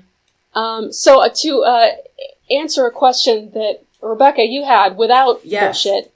Um, 0.57 0.91
so 0.91 1.21
uh, 1.21 1.29
to 1.43 1.61
uh, 1.63 1.89
answer 2.49 2.85
a 2.87 2.91
question 2.91 3.51
that 3.53 3.81
Rebecca 4.01 4.43
you 4.45 4.65
had 4.65 4.97
without 4.97 5.45
Yes. 5.45 5.83
bullshit. 5.83 6.11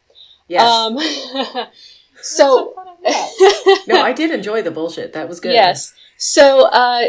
Yes. 0.47 0.63
Um, 0.63 0.97
so 2.21 2.73
fun 2.73 2.87
in 2.87 2.93
that? 3.03 3.83
no, 3.87 4.01
I 4.01 4.11
did 4.13 4.31
enjoy 4.31 4.61
the 4.61 4.71
bullshit. 4.71 5.13
That 5.13 5.29
was 5.29 5.39
good. 5.39 5.53
yes, 5.53 5.93
so 6.17 6.67
uh, 6.67 7.05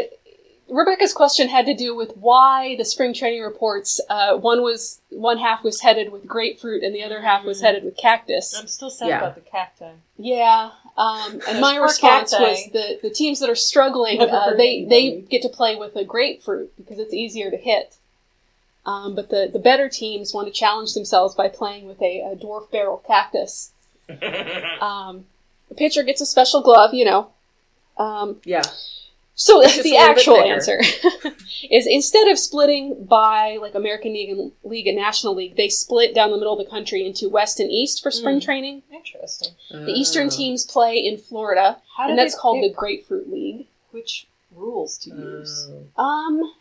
Rebecca's 0.69 1.13
question 1.13 1.49
had 1.49 1.65
to 1.65 1.73
do 1.75 1.95
with 1.95 2.15
why 2.17 2.75
the 2.77 2.85
spring 2.85 3.13
training 3.13 3.41
reports. 3.41 3.99
Uh, 4.09 4.37
one 4.37 4.61
was 4.63 5.01
one 5.09 5.37
half 5.37 5.63
was 5.63 5.81
headed 5.81 6.11
with 6.11 6.25
grapefruit 6.25 6.83
and 6.83 6.95
the 6.95 7.03
other 7.03 7.21
half 7.21 7.43
was 7.43 7.59
Mm. 7.59 7.65
headed 7.65 7.83
with 7.83 7.97
cactus. 7.97 8.55
I'm 8.57 8.67
still 8.67 8.89
sad 8.89 9.09
Yeah. 9.09 9.17
about 9.19 9.35
the 9.35 9.41
cacti. 9.41 9.91
Yeah, 10.17 10.71
um, 10.97 11.41
and 11.47 11.59
my 11.61 11.77
response 11.77 12.31
was 12.33 12.69
the 12.71 12.99
the 13.01 13.09
teams 13.09 13.39
that 13.39 13.49
are 13.49 13.55
struggling, 13.55 14.21
uh, 14.21 14.53
they 14.55 14.85
they 14.85 15.21
get 15.21 15.41
to 15.41 15.49
play 15.49 15.75
with 15.75 15.95
a 15.95 16.03
grapefruit 16.03 16.71
because 16.77 16.99
it's 16.99 17.13
easier 17.13 17.49
to 17.49 17.57
hit. 17.57 17.95
Um, 18.85 19.15
but 19.15 19.29
the 19.29 19.49
the 19.51 19.59
better 19.59 19.89
teams 19.89 20.33
want 20.33 20.47
to 20.47 20.53
challenge 20.53 20.93
themselves 20.93 21.35
by 21.35 21.47
playing 21.47 21.87
with 21.87 22.01
a, 22.01 22.19
a 22.21 22.35
dwarf 22.35 22.69
barrel 22.71 23.03
cactus. 23.07 23.71
Um, 24.81 25.25
the 25.69 25.75
pitcher 25.75 26.03
gets 26.03 26.19
a 26.19 26.25
special 26.25 26.61
glove, 26.61 26.93
you 26.93 27.05
know. 27.05 27.29
Um, 27.97 28.41
yeah. 28.43 28.63
So 29.35 29.61
It's 29.61 29.81
the 29.81 29.95
a 29.95 29.99
little 29.99 30.13
bit 30.13 30.17
actual 30.17 30.37
answer 30.41 30.79
is 31.71 31.87
instead 31.87 32.27
of 32.27 32.37
splitting 32.37 33.05
by 33.05 33.57
like 33.61 33.73
American 33.75 34.13
League 34.13 34.29
and 34.29 34.51
League 34.63 34.87
and 34.87 34.97
National 34.97 35.33
League, 35.35 35.55
they 35.55 35.69
split 35.69 36.13
down 36.13 36.31
the 36.31 36.37
middle 36.37 36.53
of 36.57 36.63
the 36.63 36.69
country 36.69 37.05
into 37.05 37.29
West 37.29 37.59
and 37.59 37.71
East 37.71 38.01
for 38.03 38.11
spring 38.11 38.39
Mm. 38.39 38.43
training. 38.43 38.83
Interesting. 38.91 39.53
The 39.71 39.91
Eastern 39.91 40.27
Oh. 40.27 40.29
teams 40.29 40.65
play 40.65 40.97
in 40.97 41.17
Florida, 41.17 41.81
How 41.97 42.09
and 42.09 42.17
that's 42.17 42.35
called 42.37 42.63
the 42.63 42.69
Grapefruit 42.69 43.29
League. 43.31 43.67
which 43.91 44.27
rules 44.55 44.97
to 44.99 45.09
use? 45.09 45.67
Oh. 45.97 46.03
Um, 46.03 46.53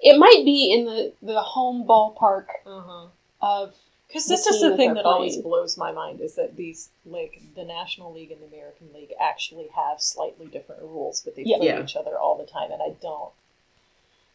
it 0.00 0.18
might 0.18 0.42
be 0.44 0.70
in 0.72 0.84
the 0.84 1.12
the 1.22 1.40
home 1.40 1.84
ballpark 1.86 2.46
Uh-huh. 2.66 3.06
of 3.40 3.74
Because 4.08 4.26
this 4.26 4.46
is 4.46 4.60
the 4.62 4.70
that 4.70 4.76
thing 4.78 4.94
they're 4.94 5.02
that 5.02 5.08
always 5.08 5.36
blows 5.36 5.76
my 5.76 5.92
mind 5.92 6.20
is 6.22 6.34
that 6.36 6.56
these 6.56 6.88
like 7.04 7.42
the 7.54 7.64
National 7.64 8.12
League 8.12 8.30
and 8.32 8.40
the 8.40 8.46
American 8.46 8.88
League 8.94 9.12
actually 9.20 9.68
have 9.76 10.00
slightly 10.00 10.46
different 10.46 10.80
rules, 10.82 11.20
but 11.22 11.36
they 11.36 11.42
Yeah. 11.44 11.58
play 11.58 11.66
Yeah. 11.66 11.82
each 11.82 11.94
other 11.94 12.18
all 12.18 12.36
the 12.36 12.46
time, 12.46 12.72
and 12.72 12.82
I 12.82 12.90
don't. 13.02 13.30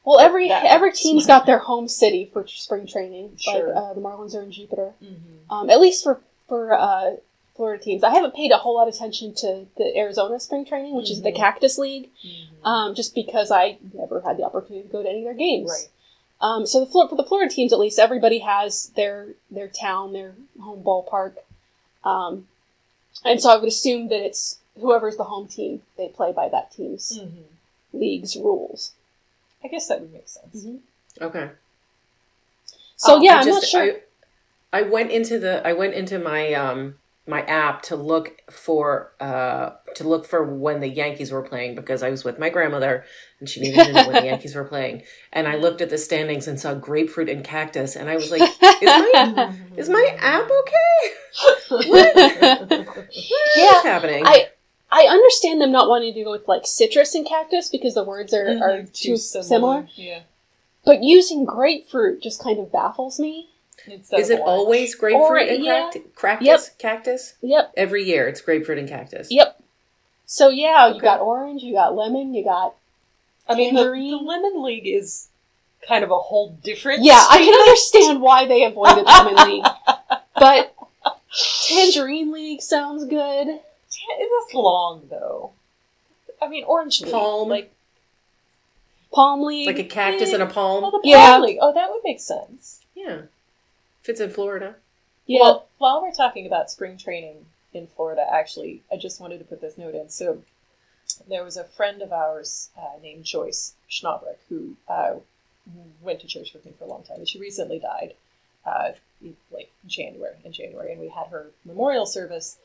well, 0.05 0.17
That- 0.19 0.25
every 0.25 0.47
that 0.49 0.65
every 0.65 0.91
team's 1.03 1.25
got 1.25 1.45
their 1.45 1.59
home 1.59 1.87
city 1.87 2.29
for 2.31 2.45
spring 2.47 2.85
training. 2.85 3.37
Sure. 3.37 3.69
Like 3.73 3.75
uh, 3.77 3.93
the 3.93 4.01
Marlins 4.01 4.35
are 4.35 4.41
in 4.43 4.51
Jupiter. 4.51 4.93
Mm-hmm. 5.03 5.51
Um, 5.51 5.69
at 5.69 5.79
least 5.79 6.03
for 6.03 6.21
for 6.47 6.73
uh, 6.73 7.15
Florida 7.55 7.81
teams, 7.83 8.03
I 8.03 8.09
haven't 8.11 8.35
paid 8.35 8.51
a 8.51 8.57
whole 8.57 8.75
lot 8.75 8.87
of 8.87 8.93
attention 8.93 9.33
to 9.35 9.65
the 9.77 9.95
Arizona 9.97 10.39
spring 10.39 10.65
training, 10.65 10.93
which 10.95 11.09
is 11.09 11.21
the 11.21 11.31
Mhm. 11.31 11.35
Cactus 11.37 11.77
League, 11.79 12.09
Mm-hmm. 12.23 12.65
um, 12.67 12.95
just 12.95 13.15
because 13.15 13.49
I 13.49 13.77
never 13.93 14.21
had 14.21 14.37
the 14.37 14.43
opportunity 14.43 14.83
to 14.87 14.91
go 14.91 15.01
to 15.01 15.09
any 15.09 15.19
of 15.19 15.25
their 15.25 15.33
games. 15.33 15.69
right. 15.71 15.89
Um, 16.43 16.65
so 16.67 16.81
the 16.81 16.85
Flor- 16.85 17.07
for 17.07 17.15
the 17.15 17.23
Florida 17.23 17.49
teams, 17.53 17.71
at 17.71 17.79
least, 17.79 17.97
everybody 17.97 18.39
has 18.39 18.89
their 18.95 19.29
their 19.49 19.69
town, 19.69 20.11
their 20.13 20.35
home 20.61 20.83
ballpark, 20.83 21.35
um, 22.03 22.47
and 23.23 23.41
so 23.41 23.49
I 23.49 23.55
would 23.57 23.67
assume 23.69 24.09
that 24.09 24.19
it's 24.23 24.59
whoever's 24.79 25.15
the 25.17 25.23
home 25.23 25.47
team, 25.47 25.83
they 25.97 26.09
play 26.09 26.31
by 26.33 26.49
that 26.49 26.71
team's 26.71 27.17
Mm-hmm. 27.17 27.97
league's 27.99 28.35
rules. 28.35 28.91
I 29.63 29.69
guess 29.69 29.87
that 29.87 30.01
would 30.01 30.11
make 30.11 30.27
sense. 30.27 30.65
Mhm. 30.65 30.79
Okay. 31.21 31.49
So 32.97 33.15
Oh, 33.15 33.21
yeah, 33.21 33.37
I 33.37 33.39
I'm 33.39 33.47
not 33.47 33.63
sure. 33.63 33.81
I, 34.73 34.79
I 34.79 34.81
went 34.81 35.11
into 35.11 35.39
the 35.39 35.65
I 35.65 35.71
went 35.73 35.93
into 35.93 36.19
my 36.19 36.53
um 36.53 36.95
my 37.25 37.41
app 37.43 37.81
to 37.83 37.95
look 37.95 38.41
for 38.51 39.13
uh 39.21 39.71
to 39.95 40.03
look 40.07 40.25
for 40.25 40.43
when 40.43 40.81
the 40.81 40.89
Yankees 40.89 41.31
were 41.31 41.41
playing 41.41 41.73
because 41.75 42.03
I 42.03 42.09
was 42.09 42.23
with 42.25 42.37
my 42.37 42.49
grandmother 42.49 43.05
and 43.39 43.47
she 43.47 43.61
needed 43.61 43.85
to 43.85 43.93
know 43.93 44.05
when 44.07 44.17
the 44.17 44.25
Yankees 44.25 44.55
were 44.55 44.65
playing. 44.65 45.03
And 45.31 45.47
I 45.47 45.55
looked 45.55 45.79
at 45.81 45.89
the 45.89 45.97
standings 45.97 46.47
and 46.47 46.59
saw 46.59 46.73
grapefruit 46.73 47.29
and 47.29 47.43
cactus 47.43 47.95
and 47.95 48.09
I 48.09 48.17
was 48.17 48.29
like, 48.31 48.41
is 48.41 48.81
my 48.81 49.49
is 49.77 49.89
my 49.89 50.15
app 50.19 50.49
okay? 50.49 51.13
What 51.89 52.15
is 52.17 52.35
Yeah, 53.55 53.81
happening? 53.83 54.25
I 54.25 54.49
I 54.91 55.07
understand 55.09 55.61
them 55.61 55.71
not 55.71 55.89
wanting 55.89 56.13
to 56.13 56.23
go 56.23 56.31
with 56.31 56.47
like 56.47 56.67
citrus 56.67 57.15
and 57.15 57.25
cactus 57.25 57.69
because 57.69 57.93
the 57.95 58.03
words 58.03 58.33
are, 58.33 58.47
are 58.47 58.81
Mhm. 58.83 58.93
too 58.93 59.17
similar. 59.17 59.87
Yeah. 59.95 60.21
But 60.85 61.01
using 61.03 61.45
grapefruit 61.45 62.21
just 62.21 62.43
kind 62.43 62.59
of 62.59 62.71
baffles 62.71 63.17
me. 63.19 63.49
Instead 63.87 64.19
is 64.19 64.29
it 64.29 64.39
orange. 64.39 64.47
always 64.47 64.95
grapefruit 64.95 65.21
Or- 65.23 65.37
and 65.37 65.63
yeah. 65.63 65.89
cact- 65.91 66.15
cactus? 66.15 66.45
Yep. 66.45 66.79
Cactus? 66.79 67.33
Yep. 67.41 67.73
Every 67.77 68.03
year 68.03 68.27
it's 68.27 68.41
grapefruit 68.41 68.77
and 68.79 68.87
cactus. 68.87 69.27
Yep. 69.29 69.61
So 70.25 70.49
yeah, 70.49 70.87
you 70.93 71.01
got 71.01 71.19
orange, 71.21 71.61
you 71.63 71.73
got 71.73 71.95
lemon, 71.95 72.33
you 72.33 72.43
got 72.43 72.75
I 73.47 73.55
mean, 73.55 73.75
the, 73.75 73.83
the 73.83 73.89
Lemon 74.23 74.63
League 74.63 74.87
is 74.87 75.27
kind 75.85 76.03
of 76.03 76.11
a 76.11 76.17
whole 76.17 76.51
different. 76.63 77.03
Yeah, 77.03 77.21
I 77.29 77.39
can 77.39 77.53
understand 77.59 78.21
why 78.21 78.45
they 78.47 78.63
avoided 78.63 79.05
lemon 79.05 79.35
League. 79.49 79.65
But 80.35 80.73
Tangerine 81.67 82.31
League 82.31 82.61
sounds 82.61 83.05
good. 83.05 83.47
It's 84.19 84.53
long 84.53 85.03
though. 85.09 85.51
I 86.41 86.47
mean, 86.49 86.63
Orange 86.65 87.01
League, 87.01 87.11
Palm. 87.11 87.49
like 87.49 87.71
Palm 89.13 89.43
League. 89.43 89.67
Like 89.67 89.79
a 89.79 89.83
cactus 89.83 90.33
and 90.33 90.41
a 90.41 90.45
eh, 90.45 90.49
palm. 90.49 90.83
oh, 90.83 90.91
palm. 90.91 91.01
the 91.03 91.07
Palm 91.07 91.11
Yeah. 91.11 91.37
League. 91.39 91.57
Oh, 91.61 91.73
that 91.73 91.89
would 91.91 92.01
make 92.03 92.19
sense. 92.19 92.81
Yeah. 92.95 93.21
If 94.03 94.09
it's 94.09 94.19
in 94.19 94.31
Florida. 94.31 94.75
yeah. 95.25 95.39
Well, 95.39 95.67
while 95.77 96.01
we're 96.01 96.11
talking 96.11 96.45
about 96.45 96.69
spring 96.69 96.97
training 96.97 97.45
in 97.73 97.87
Florida, 97.95 98.25
actually, 98.29 98.83
I 98.91 98.97
just 98.97 99.21
wanted 99.21 99.39
to 99.39 99.45
put 99.45 99.61
this 99.61 99.77
note 99.77 99.95
in. 99.95 100.09
So, 100.09 100.43
there 101.27 101.43
was 101.43 101.57
a 101.57 101.63
friend 101.63 102.01
of 102.01 102.11
ours 102.11 102.69
uh, 102.77 102.99
named 103.01 103.23
Joyce 103.23 103.73
Schnabrick 103.89 104.37
who 104.49 104.75
uh, 104.89 105.15
went 106.01 106.19
to 106.21 106.27
church 106.27 106.53
with 106.53 106.65
me 106.65 106.73
for 106.77 106.85
a 106.85 106.87
long 106.87 107.03
time, 107.03 107.17
and 107.19 107.27
she 107.29 107.39
recently 107.39 107.79
died, 107.79 108.13
uh, 108.65 108.91
in, 109.21 109.37
like 109.51 109.71
January 109.87 110.35
in 110.43 110.51
January, 110.51 110.91
and 110.91 111.01
we 111.01 111.09
had 111.09 111.27
her 111.27 111.51
memorial 111.63 112.05
service, 112.05 112.57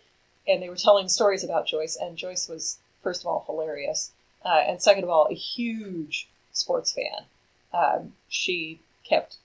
and 0.46 0.62
they 0.62 0.68
were 0.68 0.76
telling 0.76 1.08
stories 1.08 1.44
about 1.44 1.66
Joyce, 1.68 1.96
and 1.96 2.16
Joyce 2.16 2.48
was 2.48 2.78
first 3.02 3.22
of 3.22 3.26
all 3.26 3.44
hilarious, 3.46 4.10
uh, 4.44 4.62
and 4.66 4.82
second 4.82 5.04
of 5.04 5.10
all 5.10 5.28
a 5.30 5.34
huge 5.34 6.28
sports 6.52 6.92
fan. 6.92 7.26
Um, 7.72 8.14
she 8.28 8.80
kept 9.04 9.36
in- 9.36 9.38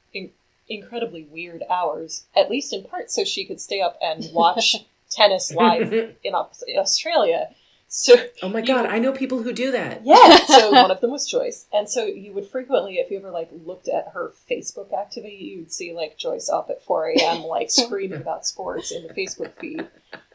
incredibly 0.67 1.23
weird 1.23 1.63
hours, 1.69 2.25
at 2.35 2.49
least 2.49 2.73
in 2.73 2.83
part, 2.83 3.11
so 3.11 3.23
she 3.23 3.45
could 3.45 3.59
stay 3.59 3.81
up 3.81 3.97
and 4.01 4.29
watch 4.33 4.75
tennis 5.09 5.53
live 5.53 5.93
in 6.23 6.33
Australia. 6.35 7.49
So 7.95 8.15
oh 8.41 8.49
my 8.49 8.61
god, 8.61 8.87
I 8.87 8.97
know 8.97 9.11
people 9.11 9.43
who 9.43 9.53
do 9.53 9.69
that. 9.71 10.01
yeah, 10.03 10.37
so 10.47 10.71
one 10.81 10.89
of 10.89 10.99
them 10.99 11.11
was 11.11 11.29
Joyce, 11.29 11.67
and 11.71 11.87
so 11.87 12.03
you 12.05 12.33
would 12.33 12.47
frequently, 12.47 12.95
if 12.95 13.11
you 13.11 13.19
ever 13.19 13.29
like 13.29 13.49
looked 13.51 13.87
at 13.87 14.13
her 14.15 14.33
Facebook 14.49 14.91
activity, 14.99 15.35
you'd 15.35 15.71
see 15.71 15.93
like 15.93 16.17
Joyce 16.17 16.49
up 16.49 16.71
at 16.71 16.83
four 16.83 17.07
a.m. 17.07 17.43
like 17.43 17.69
screaming 17.69 18.19
about 18.19 18.47
sports 18.47 18.91
in 18.91 19.05
the 19.05 19.13
Facebook 19.13 19.53
feed. 19.59 19.87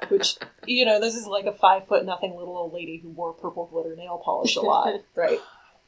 Which 0.08 0.38
you 0.66 0.84
know, 0.84 1.00
this 1.00 1.16
is 1.16 1.26
like 1.26 1.46
a 1.46 1.52
five 1.52 1.88
foot 1.88 2.04
nothing 2.04 2.36
little 2.36 2.56
old 2.56 2.72
lady 2.72 2.98
who 2.98 3.08
wore 3.08 3.32
purple 3.32 3.66
glitter 3.66 3.96
nail 3.96 4.22
polish 4.24 4.54
a 4.54 4.60
lot, 4.60 4.94
right? 5.16 5.40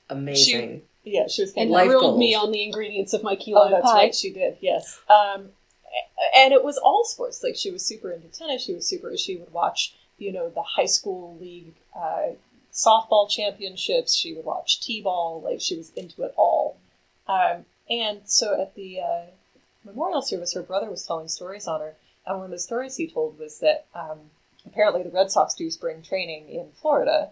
Amazing. 0.08 0.82
Yeah, 1.04 1.26
she 1.28 1.42
was 1.42 1.52
and 1.56 1.70
Life 1.70 1.88
grilled 1.88 2.18
me 2.18 2.34
on 2.34 2.52
the 2.52 2.62
ingredients 2.62 3.12
of 3.14 3.22
my 3.22 3.34
key 3.36 3.54
Oh, 3.54 3.60
lime 3.60 3.70
that's 3.72 3.84
pie. 3.84 3.94
right, 3.94 4.14
she 4.14 4.32
did. 4.32 4.58
Yes, 4.60 5.00
um, 5.08 5.48
and 6.36 6.52
it 6.52 6.62
was 6.62 6.76
all 6.78 7.04
sports. 7.04 7.42
Like 7.42 7.56
she 7.56 7.70
was 7.70 7.84
super 7.84 8.10
into 8.12 8.28
tennis. 8.28 8.62
She 8.64 8.74
was 8.74 8.86
super. 8.86 9.16
She 9.16 9.36
would 9.36 9.52
watch, 9.52 9.94
you 10.18 10.32
know, 10.32 10.50
the 10.50 10.62
high 10.62 10.86
school 10.86 11.36
league 11.40 11.74
uh, 11.96 12.34
softball 12.72 13.28
championships. 13.30 14.14
She 14.14 14.34
would 14.34 14.44
watch 14.44 14.80
t-ball. 14.80 15.40
Like 15.42 15.60
she 15.60 15.76
was 15.76 15.90
into 15.96 16.22
it 16.22 16.34
all. 16.36 16.76
Um, 17.26 17.64
and 17.88 18.20
so 18.24 18.60
at 18.60 18.74
the 18.74 19.00
uh, 19.00 19.22
memorial 19.84 20.22
service, 20.22 20.52
her 20.54 20.62
brother 20.62 20.90
was 20.90 21.06
telling 21.06 21.28
stories 21.28 21.66
on 21.66 21.80
her, 21.80 21.94
and 22.26 22.36
one 22.38 22.44
of 22.46 22.50
the 22.50 22.58
stories 22.58 22.96
he 22.96 23.08
told 23.08 23.38
was 23.38 23.58
that 23.60 23.86
um, 23.94 24.18
apparently 24.66 25.02
the 25.02 25.10
Red 25.10 25.30
Sox 25.30 25.54
do 25.54 25.70
spring 25.70 26.02
training 26.02 26.48
in 26.48 26.68
Florida, 26.80 27.30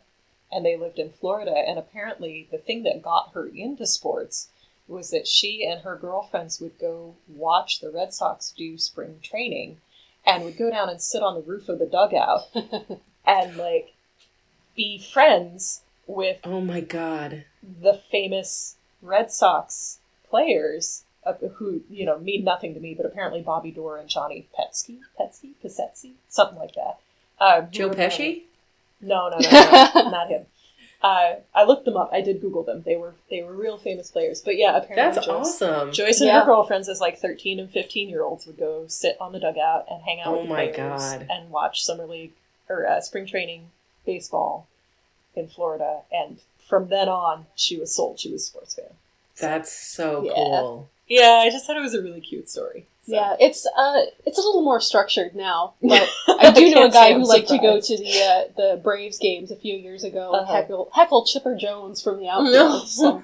and 0.51 0.65
they 0.65 0.77
lived 0.77 0.99
in 0.99 1.11
Florida, 1.11 1.53
and 1.57 1.79
apparently 1.79 2.49
the 2.51 2.59
thing 2.59 2.83
that 2.85 3.03
got 3.03 3.33
her 3.35 3.47
into 3.47 3.87
sports 3.87 4.49
was 4.87 5.11
that 5.11 5.27
she 5.27 5.65
and 5.67 5.83
her 5.83 5.97
girlfriends 5.97 6.61
would 6.61 6.79
go 6.79 7.15
watch 7.29 7.81
the 7.81 7.91
Red 7.91 8.15
Sox 8.15 8.53
do 8.57 8.79
spring 8.79 9.21
training 9.23 9.79
and 10.25 10.45
would 10.45 10.57
go 10.57 10.71
down 10.71 10.89
and 10.89 11.01
sit 11.01 11.23
on 11.23 11.35
the 11.35 11.43
roof 11.43 11.69
of 11.69 11.79
the 11.79 11.87
dugout 11.87 12.49
and 13.27 13.57
like 13.57 13.93
be 14.75 14.99
friends 14.99 15.83
with 16.07 16.39
Oh 16.45 16.61
my 16.63 16.81
god. 16.81 17.45
the 17.63 18.01
famous 18.11 18.77
Red 19.03 19.31
Sox 19.31 19.99
players 20.29 21.05
uh, 21.27 21.35
who, 21.57 21.83
you 21.91 22.07
know, 22.07 22.19
mean 22.19 22.43
nothing 22.45 22.73
to 22.73 22.81
me, 22.81 22.95
but 22.95 23.05
apparently 23.05 23.43
Bobby 23.43 23.71
Doerr 23.71 23.99
and 23.99 24.09
Johnny 24.09 24.49
Petsky, 24.59 25.01
Petsky, 25.21 25.51
Pesetsky, 25.63 26.13
something 26.29 26.59
like 26.59 26.75
that. 26.75 26.99
Uh, 27.39 27.61
Joe 27.63 27.91
Pesci? 27.91 28.45
No, 29.01 29.29
no, 29.29 29.39
no, 29.39 29.51
no, 29.51 30.11
not 30.11 30.29
him. 30.29 30.47
Uh, 31.01 31.35
I 31.55 31.63
looked 31.65 31.85
them 31.85 31.97
up. 31.97 32.11
I 32.13 32.21
did 32.23 32.41
Google 32.41 32.65
them. 32.65 32.83
They 32.85 32.97
were 32.97 33.15
they 33.31 33.43
were 33.43 33.53
real 33.53 33.79
famous 33.79 34.11
players. 34.11 34.41
But 34.41 34.57
yeah, 34.57 34.77
apparently 34.77 34.97
That's 34.97 35.27
Joyce, 35.27 35.63
awesome. 35.63 35.93
Joyce 35.93 36.21
and 36.21 36.27
Yeah. 36.29 36.41
her 36.41 36.47
girlfriends, 36.47 36.89
as 36.89 37.01
like 37.01 37.19
thirteen 37.21 37.61
and 37.61 37.71
fifteen 37.71 38.09
year 38.09 38.25
olds, 38.25 38.47
would 38.47 38.59
go 38.59 38.87
sit 38.89 39.17
on 39.21 39.31
the 39.33 39.39
dugout 39.39 39.87
and 39.89 40.03
hang 40.03 40.21
out 40.21 40.29
Oh 40.29 40.33
with 40.39 40.43
the 40.49 40.55
my 40.55 40.67
players 40.67 40.77
God. 41.01 41.27
and 41.31 41.51
watch 41.51 41.85
summer 41.85 42.05
league 42.05 42.33
or 42.69 42.85
uh, 42.87 43.01
spring 43.01 43.27
training 43.27 43.71
baseball 44.05 44.67
in 45.37 45.47
Florida. 45.47 46.01
And 46.11 46.41
from 46.69 46.89
then 46.89 47.09
on, 47.09 47.47
she 47.55 47.79
was 47.79 47.95
sold. 47.95 48.19
She 48.19 48.33
was 48.33 48.43
a 48.43 48.47
sports 48.47 48.75
fan. 48.75 48.87
That's 49.41 49.73
so 49.73 50.25
Yeah. 50.25 50.33
cool. 50.35 50.89
Yeah, 51.07 51.43
I 51.45 51.49
just 51.51 51.65
thought 51.65 51.77
it 51.77 51.81
was 51.81 51.95
a 51.95 52.03
really 52.03 52.21
cute 52.21 52.51
story. 52.51 52.87
So. 53.09 53.15
Yeah, 53.15 53.37
it's 53.41 53.67
uh, 53.67 54.03
it's 54.27 54.37
a 54.37 54.43
little 54.43 54.61
more 54.63 54.81
structured 54.81 55.35
now, 55.35 55.73
but 55.83 56.07
I 56.29 56.51
do 56.51 56.71
know 56.75 56.85
a 56.85 56.91
guy 56.91 57.15
who 57.15 57.27
liked 57.27 57.49
to 57.49 57.57
go 57.59 57.81
to 57.81 57.97
the 57.97 58.23
uh, 58.23 58.53
the 58.55 58.81
Braves 58.85 59.17
games 59.19 59.51
a 59.51 59.57
few 59.57 59.75
years 59.75 60.05
ago 60.05 60.33
Uh-huh. 60.33 60.53
heckle, 60.53 60.91
heckle 60.93 61.25
Chipper 61.25 61.57
Jones 61.57 62.03
from 62.03 62.19
the 62.21 62.29
outfield. 62.33 62.87
so. 62.89 63.23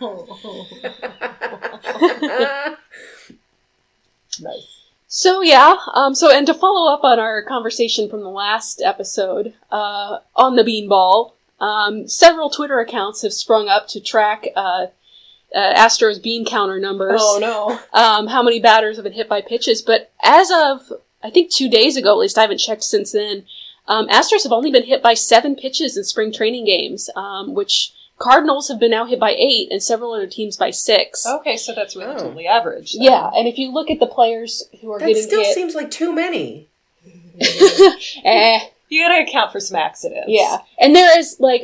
nice. 4.41 4.81
So 5.07 5.43
yeah, 5.43 5.77
um, 5.95 6.15
so 6.15 6.31
and 6.35 6.47
to 6.47 6.55
follow 6.55 6.93
up 6.93 7.05
on 7.05 7.19
our 7.21 7.43
conversation 7.43 8.09
from 8.09 8.23
the 8.23 8.31
last 8.31 8.83
episode 8.85 9.55
uh, 9.71 10.19
on 10.35 10.57
the 10.57 10.63
beanball, 10.65 11.33
um, 11.61 12.09
several 12.09 12.51
Twitter 12.51 12.81
accounts 12.81 13.23
have 13.23 13.33
sprung 13.33 13.69
up 13.69 13.87
to 13.89 14.01
track 14.01 14.49
uh, 14.57 14.87
uh, 15.55 15.75
Astros 15.75 16.23
bean 16.23 16.45
counter 16.45 16.79
numbers. 16.81 17.21
Oh 17.23 17.39
no. 17.41 17.99
um, 17.99 18.27
how 18.27 18.43
many 18.43 18.61
batters 18.61 18.97
have 18.97 19.05
been 19.05 19.13
hit 19.13 19.29
by 19.29 19.41
pitches. 19.41 19.83
But 19.83 20.13
as 20.23 20.51
of, 20.51 20.93
I 21.23 21.31
think 21.31 21.51
two 21.53 21.69
days 21.71 21.97
ago, 21.97 22.11
at 22.13 22.19
least 22.19 22.37
I 22.39 22.43
haven't 22.43 22.59
checked 22.59 22.83
since 22.85 23.13
then, 23.13 23.45
um, 23.87 24.09
Astros 24.09 24.43
have 24.45 24.53
only 24.53 24.71
been 24.71 24.85
hit 24.85 25.03
by 25.03 25.15
seven 25.15 25.55
pitches 25.57 25.97
in 25.97 26.05
spring 26.05 26.33
training 26.33 26.65
games, 26.65 27.11
um, 27.17 27.55
which 27.55 27.93
Cardinals 28.19 28.69
have 28.69 28.79
been 28.79 28.93
now 28.93 29.05
hit 29.05 29.19
by 29.21 29.33
eight 29.33 29.69
and 29.71 29.83
several 29.83 30.13
other 30.13 30.27
teams 30.27 30.57
by 30.57 30.71
six. 30.71 31.27
Okay, 31.27 31.57
so 31.57 31.75
that's 31.75 31.95
relatively 31.97 32.47
average. 32.47 32.93
then. 32.95 33.03
Yeah, 33.03 33.29
and 33.35 33.47
if 33.49 33.59
you 33.59 33.73
look 33.73 33.91
at 33.91 33.99
the 34.01 34.07
players 34.07 34.65
who 34.81 34.91
are 34.93 34.99
That 35.01 35.09
getting 35.09 35.23
still 35.23 35.43
hit, 35.43 35.55
seems 35.55 35.75
like 35.75 35.91
too 35.91 36.15
many. 36.15 36.69
eh, 38.25 38.61
You 38.89 39.03
gotta 39.07 39.23
account 39.29 39.53
for 39.53 39.61
some 39.61 39.77
accidents. 39.77 40.27
yeah, 40.29 40.59
and 40.79 40.95
there 40.95 41.19
is 41.19 41.37
like 41.41 41.63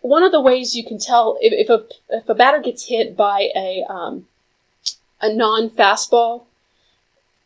one 0.00 0.22
of 0.22 0.32
the 0.32 0.40
ways 0.40 0.74
you 0.76 0.84
can 0.84 0.98
tell 0.98 1.38
if, 1.40 1.52
if 1.52 1.68
a 1.68 1.84
if 2.08 2.28
a 2.28 2.34
batter 2.34 2.60
gets 2.60 2.86
hit 2.86 3.16
by 3.16 3.48
a 3.56 3.84
um, 3.88 4.26
a 5.20 5.32
non 5.32 5.70
fastball, 5.70 6.44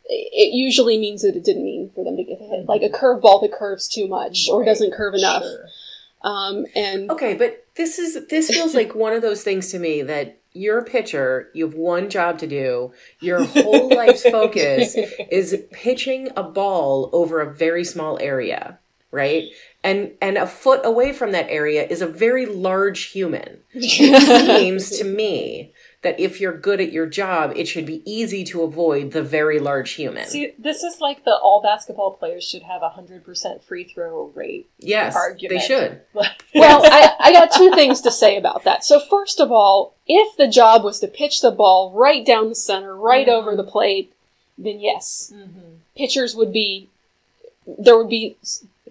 it 0.05 0.53
usually 0.53 0.97
means 0.97 1.21
that 1.21 1.35
it 1.35 1.43
didn't 1.43 1.63
mean 1.63 1.89
for 1.95 2.03
them 2.03 2.17
to 2.17 2.23
get 2.23 2.39
hit. 2.39 2.65
Like 2.67 2.81
a 2.83 2.89
curveball 2.89 3.41
that 3.41 3.51
curves 3.51 3.87
too 3.87 4.07
much 4.07 4.47
or 4.49 4.59
Right. 4.59 4.65
doesn't 4.65 4.93
curve 4.93 5.13
enough. 5.15 5.43
Sure. 5.43 5.67
Um, 6.21 6.65
and 6.75 7.09
Okay, 7.11 7.33
but 7.33 7.65
this 7.75 7.99
is 7.99 8.27
this 8.27 8.49
feels 8.49 8.73
like 8.81 8.95
one 8.95 9.13
of 9.13 9.21
those 9.21 9.43
things 9.43 9.69
to 9.71 9.79
me 9.79 10.01
that 10.03 10.37
you're 10.55 10.77
a 10.77 10.83
pitcher, 10.85 11.49
you 11.53 11.65
have 11.65 11.73
one 11.73 12.09
job 12.09 12.37
to 12.39 12.47
do. 12.47 12.93
Your 13.19 13.43
whole 13.43 13.89
life's 13.89 14.21
focus 14.21 14.95
is 15.31 15.59
pitching 15.71 16.29
a 16.37 16.43
ball 16.43 17.09
over 17.11 17.41
a 17.41 17.51
very 17.51 17.83
small 17.83 18.19
area, 18.21 18.77
right? 19.11 19.45
And 19.83 20.11
and 20.21 20.37
a 20.37 20.47
foot 20.47 20.81
away 20.85 21.11
from 21.11 21.31
that 21.33 21.47
area 21.49 21.85
is 21.85 22.01
a 22.01 22.07
very 22.07 22.45
large 22.45 23.05
human. 23.11 23.59
It 23.73 24.59
seems 24.59 24.89
to 24.97 25.03
me 25.03 25.73
that 26.03 26.19
if 26.19 26.39
you're 26.39 26.57
good 26.57 26.79
at 26.79 26.91
your 26.93 27.05
job, 27.05 27.51
it 27.55 27.67
should 27.67 27.85
be 27.85 28.01
easy 28.09 28.43
to 28.45 28.61
avoid 28.61 29.11
the 29.11 29.21
very 29.21 29.59
large 29.59 29.91
human. 29.91 30.25
See, 30.27 30.53
this 30.57 30.83
is 30.83 31.01
like 31.01 31.25
the 31.25 31.35
all 31.35 31.61
basketball 31.61 32.11
players 32.11 32.45
should 32.45 32.63
have 32.63 32.81
a 32.81 32.89
hundred 32.89 33.25
percent 33.25 33.61
free 33.63 33.83
throw 33.83 34.31
rate. 34.33 34.69
yes, 34.79 35.15
argument. 35.17 35.59
they 35.61 35.65
should. 35.67 36.01
well, 36.55 36.81
I, 36.85 37.15
I 37.19 37.31
got 37.33 37.51
two 37.51 37.71
things 37.71 37.99
to 38.01 38.11
say 38.11 38.37
about 38.37 38.63
that. 38.63 38.85
So 38.85 39.01
first 39.01 39.39
of 39.41 39.51
all, 39.51 39.95
if 40.07 40.37
the 40.37 40.47
job 40.47 40.83
was 40.85 40.99
to 41.01 41.07
pitch 41.07 41.41
the 41.41 41.51
ball 41.51 41.91
right 41.91 42.25
down 42.25 42.47
the 42.49 42.55
center, 42.55 42.95
right 42.95 43.27
Mhm. 43.27 43.31
over 43.31 43.55
the 43.55 43.63
plate, 43.63 44.13
then 44.57 44.79
yes, 44.79 45.33
mm-hmm. 45.35 45.59
pitchers 45.97 46.35
would 46.35 46.53
be 46.53 46.87
there 47.65 47.97
would 47.97 48.09
be 48.09 48.35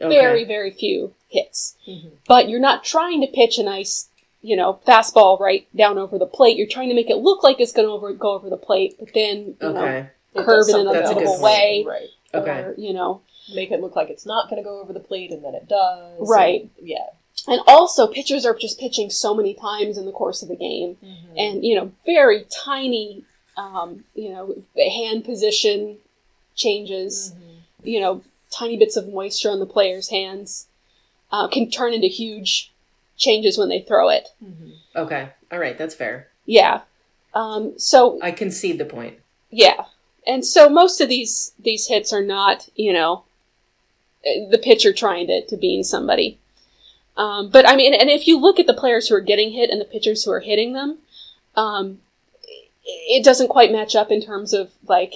Okay. 0.00 0.08
very 0.08 0.44
very 0.44 0.70
few 0.70 1.12
hits. 1.28 1.76
Mm-hmm. 1.88 2.08
but 2.26 2.48
you're 2.48 2.60
not 2.60 2.84
trying 2.84 3.20
to 3.22 3.26
pitch 3.26 3.58
a 3.58 3.62
nice, 3.62 4.08
you 4.42 4.56
know, 4.56 4.80
fastball 4.86 5.38
right 5.40 5.66
down 5.76 5.96
over 5.98 6.18
the 6.18 6.26
plate. 6.26 6.56
You're 6.56 6.66
trying 6.66 6.88
to 6.90 6.94
make 6.94 7.08
it 7.10 7.16
look 7.18 7.42
like 7.42 7.60
it's 7.60 7.72
going 7.72 7.86
to 7.88 7.92
over, 7.92 8.12
go 8.12 8.32
over 8.32 8.50
the 8.50 8.56
plate, 8.56 8.96
but 8.98 9.08
then, 9.14 9.56
you 9.60 9.72
know, 9.72 9.76
Okay. 9.84 10.08
curve 10.44 10.68
in 10.68 10.76
an 10.86 10.92
That's 10.92 11.10
a 11.10 11.14
good 11.14 11.40
way, 11.42 11.84
right? 11.86 12.08
Okay. 12.34 12.50
or, 12.60 12.74
you 12.78 12.92
know. 12.92 13.20
Make 13.54 13.70
it 13.72 13.80
look 13.80 13.96
like 13.96 14.08
it's 14.08 14.24
not 14.24 14.48
going 14.48 14.62
to 14.62 14.64
go 14.68 14.80
over 14.80 14.92
the 14.92 15.00
plate, 15.00 15.30
and 15.32 15.44
then 15.44 15.54
it 15.54 15.68
does. 15.68 16.18
Right. 16.30 16.62
And- 16.62 16.70
yeah. 16.80 17.06
And 17.48 17.60
also, 17.66 18.06
pitchers 18.06 18.46
are 18.46 18.54
just 18.54 18.78
pitching 18.78 19.10
so 19.10 19.34
many 19.34 19.52
times 19.52 19.98
in 19.98 20.06
the 20.06 20.12
course 20.12 20.42
of 20.42 20.48
the 20.48 20.54
game, 20.56 20.96
Mm-hmm. 21.04 21.36
and, 21.36 21.64
you 21.64 21.74
know, 21.74 21.90
very 22.06 22.44
tiny, 22.64 23.24
um, 23.56 24.04
you 24.14 24.30
know, 24.30 24.54
hand 24.76 25.24
position 25.24 25.98
changes, 26.54 27.32
Mm-hmm. 27.34 27.88
you 27.88 28.00
know, 28.00 28.22
tiny 28.52 28.76
bits 28.76 28.96
of 28.96 29.08
moisture 29.08 29.50
on 29.50 29.60
the 29.60 29.66
player's 29.66 30.10
hands 30.10 30.66
uh, 31.30 31.48
can 31.48 31.70
turn 31.70 31.94
into 31.94 32.06
huge 32.06 32.72
changes 33.16 33.56
when 33.58 33.68
they 33.68 33.80
throw 33.80 34.08
it. 34.08 34.28
Mm-hmm. 34.44 34.70
Okay. 34.96 35.28
All 35.50 35.58
right. 35.58 35.76
That's 35.78 35.94
fair. 35.94 36.28
Yeah. 36.46 36.82
Um, 37.34 37.78
so 37.78 38.18
I 38.22 38.30
concede 38.30 38.78
the 38.78 38.84
point. 38.84 39.18
yeah, 39.50 39.84
and 40.26 40.44
so 40.44 40.68
most 40.68 41.00
of 41.00 41.08
these 41.08 41.52
these 41.58 41.86
hits 41.86 42.12
are 42.12 42.22
not, 42.22 42.68
you 42.76 42.92
know, 42.92 43.24
the 44.22 44.60
pitcher 44.62 44.92
trying 44.92 45.28
to 45.28 45.46
to 45.46 45.56
bean 45.56 45.82
somebody. 45.82 46.38
Um, 47.16 47.48
but 47.50 47.66
I 47.66 47.76
mean, 47.76 47.94
and 47.94 48.10
if 48.10 48.26
you 48.26 48.38
look 48.38 48.58
at 48.58 48.66
the 48.66 48.74
players 48.74 49.08
who 49.08 49.14
are 49.14 49.20
getting 49.20 49.52
hit 49.52 49.70
and 49.70 49.80
the 49.80 49.86
pitchers 49.86 50.24
who 50.24 50.30
are 50.30 50.40
hitting 50.40 50.74
them, 50.74 50.98
um, 51.56 52.00
it 52.84 53.24
doesn't 53.24 53.48
quite 53.48 53.72
match 53.72 53.94
up 53.94 54.10
in 54.10 54.20
terms 54.22 54.52
of 54.52 54.70
like, 54.86 55.14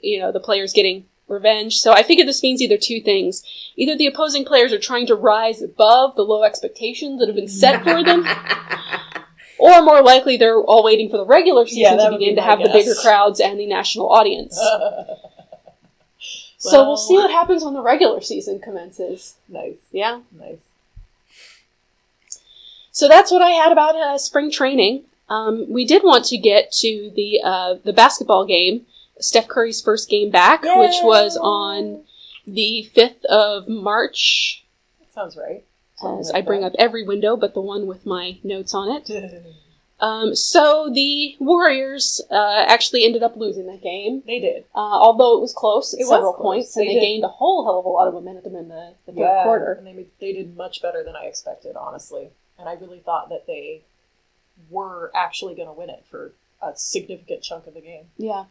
you 0.00 0.20
know, 0.20 0.30
the 0.30 0.40
players 0.40 0.72
getting 0.72 1.06
revenge. 1.32 1.78
So 1.78 1.92
I 1.92 2.02
figure 2.02 2.24
this 2.24 2.42
means 2.42 2.60
either 2.62 2.76
two 2.76 3.00
things: 3.00 3.42
either 3.76 3.96
the 3.96 4.06
opposing 4.06 4.44
players 4.44 4.72
are 4.72 4.78
trying 4.78 5.06
to 5.06 5.14
rise 5.14 5.62
above 5.62 6.14
the 6.14 6.22
low 6.22 6.44
expectations 6.44 7.18
that 7.18 7.26
have 7.28 7.36
been 7.36 7.48
set 7.48 7.82
for 7.82 8.04
them, 8.04 8.24
or 9.58 9.82
more 9.82 10.02
likely 10.02 10.36
they're 10.36 10.60
all 10.60 10.84
waiting 10.84 11.08
for 11.10 11.16
the 11.16 11.24
regular 11.26 11.66
season 11.66 11.98
Yeah, 11.98 12.04
to 12.10 12.10
begin 12.16 12.30
be 12.30 12.34
to 12.36 12.42
have 12.42 12.58
the 12.60 12.68
bigger 12.70 12.94
crowds 12.94 13.40
and 13.40 13.58
the 13.58 13.66
national 13.66 14.10
audience. 14.12 14.54
so 16.58 16.78
Well- 16.78 16.86
we'll 16.88 16.96
see 16.96 17.14
what 17.16 17.30
happens 17.30 17.64
when 17.64 17.74
the 17.74 17.82
regular 17.82 18.20
season 18.20 18.60
commences. 18.60 19.34
nice, 19.48 19.78
Yeah. 19.92 20.20
nice. 20.38 20.60
So 22.94 23.08
that's 23.08 23.30
what 23.30 23.40
I 23.42 23.50
had 23.50 23.72
about 23.72 23.96
uh, 23.96 24.18
spring 24.18 24.50
training. 24.50 25.04
Um, 25.30 25.64
we 25.70 25.86
did 25.86 26.02
want 26.02 26.26
to 26.26 26.36
get 26.36 26.70
to 26.80 27.10
the 27.16 27.40
uh, 27.42 27.74
the 27.82 27.92
basketball 27.94 28.44
game, 28.44 28.84
Steph 29.22 29.48
Curry's 29.48 29.80
first 29.80 30.08
game 30.10 30.30
back, 30.30 30.62
which 30.62 30.96
was 31.02 31.36
on 31.40 32.04
the 32.46 32.82
fifth 32.94 33.24
of 33.26 33.68
March. 33.68 34.64
That 35.00 35.12
sounds 35.12 35.36
right. 35.36 35.64
As 36.18 36.32
I 36.32 36.40
bring 36.40 36.64
up 36.64 36.72
every 36.78 37.04
window 37.04 37.36
but 37.36 37.54
the 37.54 37.60
one 37.60 37.86
with 37.86 38.04
my 38.06 38.38
notes 38.42 38.74
on 38.74 38.90
it. 38.90 39.10
Um, 40.00 40.34
so 40.34 40.90
the 40.92 41.36
Warriors 41.38 42.20
uh, 42.28 42.64
actually 42.66 43.04
ended 43.04 43.22
up 43.22 43.36
losing 43.36 43.68
that 43.68 43.82
game, 43.82 44.20
they 44.26 44.40
did. 44.40 44.64
uh, 44.74 44.78
although 44.80 45.36
it 45.38 45.40
was 45.40 45.52
close 45.52 45.94
at 45.94 46.00
It 46.00 46.06
several 46.08 46.32
close. 46.32 46.42
points, 46.42 46.76
and 46.76 46.82
They 46.88 46.88
they 46.88 46.94
did. 46.94 47.00
gained 47.02 47.24
a 47.24 47.28
whole 47.28 47.62
hell 47.64 47.78
of 47.78 47.84
a 47.84 47.88
lot 47.88 48.08
of 48.08 48.14
momentum 48.14 48.56
in 48.56 48.66
the, 48.66 48.94
the 49.06 49.12
third 49.12 49.42
quarter. 49.44 49.72
And 49.74 49.86
they, 49.86 50.06
they 50.18 50.32
did 50.32 50.56
much 50.56 50.82
better 50.82 51.04
than 51.04 51.14
I 51.14 51.26
expected, 51.26 51.76
honestly. 51.76 52.30
And 52.58 52.68
I 52.68 52.72
really 52.72 52.98
thought 52.98 53.28
that 53.28 53.46
they 53.46 53.82
were 54.70 55.12
actually 55.14 55.54
going 55.54 55.68
to 55.68 55.72
win 55.72 55.88
it 55.88 56.04
for 56.10 56.32
a 56.60 56.72
significant 56.74 57.44
chunk 57.44 57.68
of 57.68 57.74
the 57.74 57.80
game. 57.80 58.06
Yeah. 58.18 58.46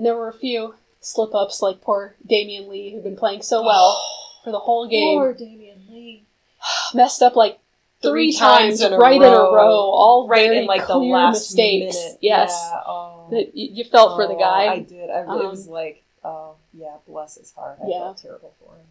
And 0.00 0.06
there 0.06 0.16
were 0.16 0.28
a 0.28 0.32
few 0.32 0.76
slip 1.02 1.34
ups, 1.34 1.60
like 1.60 1.82
poor 1.82 2.14
Damion 2.26 2.68
Lee, 2.70 2.90
who'd 2.94 3.04
been 3.04 3.18
playing 3.18 3.42
so 3.42 3.62
well 3.62 4.00
for 4.44 4.50
the 4.50 4.58
whole 4.58 4.88
game. 4.88 5.18
Poor 5.18 5.34
Damion 5.34 5.90
Lee. 5.90 6.24
Messed 6.94 7.20
up 7.20 7.36
like 7.36 7.58
three, 8.00 8.32
Three 8.32 8.32
times, 8.32 8.80
times 8.80 8.80
in 8.80 8.92
a 8.94 8.96
right 8.98 9.20
in 9.20 9.22
a 9.30 9.36
row. 9.36 9.68
all 9.92 10.26
Right 10.26 10.50
in 10.50 10.64
like 10.64 10.86
the 10.86 10.96
last 10.96 11.50
mistakes. 11.50 11.96
minute. 11.96 12.18
Yes. 12.22 12.48
Yeah. 12.50 12.80
Oh. 12.86 13.26
That 13.30 13.54
you, 13.54 13.68
you 13.74 13.84
felt 13.84 14.16
for 14.16 14.26
the 14.26 14.36
Oh, 14.36 14.38
guy. 14.38 14.72
I 14.72 14.78
did. 14.78 15.10
I, 15.10 15.20
Um, 15.20 15.38
it 15.42 15.50
was 15.50 15.68
like, 15.68 16.02
oh, 16.24 16.54
yeah, 16.72 16.96
bless 17.06 17.34
his 17.36 17.52
heart. 17.52 17.76
I 17.84 17.88
Yeah. 17.88 17.98
felt 18.04 18.16
terrible 18.22 18.54
for 18.58 18.72
him. 18.76 18.86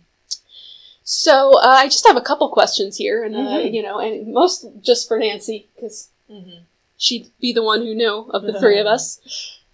So 1.03 1.53
uh, 1.57 1.65
I 1.65 1.85
just 1.87 2.05
have 2.07 2.17
a 2.17 2.21
couple 2.21 2.47
questions 2.49 2.97
here, 2.97 3.23
and 3.23 3.35
uh, 3.35 3.39
Mhm. 3.39 3.73
you 3.73 3.81
know, 3.81 3.97
and 3.97 4.31
most 4.31 4.67
just 4.81 5.07
for 5.07 5.17
Nancy 5.17 5.67
because 5.75 6.09
Mm-hmm. 6.29 6.59
she'd 6.97 7.31
be 7.41 7.51
the 7.51 7.63
one 7.63 7.81
who 7.81 7.95
knew 7.95 8.29
of 8.29 8.43
the 8.43 8.59
three 8.59 8.77
of 8.77 8.85
us. 8.85 9.19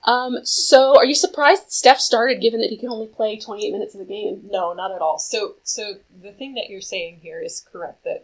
Um, 0.05 0.45
so, 0.45 0.95
are 0.95 1.05
you 1.05 1.15
surprised 1.15 1.71
Steph 1.71 1.99
started, 1.99 2.39
given 2.39 2.61
that 2.61 2.69
he 2.69 2.77
can 2.77 2.89
only 2.89 3.07
play 3.07 3.39
28 3.39 3.71
minutes 3.71 3.95
of 3.95 3.99
the 3.99 4.05
game? 4.05 4.41
No, 4.51 4.71
not 4.73 4.91
at 4.91 5.01
all. 5.01 5.17
So, 5.17 5.55
so 5.63 5.95
the 6.21 6.31
thing 6.31 6.53
that 6.53 6.69
you're 6.69 6.81
saying 6.81 7.21
here 7.23 7.41
is 7.41 7.65
correct. 7.71 8.03
That 8.03 8.23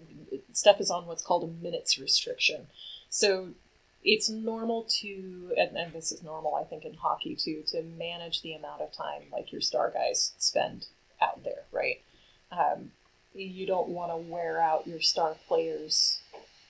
Steph 0.54 0.80
is 0.80 0.92
on 0.92 1.08
what's 1.08 1.24
called 1.24 1.44
a 1.44 1.64
minutes 1.64 1.98
restriction. 1.98 2.68
So, 3.10 3.50
it's 4.04 4.30
normal 4.30 4.84
to, 5.02 5.54
and, 5.58 5.76
and 5.76 5.94
this 5.94 6.12
is 6.12 6.24
normal, 6.24 6.56
I 6.56 6.64
think, 6.64 6.86
in 6.86 6.94
hockey 6.94 7.36
too, 7.36 7.64
to 7.68 7.84
manage 7.84 8.42
the 8.42 8.54
amount 8.54 8.82
of 8.82 8.92
time 8.92 9.24
like 9.32 9.52
your 9.52 9.62
star 9.62 9.92
guys 9.92 10.34
spend 10.38 10.88
out 11.22 11.44
there, 11.44 11.64
right? 11.72 12.02
Um, 12.52 12.92
you 13.34 13.66
don't 13.66 13.90
want 13.90 14.12
to 14.12 14.18
wear 14.18 14.60
out 14.60 14.88
your 14.88 15.00
star 15.00 15.36
players 15.48 16.21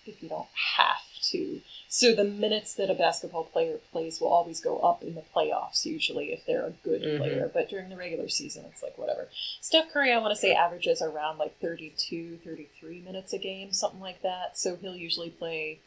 if 0.05 0.21
you 0.21 0.29
don't 0.29 0.47
have 0.77 1.01
to. 1.23 1.61
So 1.87 2.15
the 2.15 2.23
minutes 2.23 2.73
that 2.75 2.89
a 2.89 2.93
basketball 2.93 3.43
player 3.43 3.77
plays 3.91 4.19
will 4.19 4.29
always 4.29 4.59
go 4.61 4.79
up 4.79 5.03
in 5.03 5.15
the 5.15 5.23
playoffs, 5.35 5.85
usually, 5.85 6.31
if 6.31 6.45
they're 6.45 6.65
a 6.65 6.71
good 6.71 7.01
Mhm. 7.01 7.17
player. 7.17 7.51
But 7.53 7.69
during 7.69 7.89
the 7.89 7.97
regular 7.97 8.29
season, 8.29 8.65
it's 8.65 8.81
like 8.81 8.97
whatever. 8.97 9.29
Steph 9.59 9.89
Curry, 9.89 10.11
I 10.11 10.17
want 10.17 10.33
to 10.33 10.39
say, 10.39 10.53
averages 10.53 11.01
around 11.01 11.37
like 11.37 11.59
32, 11.59 12.37
33 12.37 12.99
minutes 13.01 13.33
a 13.33 13.37
game, 13.37 13.73
something 13.73 13.99
like 13.99 14.21
that. 14.21 14.57
So 14.57 14.77
he'll 14.77 14.95
usually 14.95 15.29
play 15.29 15.79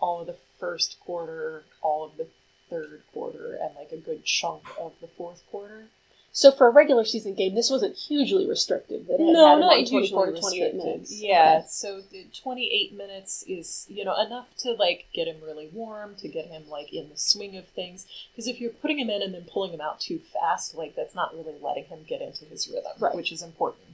all 0.00 0.20
of 0.20 0.26
the 0.26 0.36
first 0.58 0.98
quarter, 1.00 1.64
all 1.80 2.04
of 2.04 2.16
the 2.16 2.28
third 2.68 3.02
quarter, 3.12 3.54
and 3.54 3.74
like 3.76 3.92
a 3.92 3.98
good 3.98 4.24
chunk 4.24 4.64
of 4.78 4.98
the 5.00 5.08
fourth 5.08 5.42
quarter. 5.50 5.88
So, 6.34 6.50
for 6.50 6.66
a 6.66 6.70
regular 6.70 7.04
season 7.04 7.34
game, 7.34 7.54
this 7.54 7.68
wasn't 7.68 7.94
hugely 7.94 8.48
restrictive. 8.48 9.06
That 9.06 9.16
it 9.20 9.32
No, 9.32 9.48
had 9.48 9.58
not 9.60 9.76
on 9.78 9.84
24 9.84 10.00
usually 10.00 10.30
restricted. 10.32 10.74
minutes. 10.76 11.12
Yeah, 11.12 11.56
Okay. 11.58 11.66
so 11.68 12.00
the 12.00 12.24
28 12.42 12.94
minutes 12.94 13.44
is, 13.46 13.84
you 13.90 14.02
know, 14.02 14.18
enough 14.18 14.46
to 14.60 14.72
like 14.72 15.08
get 15.12 15.28
him 15.28 15.42
really 15.44 15.68
warm, 15.68 16.16
to 16.16 16.28
get 16.28 16.46
him 16.46 16.70
like 16.70 16.90
in 16.90 17.10
the 17.10 17.18
swing 17.18 17.54
of 17.58 17.68
things. 17.68 18.06
Because 18.32 18.46
if 18.48 18.60
you're 18.62 18.70
putting 18.70 18.98
him 18.98 19.10
in 19.10 19.20
and 19.20 19.34
then 19.34 19.44
pulling 19.44 19.72
him 19.74 19.82
out 19.82 20.00
too 20.00 20.20
fast, 20.32 20.74
like 20.74 20.96
that's 20.96 21.14
not 21.14 21.34
really 21.34 21.54
letting 21.60 21.84
him 21.84 22.00
get 22.08 22.22
into 22.22 22.46
his 22.46 22.66
rhythm, 22.66 22.92
Right. 22.98 23.14
which 23.14 23.30
is 23.30 23.42
important. 23.42 23.84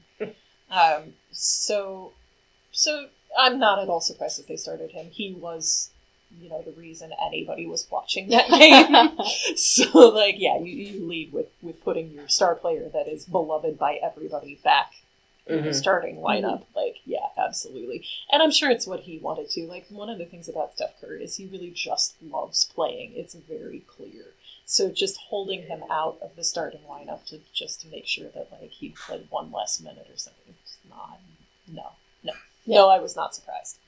um, 0.70 1.14
so, 1.32 2.12
so 2.70 3.08
I'm 3.36 3.58
not 3.58 3.80
at 3.80 3.88
all 3.88 4.00
surprised 4.00 4.38
that 4.38 4.46
they 4.46 4.56
started 4.56 4.92
him. 4.92 5.10
He 5.10 5.32
was, 5.34 5.90
you 6.40 6.48
know, 6.48 6.62
the 6.62 6.72
reason 6.72 7.12
anybody 7.26 7.66
was 7.66 7.86
watching 7.90 8.28
that 8.30 8.48
game. 8.50 9.56
so, 9.56 9.98
like, 10.10 10.36
yeah, 10.38 10.58
you, 10.58 10.72
you 10.72 11.06
lead 11.06 11.32
with 11.32 11.46
with 11.62 11.82
putting 11.84 12.10
your 12.10 12.28
star 12.28 12.54
player 12.54 12.88
that 12.92 13.08
is 13.08 13.24
beloved 13.24 13.78
by 13.78 13.94
everybody 14.02 14.60
back 14.62 14.92
in 15.46 15.64
the 15.64 15.70
Mhm. 15.70 15.74
starting 15.74 16.16
lineup. 16.16 16.64
Like, 16.76 16.96
yeah, 17.06 17.26
absolutely. 17.38 18.04
And 18.30 18.42
I'm 18.42 18.50
sure 18.50 18.70
it's 18.70 18.86
what 18.86 19.00
he 19.00 19.18
wanted 19.18 19.48
to. 19.50 19.66
Like, 19.66 19.86
one 19.88 20.10
of 20.10 20.18
the 20.18 20.26
things 20.26 20.48
about 20.48 20.74
Steph 20.74 21.00
Curry 21.00 21.24
is 21.24 21.36
he 21.36 21.46
really 21.46 21.70
just 21.70 22.14
loves 22.22 22.66
playing. 22.74 23.12
It's 23.14 23.34
very 23.34 23.80
clear. 23.80 24.26
So 24.66 24.90
just 24.90 25.16
holding 25.16 25.62
him 25.62 25.82
out 25.90 26.18
of 26.20 26.36
the 26.36 26.44
starting 26.44 26.80
lineup 26.86 27.24
to 27.28 27.40
just 27.54 27.80
to 27.80 27.88
make 27.88 28.06
sure 28.06 28.28
that 28.34 28.48
like 28.52 28.70
he 28.70 28.90
played 28.90 29.26
one 29.30 29.50
less 29.50 29.80
minute 29.80 30.06
or 30.12 30.18
something. 30.18 30.54
It's 30.62 30.76
not. 30.90 31.18
No, 31.66 31.92
no, 32.22 32.34
no. 32.66 32.88
I 32.90 32.98
was 32.98 33.16
not 33.16 33.34
surprised. 33.34 33.78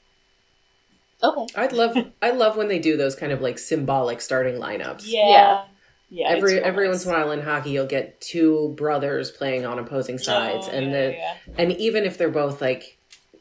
Okay. 1.23 1.47
I'd 1.57 1.73
love 1.73 1.97
I 2.23 2.31
love 2.31 2.57
when 2.57 2.69
they 2.69 2.79
do 2.79 2.97
those 2.97 3.15
kind 3.15 3.33
of 3.33 3.41
like 3.41 3.59
symbolic 3.59 4.21
starting 4.21 4.55
lineups. 4.55 5.03
Yeah. 5.05 5.65
yeah. 6.09 6.29
every 6.29 6.55
it's 6.55 6.67
every 6.67 6.87
nice. 6.87 6.93
once 6.95 7.05
in 7.07 7.11
a 7.11 7.15
while 7.15 7.31
in 7.33 7.43
hockey 7.43 7.71
you'll 7.71 7.87
get 7.87 8.21
two 8.21 8.75
brothers 8.77 9.31
playing 9.31 9.65
on 9.67 9.79
opposing 9.79 10.19
sides 10.19 10.67
Oh, 10.69 10.73
and 10.77 10.87
yeah, 10.87 10.93
the 10.93 11.13
yeah. 11.15 11.35
and 11.59 11.73
even 11.73 12.05
if 12.05 12.19
they're 12.19 12.31
both 12.31 12.61
like 12.61 12.97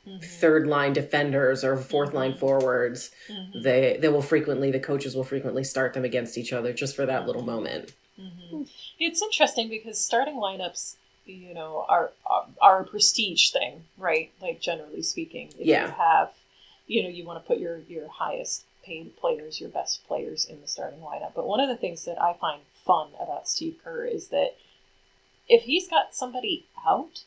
Mhm, 0.08 0.24
third 0.24 0.66
line 0.68 0.94
defenders 0.94 1.64
or 1.64 1.76
4th 1.78 2.14
line 2.14 2.34
Mhm. 2.34 2.40
forwards 2.40 3.12
mhm, 3.30 3.64
they 3.64 3.98
they 4.00 4.08
will 4.08 4.22
frequently 4.22 4.72
the 4.72 4.80
coaches 4.80 5.16
will 5.16 5.24
frequently 5.26 5.64
start 5.64 5.94
them 5.94 6.06
against 6.06 6.38
each 6.38 6.54
other 6.54 6.72
just 6.74 6.96
for 6.96 7.06
that 7.06 7.28
little 7.28 7.42
moment 7.44 7.92
mhm. 8.20 8.68
It's 9.00 9.22
interesting 9.22 9.70
because 9.70 10.00
starting 10.00 10.36
lineups, 10.36 10.96
you 11.26 11.54
know, 11.54 11.86
are 11.88 12.12
are, 12.26 12.46
are 12.62 12.82
a 12.82 12.84
prestige 12.86 13.52
thing, 13.52 13.84
right? 13.98 14.32
Like 14.42 14.60
generally 14.62 15.02
speaking, 15.04 15.50
if 15.60 15.66
Yeah. 15.68 15.86
you 15.88 15.92
have, 15.94 16.32
you 16.90 17.04
know, 17.04 17.10
you 17.10 17.24
want 17.24 17.42
to 17.42 17.48
put 17.48 17.60
your 17.60 17.78
your 17.88 18.10
highest 18.10 18.66
paid 18.84 19.16
players, 19.16 19.62
your 19.62 19.70
best 19.70 20.06
players 20.08 20.44
in 20.44 20.60
the 20.60 20.68
starting 20.68 21.00
lineup. 21.00 21.34
But 21.36 21.48
one 21.48 21.60
of 21.60 21.70
the 21.70 21.78
things 21.78 22.04
that 22.06 22.22
I 22.22 22.34
find 22.34 22.62
fun 22.86 23.10
about 23.22 23.48
Steve 23.48 23.78
Kerr 23.84 24.06
is 24.06 24.30
that 24.30 24.56
if 25.48 25.64
he's 25.64 25.88
got 25.88 26.16
somebody 26.16 26.66
out, 26.88 27.24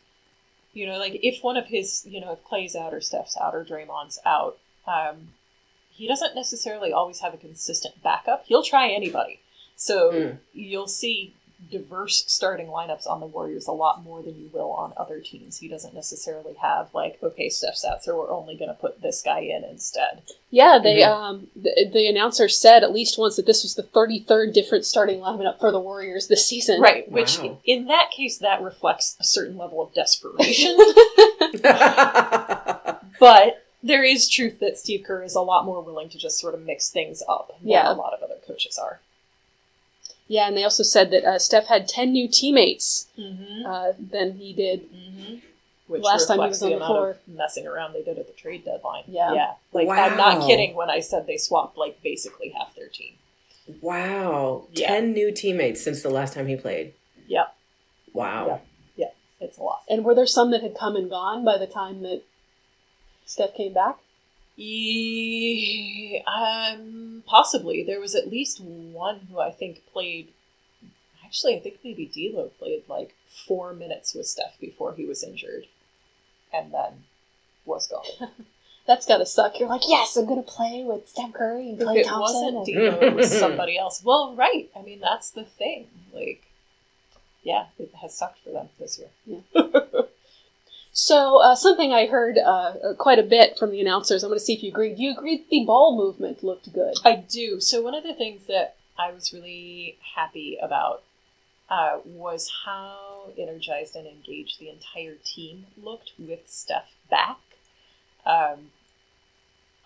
you 0.73 0.87
know, 0.87 0.99
like 0.99 1.21
if 1.23 1.43
one 1.45 1.57
of 1.57 1.67
his, 1.67 2.05
you 2.05 2.21
know, 2.21 2.33
if 2.33 2.45
Klay's 2.45 2.75
out 2.75 2.93
or 2.93 3.01
Steph's 3.01 3.37
out 3.41 3.55
or 3.55 3.65
Draymond's 3.65 4.19
out, 4.27 4.59
um, 4.87 5.29
he 5.91 6.09
doesn't 6.09 6.35
necessarily 6.35 6.93
always 6.93 7.21
have 7.21 7.35
a 7.35 7.39
consistent 7.39 8.03
backup. 8.03 8.45
He'll 8.47 8.65
try 8.65 8.89
anybody. 8.89 9.41
So 9.77 10.11
Mm. 10.13 10.39
you'll 10.53 10.89
see 10.89 11.35
diverse 11.71 12.25
starting 12.27 12.67
lineups 12.67 13.07
on 13.07 13.21
the 13.21 13.27
Warriors 13.27 13.67
a 13.67 13.73
lot 13.73 14.03
more 14.03 14.23
than 14.23 14.35
you 14.39 14.51
will 14.53 14.73
on 14.73 14.93
other 14.97 15.21
teams. 15.21 15.59
He 15.59 15.69
doesn't 15.69 15.95
necessarily 15.95 16.55
have 16.61 16.89
like, 16.93 17.19
okay, 17.23 17.49
Steph's 17.49 17.85
out, 17.85 18.03
so 18.03 18.17
we're 18.19 18.31
only 18.31 18.57
going 18.57 18.69
to 18.69 18.75
put 18.75 19.01
this 19.01 19.23
guy 19.23 19.41
in 19.41 19.65
instead. 19.65 20.23
Yeah, 20.51 20.79
they 20.83 20.97
Mhm. 21.01 21.07
um 21.09 21.47
the, 21.57 21.89
the 21.93 22.07
announcer 22.09 22.49
said 22.49 22.83
at 22.83 22.93
least 22.93 23.17
once 23.19 23.37
that 23.37 23.47
this 23.47 23.63
was 23.63 23.75
the 23.75 23.83
33rd 23.83 24.53
different 24.53 24.85
starting 24.85 25.21
lineup 25.21 25.59
for 25.61 25.71
the 25.73 25.81
Warriors 25.81 26.27
this 26.29 26.47
season. 26.47 26.81
Right, 26.81 27.11
which 27.11 27.39
Wow. 27.39 27.59
in 27.65 27.87
that 27.87 28.11
case 28.11 28.39
that 28.39 28.61
reflects 28.61 29.17
a 29.21 29.25
certain 29.25 29.57
level 29.57 29.81
of 29.83 29.95
desperation. 29.95 30.77
but 33.21 33.65
there 33.83 34.05
is 34.05 34.29
truth 34.29 34.61
that 34.61 34.79
Steve 34.79 35.05
Kerr 35.07 35.23
is 35.23 35.35
a 35.35 35.41
lot 35.41 35.65
more 35.65 35.81
willing 35.83 36.09
to 36.11 36.19
just 36.19 36.39
sort 36.39 36.55
of 36.55 36.61
mix 36.63 36.91
things 36.91 37.23
up 37.29 37.53
than 37.61 37.69
Yeah. 37.71 37.91
a 37.91 37.95
lot 37.95 38.13
of 38.13 38.23
other 38.23 38.37
coaches 38.47 38.79
are. 38.79 39.01
Yeah, 40.33 40.47
and 40.49 40.57
they 40.57 40.65
also 40.65 40.83
said 40.83 41.11
that 41.11 41.25
uh, 41.25 41.39
Steph 41.39 41.67
had 41.67 41.87
10 41.89 42.13
new 42.13 42.29
teammates 42.29 43.09
Mm-hmm. 43.19 43.67
uh, 43.67 43.93
than 43.99 44.33
he 44.33 44.53
did. 44.53 44.91
Mm-hmm. 44.93 45.35
Which 45.89 46.03
Last 46.03 46.27
time 46.27 46.41
he 46.41 46.49
was 46.49 46.63
on 46.63 46.71
the 46.71 46.79
the 46.79 46.87
floor. 46.87 47.11
of 47.11 47.19
messing 47.29 47.67
around 47.67 47.93
they 47.93 48.03
did 48.03 48.19
at 48.19 48.27
the 48.27 48.33
trade 48.33 48.65
deadline. 48.65 49.05
Yeah. 49.07 49.35
yeah. 49.35 49.53
Like 49.73 49.89
I'm 49.89 50.17
not 50.17 50.47
kidding 50.47 50.75
when 50.75 50.89
I 50.89 51.01
said 51.01 51.27
they 51.27 51.37
swapped 51.37 51.77
like 51.77 52.03
basically 52.03 52.49
half 52.57 52.75
their 52.75 52.89
team. 52.89 53.13
Wow. 53.83 54.69
Yeah. 54.73 54.89
10 54.89 55.13
new 55.13 55.31
teammates 55.33 55.83
since 55.83 56.03
the 56.03 56.09
last 56.09 56.33
time 56.35 56.47
he 56.47 56.57
played. 56.57 56.95
Yep. 57.27 57.55
Wow. 58.15 58.47
Yep. 58.97 59.17
It's 59.41 59.59
a 59.59 59.63
lot. 59.63 59.83
And 59.91 60.05
were 60.05 60.15
there 60.15 60.25
some 60.27 60.53
that 60.53 60.63
had 60.63 60.77
come 60.79 60.95
and 60.95 61.11
gone 61.11 61.45
by 61.45 61.59
the 61.59 61.67
time 61.67 62.03
that 62.03 62.23
Steph 63.27 63.55
came 63.57 63.73
back? 63.75 63.97
Um, 66.27 67.23
possibly. 67.27 67.83
There 67.83 68.01
was 68.01 68.15
at 68.15 68.31
least 68.31 68.61
one 68.61 69.21
who 69.31 69.41
I 69.41 69.51
think 69.51 69.83
played. 69.93 70.29
Actually, 71.25 71.57
I 71.57 71.61
think 71.61 71.79
maybe 71.83 72.07
D'Lo 72.07 72.51
played 72.59 72.83
like 72.89 73.15
four 73.47 73.73
minutes 73.73 74.15
with 74.15 74.27
Steph 74.27 74.59
before 74.61 74.93
he 74.95 75.05
was 75.07 75.23
injured, 75.23 75.67
and 76.53 76.73
then 76.73 77.05
was 77.65 77.87
gone. 77.87 78.31
That's 78.87 79.07
gotta 79.07 79.25
suck. 79.27 79.59
You're 79.61 79.69
like, 79.69 79.89
yes, 79.89 80.17
I'm 80.17 80.27
gonna 80.27 80.43
play 80.43 80.83
with 80.85 81.09
Steph 81.09 81.33
Curry 81.33 81.71
and 81.71 81.81
if 81.81 81.87
Klay 81.87 81.97
it 81.99 82.07
Thompson. 82.07 82.55
wasn't 82.55 82.57
and- 82.57 82.67
D'Lo, 82.67 83.07
it 83.09 83.15
was 83.15 83.31
somebody 83.39 83.79
else. 83.79 84.03
Well, 84.05 84.35
right. 84.35 84.69
I 84.77 84.83
mean, 84.83 85.01
that's 85.01 85.31
the 85.31 85.45
thing. 85.45 85.87
Like, 86.13 86.43
yeah, 87.45 87.67
it 87.79 87.95
has 88.03 88.15
sucked 88.19 88.41
for 88.45 88.51
them 88.51 88.69
this 88.81 88.99
year. 88.99 89.43
So, 90.93 91.41
uh, 91.43 91.55
something 91.55 91.93
I 91.93 92.07
heard 92.07 92.37
uh, 92.37 92.95
quite 92.99 93.19
a 93.19 93.23
bit 93.23 93.59
from 93.59 93.71
the 93.71 93.81
announcers. 93.81 94.23
I'm 94.23 94.29
going 94.29 94.39
to 94.39 94.45
see 94.45 94.53
if 94.53 94.63
you 94.63 94.71
agree. 94.71 94.95
Do 94.95 95.03
you 95.03 95.13
agree 95.13 95.45
the 95.51 95.65
ball 95.65 95.97
movement 95.97 96.45
looked 96.45 96.71
good? 96.73 96.95
I 97.05 97.17
do. 97.17 97.61
So 97.61 97.81
one 97.81 97.95
of 97.95 98.03
the 98.03 98.13
things 98.13 98.47
that 98.47 98.77
I 98.99 99.11
was 99.11 99.33
really 99.33 99.97
happy 100.15 100.59
about 100.63 101.03
uh, 101.71 102.01
was 102.05 102.53
how 102.67 103.31
energized 103.39 103.97
and 103.97 104.07
engaged 104.07 104.61
the 104.61 104.69
entire 104.69 105.15
team 105.25 105.67
looked 105.83 106.13
with 106.19 106.41
Steph 106.47 106.91
back. 107.11 107.39
Um, 108.27 108.71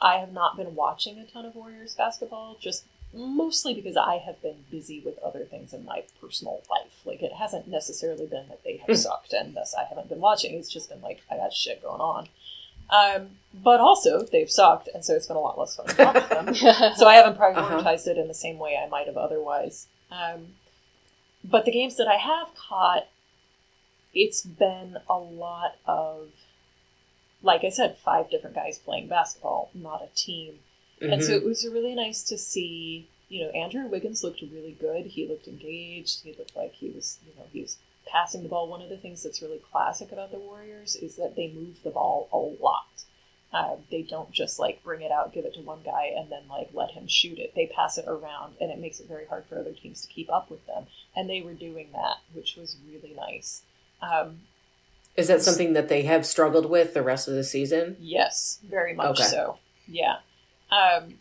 I 0.01 0.17
have 0.19 0.33
not 0.33 0.57
been 0.57 0.75
watching 0.75 1.19
a 1.19 1.25
ton 1.25 1.47
of 1.47 1.55
Warriors 1.55 1.95
basketball, 1.95 2.57
just 2.61 2.85
mostly 3.17 3.75
because 3.75 3.97
I 3.97 4.19
have 4.19 4.41
been 4.43 4.65
busy 4.71 5.01
with 5.05 5.19
other 5.19 5.45
things 5.45 5.73
in 5.73 5.85
my 5.85 6.05
personal 6.21 6.63
life. 6.71 7.01
Like 7.05 7.23
it 7.23 7.33
hasn't 7.33 7.69
necessarily 7.69 8.27
been 8.27 8.49
that 8.49 8.63
they 8.65 8.83
have 8.87 8.99
sucked 8.99 9.33
and 9.33 9.55
thus 9.55 9.75
I 9.75 9.85
haven't 9.85 10.09
been 10.09 10.21
watching. 10.21 10.55
It's 10.55 10.73
just 10.73 10.91
been 10.91 11.01
like 11.01 11.23
I 11.31 11.37
got 11.37 11.53
shit 11.53 11.83
going 11.83 12.01
on. 12.01 12.29
Um, 12.89 13.31
but 13.53 13.81
also 13.81 14.23
they've 14.23 14.51
sucked, 14.51 14.89
and 14.95 15.05
so 15.05 15.15
it's 15.15 15.27
been 15.27 15.37
a 15.37 15.41
lot 15.41 15.59
less 15.59 15.75
fun 15.77 15.87
to 15.87 16.05
watch 16.05 16.29
them 16.29 16.55
so 16.95 17.07
I 17.09 17.15
haven't 17.15 17.39
prioritized 17.39 18.07
it 18.07 18.17
in 18.17 18.29
the 18.29 18.35
same 18.35 18.59
way 18.59 18.77
I 18.77 18.89
might 18.89 19.07
have 19.07 19.17
otherwise. 19.17 19.89
Um, 20.11 20.55
but 21.43 21.65
the 21.65 21.73
games 21.73 21.97
that 21.97 22.09
I 22.09 22.17
have 22.17 22.49
caught, 22.55 23.09
it's 24.15 24.43
been 24.43 24.99
a 25.09 25.17
lot 25.17 25.77
of, 25.87 26.29
like 27.43 27.65
I 27.65 27.71
said, 27.71 27.99
five 27.99 28.31
different 28.31 28.57
guys 28.57 28.79
playing 28.79 29.09
basketball, 29.09 29.71
not 29.75 30.03
a 30.03 30.15
team. 30.15 30.61
And 31.01 31.23
so 31.23 31.33
it 31.33 31.45
was 31.45 31.67
really 31.67 31.95
nice 31.95 32.23
to 32.25 32.39
see, 32.39 33.09
you 33.29 33.45
know, 33.45 33.51
Andrew 33.51 33.87
Wiggins 33.87 34.25
looked 34.25 34.41
really 34.41 34.77
good. 34.81 35.07
He 35.07 35.27
looked 35.29 35.47
engaged. 35.47 36.23
He 36.23 36.33
looked 36.33 36.57
like 36.57 36.73
he 36.73 36.89
was, 36.89 37.19
you 37.27 37.33
know, 37.39 37.47
he 37.53 37.61
was 37.61 37.77
passing 38.11 38.43
the 38.43 38.49
ball. 38.49 38.69
One 38.69 38.83
of 38.83 38.89
the 38.89 38.97
things 38.97 39.23
that's 39.23 39.43
really 39.43 39.61
classic 39.71 40.13
about 40.13 40.31
the 40.31 40.39
Warriors 40.39 40.97
is 40.97 41.17
that 41.17 41.37
they 41.37 41.49
move 41.49 41.83
the 41.83 41.91
ball 41.91 42.29
a 42.33 42.63
lot. 42.63 42.87
Uh, 43.53 43.77
they 43.91 44.03
don't 44.03 44.33
just 44.33 44.59
like 44.59 44.83
bring 44.83 45.03
it 45.03 45.13
out, 45.13 45.33
give 45.33 45.45
it 45.45 45.55
to 45.55 45.61
one 45.61 45.81
guy, 45.85 46.11
and 46.17 46.31
then 46.31 46.43
like 46.49 46.69
let 46.73 46.91
him 46.91 47.07
shoot 47.07 47.39
it. 47.39 47.55
They 47.55 47.67
pass 47.75 47.97
it 47.97 48.05
around, 48.07 48.55
and 48.61 48.71
it 48.71 48.79
makes 48.79 48.99
it 49.01 49.09
very 49.09 49.27
hard 49.27 49.45
for 49.49 49.59
other 49.59 49.73
teams 49.73 50.03
to 50.03 50.09
keep 50.09 50.31
up 50.31 50.51
with 50.51 50.67
them. 50.67 50.87
And 51.15 51.31
they 51.31 51.41
were 51.43 51.55
doing 51.55 51.89
that, 51.93 52.17
which 52.33 52.57
was 52.57 52.77
really 52.87 53.15
nice. 53.15 53.63
Um, 54.03 54.41
Is 55.17 55.29
that 55.29 55.43
something 55.43 55.75
that 55.75 55.89
they 55.89 56.03
have 56.03 56.27
struggled 56.27 56.69
with 56.69 56.93
the 56.93 57.03
rest 57.03 57.29
of 57.29 57.35
the 57.35 57.45
season? 57.45 57.97
Yes, 58.01 58.59
very 58.69 58.95
much 58.95 59.21
Okay. 59.21 59.29
so. 59.29 59.59
Yeah. 59.87 60.17
Um, 60.71 61.15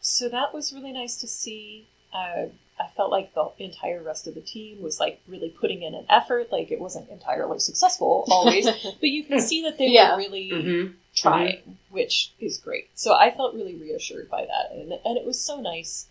so 0.00 0.28
that 0.28 0.54
was 0.54 0.72
really 0.72 0.92
nice 0.92 1.16
to 1.18 1.26
see. 1.28 1.88
Uh, 2.12 2.46
I 2.78 2.88
felt 2.96 3.10
like 3.10 3.34
the 3.34 3.50
entire 3.58 4.02
rest 4.02 4.26
of 4.26 4.34
the 4.34 4.40
team 4.40 4.82
was 4.82 4.98
like 4.98 5.20
really 5.28 5.50
putting 5.50 5.82
in 5.82 5.94
an 5.94 6.06
effort. 6.08 6.50
Like 6.50 6.70
it 6.70 6.80
wasn't 6.80 7.10
entirely 7.10 7.58
successful 7.58 8.24
always, 8.30 8.64
but 9.00 9.08
you 9.08 9.24
can 9.24 9.40
see 9.40 9.62
that 9.62 9.76
they 9.78 9.88
Yeah. 9.88 10.12
were 10.12 10.18
really 10.18 10.50
Mm-hmm. 10.50 10.92
trying, 11.14 11.76
which 11.90 12.32
is 12.40 12.56
great. 12.58 12.88
So 12.94 13.14
I 13.14 13.30
felt 13.34 13.54
really 13.54 13.74
reassured 13.76 14.30
by 14.30 14.46
that, 14.46 14.72
and 14.72 14.92
and 14.92 15.18
it 15.18 15.26
was 15.26 15.38
so 15.44 15.60
nice 15.60 16.06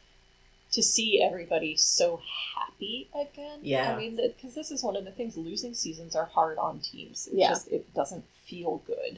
to 0.71 0.83
see 0.83 1.19
everybody 1.19 1.75
so 1.75 2.21
happy 2.55 3.09
again. 3.15 3.59
Yeah. 3.63 3.91
I 3.91 3.97
mean, 3.97 4.15
because 4.17 4.53
this 4.53 4.69
is 4.69 4.83
one 4.83 4.95
of 4.95 5.05
the 5.05 5.11
things. 5.11 5.35
Losing 5.35 5.73
seasons 5.73 6.15
are 6.15 6.25
hard 6.25 6.59
on 6.59 6.79
teams. 6.79 7.27
It 7.27 7.33
Yeah. 7.39 7.49
just 7.49 7.67
it 7.69 7.91
doesn't 7.95 8.25
feel 8.45 8.83
good, 8.85 9.17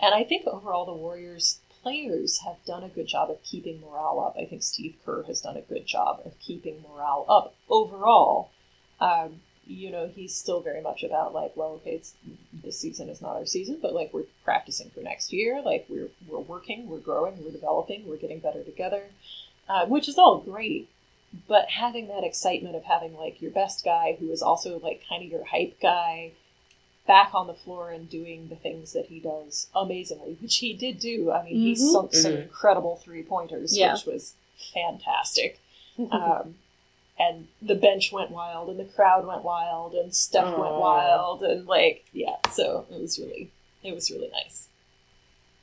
and 0.00 0.14
I 0.14 0.24
think 0.24 0.46
overall 0.48 0.84
the 0.84 0.92
Warriors 0.94 1.60
players 1.88 2.40
have 2.44 2.56
done 2.66 2.82
a 2.82 2.88
good 2.88 3.06
job 3.06 3.30
of 3.30 3.42
keeping 3.42 3.80
morale 3.80 4.20
up. 4.20 4.36
I 4.40 4.44
think 4.44 4.62
Steve 4.62 4.96
Kerr 5.04 5.22
has 5.24 5.40
done 5.40 5.56
a 5.56 5.62
good 5.62 5.86
job 5.86 6.20
of 6.24 6.38
keeping 6.38 6.82
morale 6.82 7.24
up 7.28 7.54
overall. 7.70 8.50
Um, 9.00 9.40
you 9.66 9.90
know, 9.90 10.10
he's 10.14 10.34
still 10.34 10.60
very 10.60 10.82
much 10.82 11.02
about 11.02 11.34
like, 11.34 11.52
well, 11.56 11.80
okay, 11.80 11.92
it's 11.92 12.14
this 12.52 12.78
season 12.78 13.08
is 13.08 13.22
not 13.22 13.36
our 13.36 13.46
season, 13.46 13.78
but 13.80 13.94
like 13.94 14.12
we're 14.12 14.24
practicing 14.44 14.90
for 14.90 15.00
next 15.00 15.32
year. 15.32 15.62
Like 15.62 15.86
we're 15.88 16.08
we're 16.26 16.40
working, 16.40 16.88
we're 16.88 16.98
growing, 16.98 17.42
we're 17.42 17.52
developing, 17.52 18.06
we're 18.06 18.16
getting 18.16 18.40
better 18.40 18.62
together, 18.62 19.04
uh, 19.68 19.86
which 19.86 20.08
is 20.08 20.18
all 20.18 20.38
great. 20.38 20.88
But 21.46 21.70
having 21.70 22.08
that 22.08 22.24
excitement 22.24 22.76
of 22.76 22.84
having 22.84 23.14
like 23.14 23.42
your 23.42 23.50
best 23.50 23.84
guy, 23.84 24.16
who 24.18 24.30
is 24.30 24.42
also 24.42 24.78
like 24.78 25.02
kind 25.08 25.22
of 25.22 25.30
your 25.30 25.44
hype 25.44 25.78
guy, 25.80 26.32
back 27.08 27.34
on 27.34 27.46
the 27.48 27.54
floor 27.54 27.90
and 27.90 28.08
doing 28.08 28.48
the 28.48 28.54
things 28.54 28.92
that 28.92 29.06
he 29.06 29.18
does 29.18 29.66
amazingly, 29.74 30.36
which 30.40 30.58
he 30.58 30.74
did 30.74 31.00
do. 31.00 31.32
I 31.32 31.42
mean, 31.42 31.56
he 31.56 31.72
Mhm. 31.72 31.92
sunk 31.92 32.14
some 32.14 32.32
Mhm. 32.34 32.42
incredible 32.42 32.96
three 32.96 33.24
pointers, 33.24 33.76
Yeah. 33.76 33.94
which 33.94 34.04
was 34.04 34.34
fantastic. 34.74 35.58
Um, 36.12 36.58
and 37.18 37.48
the 37.60 37.74
bench 37.74 38.12
went 38.12 38.30
wild, 38.30 38.68
and 38.68 38.78
the 38.78 38.84
crowd 38.84 39.26
went 39.26 39.42
wild, 39.42 39.94
and 39.94 40.14
Steph 40.14 40.56
went 40.56 40.76
wild, 40.76 41.42
and 41.42 41.66
like, 41.66 42.04
yeah. 42.12 42.36
So 42.52 42.86
it 42.90 43.00
was 43.00 43.18
really, 43.18 43.50
it 43.82 43.92
was 43.92 44.08
really 44.10 44.28
nice. 44.28 44.68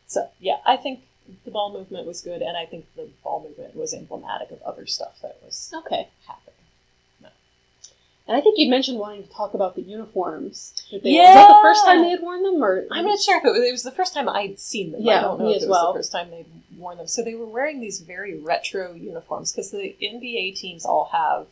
So 0.08 0.30
yeah, 0.40 0.60
I 0.66 0.76
think 0.76 1.08
the 1.46 1.52
ball 1.52 1.72
movement 1.72 2.06
was 2.06 2.22
good, 2.22 2.42
and 2.42 2.58
I 2.58 2.66
think 2.66 2.86
the 2.96 3.10
ball 3.24 3.42
movement 3.42 3.76
was 3.76 3.94
emblematic 3.94 4.52
of 4.52 4.62
other 4.64 4.86
stuff 4.86 5.22
that 5.22 5.38
was 5.44 5.72
okay. 5.74 6.10
happening. 6.28 6.45
And 8.28 8.36
I 8.36 8.42
think 8.42 8.58
you 8.58 8.70
mentioned 8.70 8.98
wanting 8.98 9.24
to 9.24 9.30
talk 9.30 9.54
about 9.54 9.76
the 9.76 9.84
uniforms. 9.84 10.74
That 10.92 11.04
they, 11.04 11.12
Yeah. 11.12 11.26
Was 11.28 11.36
that 11.36 11.48
the 11.48 11.62
first 11.62 11.86
time 11.86 12.02
they 12.02 12.10
had 12.10 12.22
worn 12.22 12.42
them, 12.44 12.64
or 12.64 12.86
I'm 12.92 13.06
not 13.06 13.20
sure 13.20 13.38
if 13.38 13.46
it 13.46 13.52
was, 13.52 13.62
it 13.68 13.72
was 13.72 13.84
the 13.84 13.92
first 13.92 14.14
time 14.16 14.28
I'd 14.28 14.60
seen 14.60 14.92
them. 14.94 15.02
Yeah, 15.02 15.20
I 15.20 15.22
don't 15.22 15.40
know 15.40 15.46
me 15.46 15.52
if 15.52 15.58
as 15.58 15.64
it 15.64 15.70
was 15.70 15.76
well. 15.76 15.94
the 15.94 16.00
first 16.00 16.12
time 16.12 16.32
they'd 16.32 16.48
worn 16.76 16.98
them. 16.98 17.06
So 17.08 17.22
they 17.24 17.36
were 17.36 17.46
wearing 17.46 17.82
these 17.82 18.00
very 18.02 18.40
retro 18.40 18.94
uniforms 18.94 19.52
because 19.52 19.70
the 19.70 19.96
NBA 20.02 20.56
teams 20.56 20.86
all 20.86 21.10
have, 21.12 21.46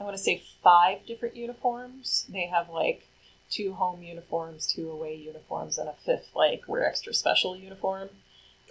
I 0.00 0.04
want 0.04 0.16
to 0.16 0.22
say, 0.22 0.42
five 0.62 1.06
different 1.06 1.36
uniforms. 1.36 2.26
They 2.28 2.46
have 2.46 2.68
like 2.68 3.06
two 3.48 3.74
home 3.74 4.02
uniforms, 4.02 4.66
two 4.66 4.90
away 4.90 5.14
uniforms, 5.14 5.78
and 5.78 5.88
a 5.88 5.92
fifth 6.04 6.30
like 6.34 6.62
we're 6.66 6.82
extra 6.84 7.14
special 7.14 7.54
uniform. 7.56 8.08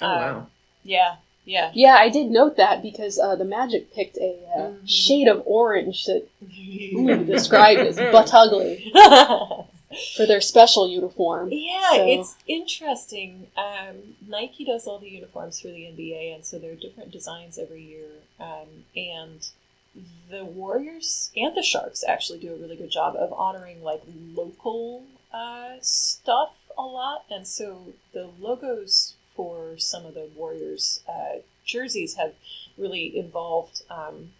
Oh, 0.01 0.05
Um, 0.07 0.19
wow. 0.19 0.47
Yeah, 0.83 1.15
yeah. 1.45 1.71
Yeah, 1.73 1.95
I 1.95 2.09
did 2.09 2.27
note 2.31 2.57
that 2.57 2.81
because 2.81 3.17
uh, 3.19 3.35
the 3.35 3.45
Magic 3.45 3.93
picked 3.93 4.17
a 4.17 4.37
uh, 4.55 4.59
Mhm. 4.59 4.87
shade 4.87 5.27
of 5.27 5.41
orange 5.45 6.05
that 6.05 6.27
ooh, 6.95 7.23
described 7.25 7.79
as 7.81 7.97
butt 7.97 8.33
ugly 8.33 8.91
for 10.15 10.25
their 10.25 10.41
special 10.41 10.87
uniform. 10.87 11.49
Yeah, 11.51 11.91
So- 11.91 12.07
it's 12.07 12.35
interesting. 12.47 13.47
Um, 13.57 14.15
Nike 14.27 14.63
does 14.65 14.87
all 14.87 14.99
the 14.99 15.09
uniforms 15.09 15.59
for 15.59 15.67
the 15.67 15.83
NBA, 15.85 16.33
and 16.35 16.45
so 16.45 16.57
there 16.59 16.71
are 16.71 16.75
different 16.75 17.11
designs 17.11 17.57
every 17.57 17.83
year. 17.83 18.07
Um, 18.39 18.85
and 18.95 19.47
the 20.29 20.45
Warriors 20.45 21.31
and 21.35 21.55
the 21.55 21.61
Sharks 21.63 22.03
actually 22.07 22.39
do 22.39 22.53
a 22.53 22.57
really 22.57 22.77
good 22.77 22.89
job 22.91 23.15
of 23.17 23.33
honoring 23.33 23.83
like 23.83 24.01
local 24.33 25.03
uh, 25.33 25.73
stuff 25.81 26.53
a 26.77 26.81
lot. 26.83 27.25
And 27.29 27.45
so 27.45 27.87
the 28.13 28.29
logos 28.39 29.15
for 29.41 29.75
some 29.79 30.05
of 30.05 30.13
the 30.13 30.29
Warriors 30.35 31.01
uh, 31.09 31.39
jerseys 31.65 32.13
have 32.13 32.35
really 32.77 33.17
involved. 33.17 33.81
Um, 33.89 34.33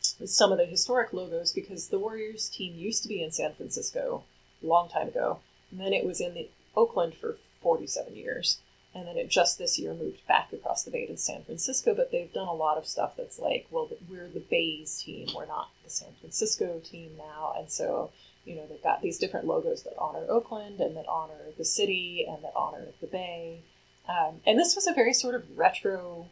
some 0.00 0.50
of 0.50 0.58
the 0.58 0.64
historic 0.64 1.12
logos 1.12 1.52
because 1.52 1.86
the 1.86 2.00
Warriors 2.00 2.48
team 2.48 2.74
used 2.74 3.04
to 3.04 3.08
be 3.08 3.22
in 3.22 3.30
San 3.30 3.54
Francisco 3.54 4.24
a 4.60 4.66
long 4.66 4.88
time 4.88 5.06
ago, 5.06 5.38
and 5.70 5.78
then 5.78 5.92
it 5.92 6.04
was 6.04 6.20
in 6.20 6.34
the 6.34 6.48
Oakland 6.76 7.14
for 7.14 7.36
47 7.62 8.16
years, 8.16 8.58
and 8.92 9.06
then 9.06 9.16
it 9.16 9.28
just 9.28 9.56
this 9.56 9.78
year 9.78 9.94
moved 9.94 10.26
back 10.26 10.52
across 10.52 10.82
the 10.82 10.90
bay 10.90 11.06
to 11.06 11.16
San 11.16 11.44
Francisco. 11.44 11.94
But 11.94 12.10
they've 12.10 12.32
done 12.32 12.48
a 12.48 12.52
lot 12.52 12.76
of 12.76 12.88
stuff 12.88 13.14
that's 13.16 13.38
like, 13.38 13.68
well, 13.70 13.88
we're 14.10 14.26
the 14.26 14.40
Bay's 14.40 15.00
team, 15.00 15.28
we're 15.32 15.46
not 15.46 15.70
the 15.84 15.90
San 15.90 16.10
Francisco 16.20 16.80
team 16.80 17.12
now, 17.16 17.54
and 17.56 17.70
so 17.70 18.10
you 18.44 18.56
know 18.56 18.66
they've 18.66 18.82
got 18.82 19.00
these 19.00 19.18
different 19.18 19.46
logos 19.46 19.84
that 19.84 19.96
honor 19.96 20.26
Oakland 20.28 20.80
and 20.80 20.96
that 20.96 21.06
honor 21.06 21.52
the 21.56 21.64
city 21.64 22.26
and 22.28 22.42
that 22.42 22.52
honor 22.56 22.86
the 23.00 23.06
Bay. 23.06 23.60
Um, 24.08 24.40
and 24.46 24.58
this 24.58 24.74
was 24.74 24.86
a 24.86 24.92
very 24.94 25.12
sort 25.12 25.34
of 25.34 25.44
retro 25.56 26.26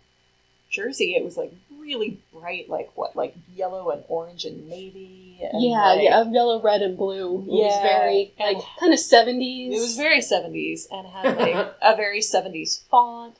jersey. 0.70 1.14
It 1.14 1.24
was 1.24 1.36
like 1.36 1.52
really 1.78 2.18
bright, 2.32 2.68
like 2.68 2.90
what, 2.96 3.14
like 3.16 3.34
yellow 3.54 3.90
and 3.90 4.02
orange 4.08 4.44
and 4.44 4.68
navy. 4.68 5.38
And 5.40 5.62
Yeah, 5.62 5.82
like- 5.92 6.02
yeah, 6.02 6.20
of 6.20 6.32
yellow, 6.32 6.60
red, 6.60 6.80
and 6.82 6.96
blue. 6.96 7.40
It 7.42 7.46
was 7.46 7.74
Yeah, 7.74 7.82
very 7.82 8.32
like 8.40 8.58
kind 8.80 8.92
of 8.92 8.98
seventies. 8.98 9.76
It 9.76 9.80
was 9.80 9.96
very 9.96 10.20
70s 10.20 10.86
and 10.90 11.06
had 11.06 11.36
like 11.38 11.74
a 11.82 11.94
very 11.96 12.20
70s 12.20 12.82
font. 12.88 13.36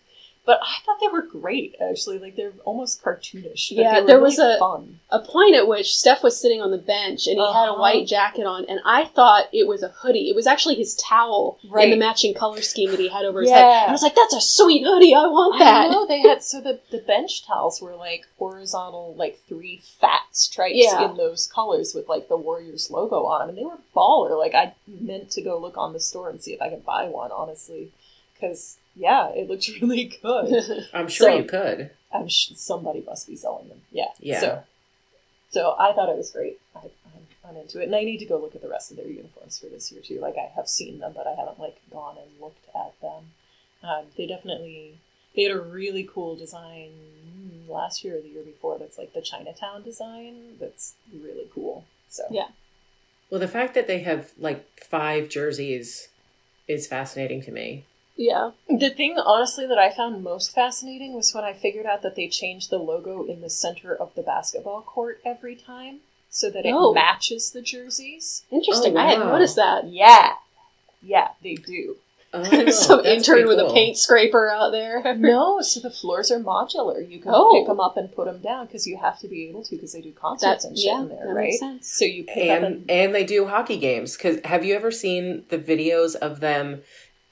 But 0.47 0.61
I 0.63 0.77
thought 0.87 0.99
they 1.01 1.09
were 1.09 1.23
great, 1.23 1.75
actually. 1.81 2.19
Like 2.21 2.37
they're 2.37 2.53
almost 2.65 3.03
cartoonish. 3.03 3.73
Yeah, 3.73 3.95
they 3.95 4.01
were 4.03 4.07
there 4.07 4.21
was 4.21 4.39
really 4.39 4.55
a- 4.55 4.59
fun. 4.61 5.01
a 5.11 5.19
point 5.19 5.57
at 5.57 5.67
which 5.67 5.97
Steph 5.97 6.23
was 6.23 6.41
sitting 6.41 6.63
on 6.63 6.71
the 6.71 6.79
bench 6.79 7.27
and 7.27 7.37
he 7.37 7.45
had 7.45 7.69
a 7.69 7.73
Uh-huh. 7.73 7.81
white 7.81 8.07
jacket 8.07 8.47
on, 8.47 8.65
and 8.67 8.79
I 8.85 9.07
thought 9.07 9.49
it 9.53 9.67
was 9.67 9.83
a 9.83 9.89
hoodie. 9.89 10.29
It 10.31 10.37
was 10.37 10.47
actually 10.47 10.77
his 10.77 10.95
towel 10.95 11.59
in 11.81 11.91
the 11.91 11.97
matching 11.97 12.33
color 12.33 12.63
scheme 12.63 12.93
that 12.93 13.01
he 13.01 13.09
had 13.09 13.25
over 13.25 13.41
his 13.43 13.51
head. 13.51 13.65
And 13.65 13.89
I 13.89 13.93
was 13.93 14.03
like, 14.03 14.15
"That's 14.15 14.35
a 14.35 14.41
sweet 14.41 14.85
hoodie. 14.85 15.15
I 15.15 15.27
want 15.27 15.57
I 15.57 15.65
that." 15.65 15.91
know 15.91 16.07
they 16.07 16.21
had 16.21 16.45
so 16.45 16.61
the 16.61 16.79
the 16.93 16.99
bench 16.99 17.45
towels 17.45 17.83
were 17.83 17.97
like 17.97 18.25
horizontal, 18.39 19.15
like 19.19 19.41
three 19.49 19.79
fat 20.01 20.23
stripes 20.31 20.77
Yeah. 20.79 21.11
in 21.11 21.17
those 21.17 21.47
colors 21.49 21.93
with 21.93 22.09
like 22.09 22.29
the 22.29 22.37
Warriors 22.37 22.89
logo 22.89 23.25
on 23.27 23.41
them, 23.41 23.49
and 23.49 23.59
they 23.59 23.65
were 23.65 23.79
baller. 23.97 24.39
Like 24.39 24.55
I 24.55 24.75
meant 24.87 25.31
to 25.33 25.43
go 25.43 25.59
look 25.59 25.77
on 25.77 25.93
the 25.93 25.99
store 26.01 26.31
and 26.31 26.41
see 26.41 26.53
if 26.53 26.63
I 26.63 26.69
could 26.71 26.85
buy 26.85 27.07
one, 27.09 27.33
honestly, 27.33 27.91
because 28.35 28.77
yeah, 28.97 29.29
it 29.31 29.49
looks 29.49 29.69
really 29.81 30.17
good. 30.23 30.87
I'm 30.95 31.09
sure 31.09 31.31
So- 31.31 31.37
you 31.37 31.45
could. 31.45 31.91
I'm 32.13 32.29
sh- 32.29 32.53
somebody 32.55 33.03
must 33.07 33.27
be 33.27 33.37
selling 33.37 33.69
them. 33.69 33.83
Yeah, 33.91 34.07
Yeah. 34.21 34.41
So, 34.41 34.63
so 35.51 35.77
I 35.79 35.93
thought 35.93 36.09
it 36.09 36.17
was 36.17 36.31
great. 36.31 36.59
I, 36.75 36.79
I'm, 37.05 37.27
I'm 37.51 37.57
into 37.57 37.81
it, 37.81 37.85
and 37.87 37.95
I 37.95 38.05
need 38.05 38.19
to 38.19 38.25
go 38.27 38.39
look 38.39 38.55
at 38.55 38.63
the 38.63 38.69
rest 38.71 38.91
of 38.91 38.97
their 38.97 39.07
uniforms 39.09 39.59
for 39.59 39.67
this 39.67 39.93
year 39.93 40.01
too. 40.01 40.19
Like 40.21 40.37
I 40.39 40.51
have 40.57 40.67
seen 40.69 40.99
them, 41.01 41.13
but 41.15 41.27
I 41.27 41.35
haven't 41.35 41.59
like 41.61 41.77
gone 41.93 42.17
and 42.17 42.41
looked 42.41 42.65
at 42.75 42.99
them. 43.03 43.33
Um, 43.83 44.05
they 44.17 44.27
definitely 44.27 44.99
they 45.35 45.43
had 45.43 45.53
a 45.53 45.61
really 45.61 46.09
cool 46.11 46.37
design 46.37 46.91
last 47.69 48.03
year 48.03 48.17
or 48.19 48.23
the 48.23 48.29
year 48.29 48.43
before. 48.45 48.79
That's 48.79 48.97
like 48.97 49.13
the 49.13 49.21
Chinatown 49.21 49.83
design. 49.83 50.57
That's 50.59 50.95
really 51.13 51.49
cool. 51.55 51.85
So 52.09 52.23
Yeah. 52.31 52.49
Well, 53.31 53.41
the 53.41 53.49
fact 53.49 53.75
that 53.75 53.89
they 53.89 53.99
have 54.01 54.31
like 54.39 54.65
five 54.89 55.29
jerseys 55.29 56.09
is 56.69 56.87
fascinating 56.87 57.43
to 57.43 57.51
me. 57.51 57.85
Yeah. 58.17 58.51
The 58.69 58.91
thing, 58.91 59.17
honestly, 59.19 59.67
that 59.67 59.79
I 59.79 59.91
found 59.91 60.23
most 60.25 60.55
fascinating 60.55 61.15
was 61.15 61.35
when 61.35 61.45
I 61.45 61.53
figured 61.53 61.87
out 61.87 62.03
that 62.03 62.17
they 62.17 62.29
changed 62.29 62.71
the 62.71 62.79
logo 62.79 63.25
in 63.25 63.41
the 63.41 63.51
center 63.51 63.95
of 63.95 64.15
the 64.15 64.23
basketball 64.23 64.83
court 64.83 65.21
every 65.25 65.55
time 65.57 66.01
so 66.31 66.51
that 66.51 66.67
it 66.67 66.75
Oh. 66.75 66.93
matches 66.93 67.51
the 67.51 67.63
jerseys. 67.63 68.45
Interesting. 68.51 68.97
Oh, 68.97 69.01
I 69.01 69.07
hadn't 69.07 69.29
noticed 69.29 69.57
that. 69.57 69.89
Yeah. 69.89 70.33
Yeah, 71.03 71.29
they 71.43 71.55
do. 71.55 71.97
Oh, 72.35 72.71
Some 72.71 73.05
intern 73.07 73.35
pretty 73.37 73.49
with 73.49 73.61
a 73.61 73.73
paint 73.73 73.97
scraper 73.97 74.51
out 74.51 74.71
there. 74.73 75.03
No, 75.17 75.61
so 75.63 75.81
the 75.81 75.91
floors 75.91 76.31
are 76.31 76.41
modular. 76.41 77.09
You 77.09 77.21
can 77.21 77.33
Oh. 77.35 77.53
pick 77.55 77.67
them 77.69 77.81
up 77.81 77.97
and 77.97 78.13
put 78.13 78.27
them 78.27 78.41
down 78.41 78.67
because 78.67 78.87
you 78.87 78.99
have 78.99 79.19
to 79.21 79.29
be 79.29 79.49
able 79.49 79.63
to 79.65 79.77
because 79.77 79.93
they 79.93 80.01
do 80.03 80.13
concerts 80.13 80.43
That's 80.43 80.65
and 80.65 80.77
shit 80.77 80.87
yeah. 80.87 81.01
in 81.03 81.09
there, 81.09 81.27
that 81.29 81.33
right? 81.33 81.45
makes 81.45 81.61
sense. 81.61 81.89
So 81.89 82.05
you 82.05 82.25
pick 82.25 82.51
up 82.51 82.57
and 82.63 82.65
and 82.65 82.91
and 82.91 83.15
they 83.15 83.25
do 83.25 83.47
hockey 83.47 83.79
games 83.79 84.17
because 84.17 84.41
have 84.45 84.65
you 84.65 84.75
ever 84.75 84.91
seen 84.91 85.45
the 85.49 85.59
videos 85.59 86.17
of 86.17 86.41
them 86.41 86.83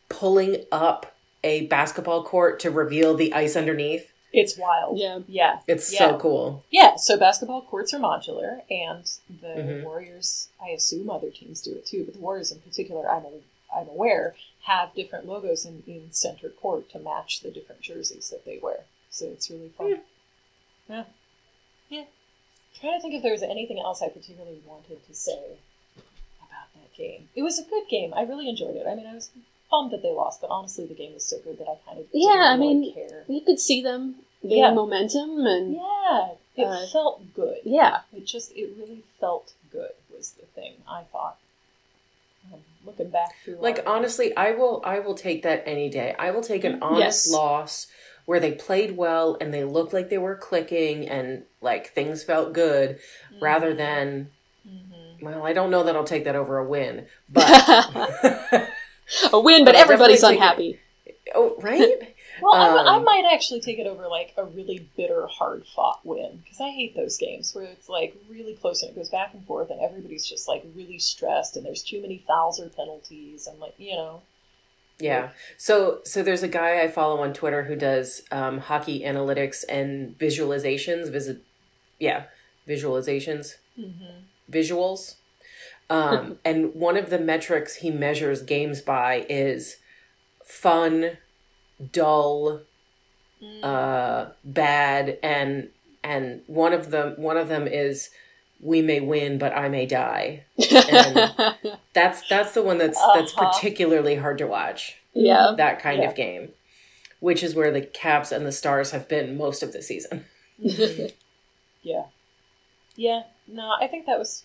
pulling 0.09 0.65
up 0.73 1.15
a 1.43 1.67
basketball 1.67 2.23
court 2.25 2.59
to 2.61 2.71
reveal 2.71 3.15
the 3.15 3.33
ice 3.35 3.57
underneath 3.57 4.11
it's 4.33 4.59
wild. 4.59 4.99
Yeah. 4.99 5.21
Yeah. 5.29 5.59
it's 5.69 5.93
Yeah. 5.93 5.99
so 5.99 6.19
cool 6.19 6.65
Yeah, 6.71 6.97
so 6.97 7.17
basketball 7.17 7.63
courts 7.63 7.95
are 7.95 8.01
modular, 8.01 8.63
and 8.69 9.05
the 9.41 9.47
Mhm. 9.63 9.85
Warriors, 9.85 10.49
I 10.61 10.71
assume 10.71 11.09
other 11.09 11.31
teams 11.31 11.63
do 11.63 11.73
it 11.75 11.87
too, 11.87 12.05
but 12.05 12.15
the 12.15 12.21
Warriors 12.21 12.51
in 12.51 12.61
particular, 12.61 13.09
I'm, 13.09 13.25
I'm 13.75 13.89
aware, 13.89 14.35
have 14.63 14.93
different 14.95 15.27
logos 15.27 15.65
in, 15.65 15.85
in 15.87 16.11
center 16.11 16.49
court 16.49 16.91
to 16.91 16.99
match 16.99 17.41
the 17.43 17.51
different 17.53 17.83
jerseys 17.83 18.31
that 18.31 18.45
they 18.45 18.59
wear. 18.59 18.87
So 19.11 19.27
it's 19.27 19.49
really 19.51 19.69
fun. 19.69 19.91
Yeah. 19.91 19.97
Yeah. 20.89 21.05
Yeah. 21.89 22.05
trying 22.81 22.99
to 22.99 23.03
think 23.03 23.15
if 23.15 23.23
there 23.23 23.31
was 23.33 23.43
anything 23.45 23.79
else 23.79 24.03
I 24.03 24.09
particularly 24.09 24.61
wanted 24.67 25.07
to 25.07 25.15
say 25.15 25.59
about 26.41 26.73
that 26.75 26.93
game. 26.97 27.29
It 27.37 27.43
was 27.43 27.59
a 27.61 27.63
good 27.65 27.87
game. 27.89 28.13
I 28.15 28.23
really 28.23 28.49
enjoyed 28.49 28.75
it. 28.75 28.87
I 28.89 28.97
mean, 28.97 29.07
I 29.07 29.15
was 29.15 29.31
bummed 29.75 29.91
that 29.93 30.03
they 30.03 30.13
lost, 30.13 30.41
but 30.41 30.51
honestly, 30.51 30.87
the 30.87 30.95
game 30.95 31.15
was 31.15 31.25
so 31.25 31.37
good 31.45 31.59
that 31.59 31.65
I 31.69 31.77
kind 31.87 31.99
of 32.01 32.11
didn't 32.13 32.23
Yeah, 32.29 32.43
I 32.53 32.55
really 32.55 32.75
mean, 32.75 32.95
care. 32.95 33.25
You 33.29 33.41
could 33.41 33.59
see 33.59 33.83
them 33.83 34.17
gaining 34.43 34.59
Yeah. 34.59 34.73
momentum 34.75 35.31
and 35.47 35.75
Yeah, 35.75 36.31
it 36.57 36.65
Uh, 36.67 36.87
felt 36.93 37.21
good. 37.35 37.59
yeah. 37.65 38.01
It 38.17 38.25
just, 38.25 38.53
it 38.53 38.69
really 38.79 39.03
felt 39.21 39.53
good 39.73 39.91
was 40.15 40.33
the 40.41 40.47
thing 40.47 40.75
I 40.89 41.03
thought. 41.13 41.37
Um, 42.53 42.61
looking 42.87 43.09
back 43.11 43.31
through, 43.43 43.57
like 43.69 43.79
our- 43.81 43.95
honestly 43.97 44.37
i 44.37 44.51
will 44.51 44.83
i 44.85 44.99
will 44.99 45.15
take 45.15 45.43
that 45.45 45.63
any 45.67 45.89
day 45.89 46.15
i 46.19 46.31
will 46.31 46.43
take 46.43 46.63
an 46.63 46.79
honest 46.83 47.27
Yes. 47.27 47.33
loss 47.33 47.87
where 48.27 48.39
they 48.39 48.53
played 48.53 48.99
well 48.99 49.39
and 49.41 49.53
they 49.53 49.65
looked 49.65 49.95
like 49.95 50.11
they 50.11 50.19
were 50.19 50.37
clicking 50.37 51.09
and 51.09 51.45
like 51.63 51.85
things 51.95 52.23
felt 52.23 52.53
good 52.53 52.99
rather 53.41 53.73
Mhm. 53.73 53.77
than 53.79 54.31
Mhm. 54.69 55.23
well 55.23 55.43
i 55.43 55.55
don't 55.55 55.71
know 55.71 55.83
that 55.85 55.97
i'll 55.97 56.05
take 56.15 56.25
that 56.25 56.37
over 56.37 56.59
a 56.59 56.69
win 56.69 57.07
but 57.31 57.49
a 59.33 59.41
win, 59.41 59.65
but 59.65 59.73
But 59.73 59.77
everybody's 59.81 60.23
unhappy. 60.23 60.79
oh 61.35 61.57
right 61.61 61.99
Well, 62.43 62.53
I, 62.53 62.67
I 62.95 62.97
Um, 62.97 63.05
might 63.05 63.25
actually 63.33 63.61
take 63.61 63.79
it 63.79 63.87
over 63.87 64.09
like 64.09 64.33
a 64.37 64.45
really 64.45 64.89
bitter, 64.97 65.27
hard 65.29 65.65
fought 65.75 66.01
win 66.05 66.43
because 66.43 66.61
I 66.61 66.71
hate 66.71 66.97
those 66.97 67.17
games 67.17 67.55
where 67.55 67.65
it's 67.65 67.89
like 67.89 68.17
really 68.29 68.55
close 68.55 68.83
and 68.83 68.91
it 68.91 68.97
goes 68.97 69.09
back 69.09 69.33
and 69.35 69.47
forth 69.47 69.71
and 69.71 69.81
everybody's 69.81 70.27
just 70.27 70.49
like 70.49 70.65
really 70.75 70.99
stressed 70.99 71.57
and 71.57 71.65
there's 71.65 71.83
too 71.83 72.03
many 72.03 72.25
fouls 72.27 72.59
or 72.61 72.69
penalties 72.71 73.47
and 73.47 73.61
like 73.61 73.75
you 73.79 73.95
know. 73.95 74.23
Yeah. 74.99 75.31
So 75.59 76.01
so 76.05 76.23
there's 76.25 76.43
a 76.43 76.49
guy 76.49 76.81
I 76.83 76.89
follow 76.89 77.21
on 77.23 77.33
Twitter 77.35 77.65
who 77.65 77.77
does 77.77 78.23
um, 78.33 78.59
hockey 78.59 79.01
analytics 79.05 79.63
and 79.69 80.19
visualizations. 80.19 81.11
Visit, 81.13 81.39
yeah, 82.01 82.25
visualizations, 82.69 83.55
Mm-hmm. 83.79 84.25
visuals. 84.51 85.17
Um, 85.91 86.39
and 86.45 86.75
one 86.75 86.97
of 86.97 87.11
the 87.11 87.19
metrics 87.19 87.77
he 87.77 87.91
measures 87.91 88.43
games 88.43 88.81
by 88.81 89.27
is 89.29 89.77
fun, 90.45 91.19
dull, 91.93 92.63
uh, 93.63 94.27
bad, 94.45 95.19
and 95.23 95.69
and 96.03 96.43
one 96.47 96.73
of 96.73 96.91
them 96.91 97.15
one 97.17 97.37
of 97.37 97.49
them 97.49 97.67
is 97.67 98.11
we 98.61 98.81
may 98.81 99.01
win, 99.01 99.37
but 99.39 99.53
I 99.55 99.69
may 99.69 99.85
die. 99.85 100.45
And 100.73 101.59
That's 101.93 102.27
that's 102.29 102.53
the 102.53 102.63
one 102.63 102.79
that's 102.79 102.99
that's 103.15 103.33
Uh-huh. 103.37 103.51
particularly 103.53 104.17
hard 104.17 104.39
to 104.39 104.47
watch. 104.47 104.97
yeah. 105.13 105.53
that 105.57 105.81
kind 105.81 106.03
Yeah. 106.03 106.09
of 106.09 106.15
game, 106.17 106.49
which 107.21 107.43
is 107.43 107.55
where 107.55 107.71
the 107.71 107.83
Caps 107.83 108.33
and 108.33 108.47
the 108.47 108.53
Stars 108.53 108.91
have 108.93 109.07
been 109.09 109.37
most 109.37 109.63
of 109.63 109.73
the 109.73 109.83
season. 109.83 110.25
Yeah. 111.83 112.05
Yeah. 112.97 113.25
No, 113.47 113.73
I 113.79 113.87
think 113.89 114.07
that 114.07 114.19
was 114.19 114.45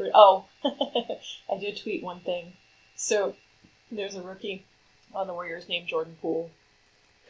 pretty. 0.00 0.12
Oh, 0.14 0.44
I 0.64 1.58
did 1.58 1.76
tweet 1.76 2.02
one 2.02 2.20
thing. 2.20 2.54
So 2.96 3.34
there's 3.92 4.14
a 4.14 4.22
rookie 4.22 4.64
on 5.14 5.26
the 5.26 5.34
Warriors 5.34 5.68
named 5.68 5.88
Jordan 5.88 6.16
Poole 6.22 6.50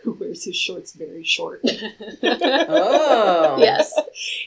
who 0.03 0.13
wears 0.13 0.45
his 0.45 0.57
shorts 0.57 0.93
very 0.93 1.25
short. 1.25 1.61
Oh, 2.23 3.57
yes. 3.61 3.93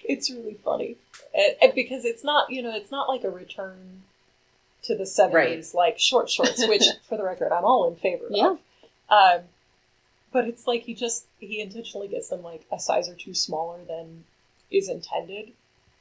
it's 0.03 0.30
really 0.32 0.57
funny 0.63 0.95
And- 1.36 1.55
and 1.61 1.74
because 1.76 2.05
it's 2.05 2.24
not, 2.24 2.49
you 2.51 2.61
know, 2.61 2.76
it's 2.76 2.91
not 2.91 3.07
like 3.09 3.24
a 3.24 3.30
return 3.30 4.03
to 4.84 4.95
the 4.97 5.03
70s 5.03 5.34
Right. 5.34 5.65
like 5.74 5.99
short 5.99 6.30
shorts, 6.30 6.65
which, 6.67 6.84
for 7.07 7.17
the 7.17 7.24
record, 7.24 7.51
I'm 7.51 7.65
all 7.65 7.88
in 7.88 7.95
favor 7.95 8.26
Yeah. 8.30 8.51
of. 8.51 8.59
Um, 9.09 9.41
but 10.32 10.45
it's 10.47 10.65
like 10.67 10.84
he 10.84 10.93
just, 10.93 11.26
he 11.39 11.61
intentionally 11.61 12.07
gets 12.07 12.30
them 12.30 12.41
like 12.43 12.65
a 12.71 12.80
size 12.80 13.07
or 13.07 13.15
two 13.15 13.34
smaller 13.34 13.80
than 13.88 14.24
is 14.71 14.89
intended, 14.89 15.51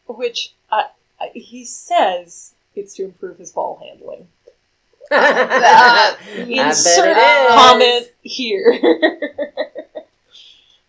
which 0.07 0.55
uh, 0.71 0.85
he 1.35 1.65
says 1.65 2.55
it's 2.75 2.95
to 2.95 3.05
improve 3.05 3.39
his 3.39 3.51
ball 3.51 3.81
handling. 3.83 4.29
Bet 5.11 6.19
Insert 6.49 7.17
comment 7.49 8.11
here. 8.23 8.79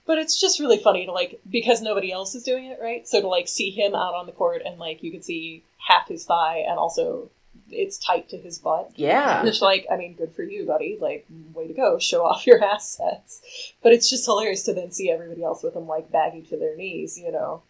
but 0.06 0.18
it's 0.18 0.40
just 0.40 0.60
really 0.60 0.78
funny 0.78 1.06
to 1.06 1.12
like 1.12 1.42
because 1.50 1.82
nobody 1.82 2.12
else 2.12 2.36
is 2.36 2.44
doing 2.44 2.66
it, 2.66 2.80
right? 2.82 3.08
So 3.08 3.22
to 3.22 3.28
like 3.28 3.48
see 3.48 3.70
him 3.70 3.96
out 3.96 4.14
on 4.14 4.26
the 4.26 4.32
court 4.32 4.62
and 4.66 4.80
like 4.80 5.04
you 5.04 5.12
can 5.12 5.22
see 5.22 5.64
half 5.78 6.08
his 6.08 6.26
thigh 6.26 6.64
and 6.68 6.78
also 6.80 7.30
it's 7.70 7.98
tight 7.98 8.30
to 8.30 8.38
his 8.38 8.60
butt. 8.60 8.92
Yeah, 8.96 9.44
Which 9.44 9.62
like, 9.62 9.86
I 9.92 9.98
mean, 9.98 10.14
good 10.14 10.34
for 10.34 10.44
you, 10.44 10.66
buddy. 10.66 10.98
Like, 11.00 11.26
way 11.54 11.68
to 11.68 11.74
go, 11.74 12.00
show 12.00 12.26
off 12.26 12.46
your 12.46 12.64
assets. 12.74 13.74
But 13.82 13.94
it's 13.94 14.10
just 14.10 14.26
hilarious 14.26 14.64
to 14.64 14.74
then 14.74 14.92
see 14.92 15.10
everybody 15.10 15.44
else 15.44 15.64
with 15.64 15.74
them 15.74 15.88
like 15.88 16.12
baggy 16.12 16.42
to 16.44 16.58
their 16.58 16.76
knees, 16.76 17.18
you 17.18 17.32
know. 17.32 17.64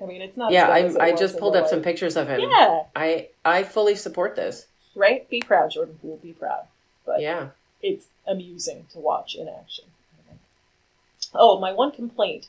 I 0.00 0.06
mean, 0.06 0.22
it's 0.22 0.36
not. 0.36 0.50
as 0.50 0.54
yeah. 0.54 0.68
as 0.70 0.94
it 0.96 1.00
I, 1.00 1.06
I 1.08 1.16
just 1.16 1.38
pulled 1.38 1.54
the, 1.54 1.62
up 1.62 1.68
some 1.68 1.82
pictures 1.82 2.16
of 2.16 2.28
him. 2.28 2.40
Yeah, 2.40 2.82
I 2.96 3.28
I 3.44 3.62
fully 3.62 3.94
support 3.94 4.36
this. 4.36 4.66
right. 4.94 5.28
Be 5.28 5.40
proud, 5.40 5.70
Jordan 5.70 5.98
Poole. 6.00 6.18
Be 6.22 6.32
proud. 6.32 6.66
But 7.04 7.20
Yeah. 7.20 7.48
it's 7.82 8.06
amusing 8.26 8.86
to 8.92 8.98
watch 8.98 9.34
in 9.34 9.48
action. 9.48 9.84
Oh, 11.34 11.58
my 11.58 11.72
one 11.72 11.90
complaint. 11.92 12.48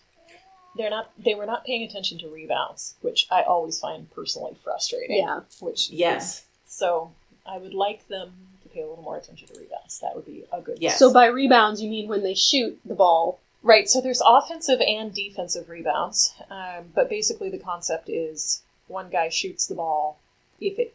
They're 0.76 0.90
not 0.90 1.12
they 1.18 1.36
were 1.36 1.46
not 1.46 1.66
paying 1.66 1.84
attention 1.84 2.18
to 2.20 2.28
rebounds, 2.28 2.96
which 3.02 3.28
I 3.32 3.44
always 3.44 3.80
find 3.80 4.10
personally 4.12 4.56
frustrating. 4.64 5.18
Yeah. 5.18 5.42
Which 5.60 5.90
Yes. 5.90 6.46
So 6.66 7.12
I 7.46 7.58
would 7.60 7.74
like 7.74 8.08
them 8.08 8.34
to 8.64 8.70
pay 8.70 8.82
a 8.82 8.88
little 8.88 9.04
more 9.04 9.18
attention 9.18 9.48
to 9.50 9.60
rebounds. 9.60 10.00
That 10.00 10.16
would 10.16 10.26
be 10.26 10.46
a 10.52 10.62
good 10.62 10.80
Yes. 10.82 10.98
So 10.98 11.14
by 11.14 11.28
rebounds, 11.28 11.82
you 11.82 11.90
mean 11.90 12.08
when 12.08 12.24
they 12.24 12.34
shoot 12.34 12.80
the 12.84 12.96
ball. 12.96 13.40
Right, 13.64 13.88
so 13.88 14.02
there's 14.02 14.22
offensive 14.26 14.82
and 14.82 15.14
defensive 15.14 15.70
rebounds, 15.70 16.34
um, 16.52 16.92
but 16.94 17.10
basically 17.10 17.50
the 17.50 17.58
concept 17.58 18.10
is 18.10 18.62
one 18.88 19.10
guy 19.10 19.30
shoots 19.30 19.66
the 19.66 19.76
ball. 19.76 20.20
If 20.60 20.78
it, 20.78 20.94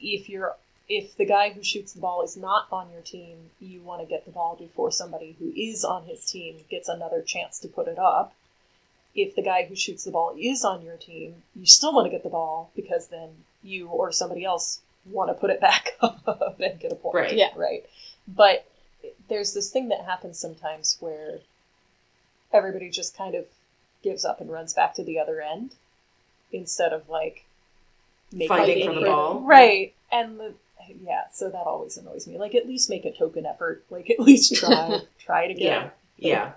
if 0.00 0.28
you're 0.28 0.56
if 0.88 1.16
the 1.16 1.26
guy 1.26 1.50
who 1.50 1.62
shoots 1.62 1.92
the 1.92 2.00
ball 2.00 2.22
is 2.22 2.36
not 2.36 2.66
on 2.72 2.90
your 2.90 3.02
team, 3.02 3.50
you 3.60 3.82
want 3.82 4.00
to 4.00 4.06
get 4.06 4.24
the 4.24 4.30
ball 4.30 4.56
before 4.56 4.90
somebody 4.90 5.36
who 5.38 5.52
is 5.54 5.84
on 5.84 6.04
his 6.06 6.24
team 6.24 6.56
gets 6.70 6.88
another 6.88 7.20
chance 7.20 7.58
to 7.60 7.68
put 7.68 7.86
it 7.86 7.98
up. 7.98 8.34
If 9.14 9.34
the 9.34 9.42
guy 9.42 9.66
who 9.66 9.76
shoots 9.76 10.04
the 10.04 10.10
ball 10.10 10.34
is 10.38 10.64
on 10.64 10.82
your 10.82 10.96
team, 10.96 11.42
you 11.54 11.66
still 11.66 11.92
want 11.92 12.06
to 12.06 12.10
get 12.10 12.22
the 12.22 12.30
ball 12.30 12.70
because 12.74 13.08
then 13.08 13.28
you 13.62 13.88
or 13.88 14.12
somebody 14.12 14.44
else 14.44 14.80
want 15.04 15.28
to 15.28 15.34
put 15.34 15.50
it 15.50 15.60
back 15.60 15.90
up 16.00 16.58
and 16.58 16.80
get 16.80 16.92
a 16.92 16.96
point. 16.96 17.14
Right. 17.14 17.36
Yeah. 17.36 17.50
Right. 17.54 17.84
But 18.26 18.66
there's 19.28 19.52
this 19.52 19.70
thing 19.70 19.88
that 19.88 20.04
happens 20.04 20.38
sometimes 20.38 20.96
where 21.00 21.40
everybody 22.52 22.90
just 22.90 23.16
kind 23.16 23.34
of 23.34 23.44
gives 24.02 24.24
up 24.24 24.40
and 24.40 24.50
runs 24.50 24.74
back 24.74 24.94
to 24.94 25.04
the 25.04 25.18
other 25.18 25.40
end 25.40 25.74
instead 26.52 26.92
of 26.92 27.08
like 27.08 27.44
making 28.32 28.48
Fighting 28.48 28.88
for 28.88 28.94
the 29.00 29.06
ball. 29.06 29.40
Right. 29.40 29.94
And 30.12 30.38
the, 30.40 30.54
yeah, 31.04 31.24
so 31.32 31.50
that 31.50 31.58
always 31.66 31.96
annoys 31.96 32.26
me. 32.26 32.38
Like 32.38 32.54
at 32.54 32.66
least 32.66 32.88
make 32.90 33.04
a 33.04 33.12
token 33.12 33.44
effort. 33.46 33.84
Like 33.90 34.08
at 34.18 34.20
least 34.20 34.54
try 34.54 35.00
try 35.18 35.46
to 35.48 35.54
get 35.54 35.62
Yeah. 35.62 35.84
it. 35.84 35.92
Yeah. 36.18 36.52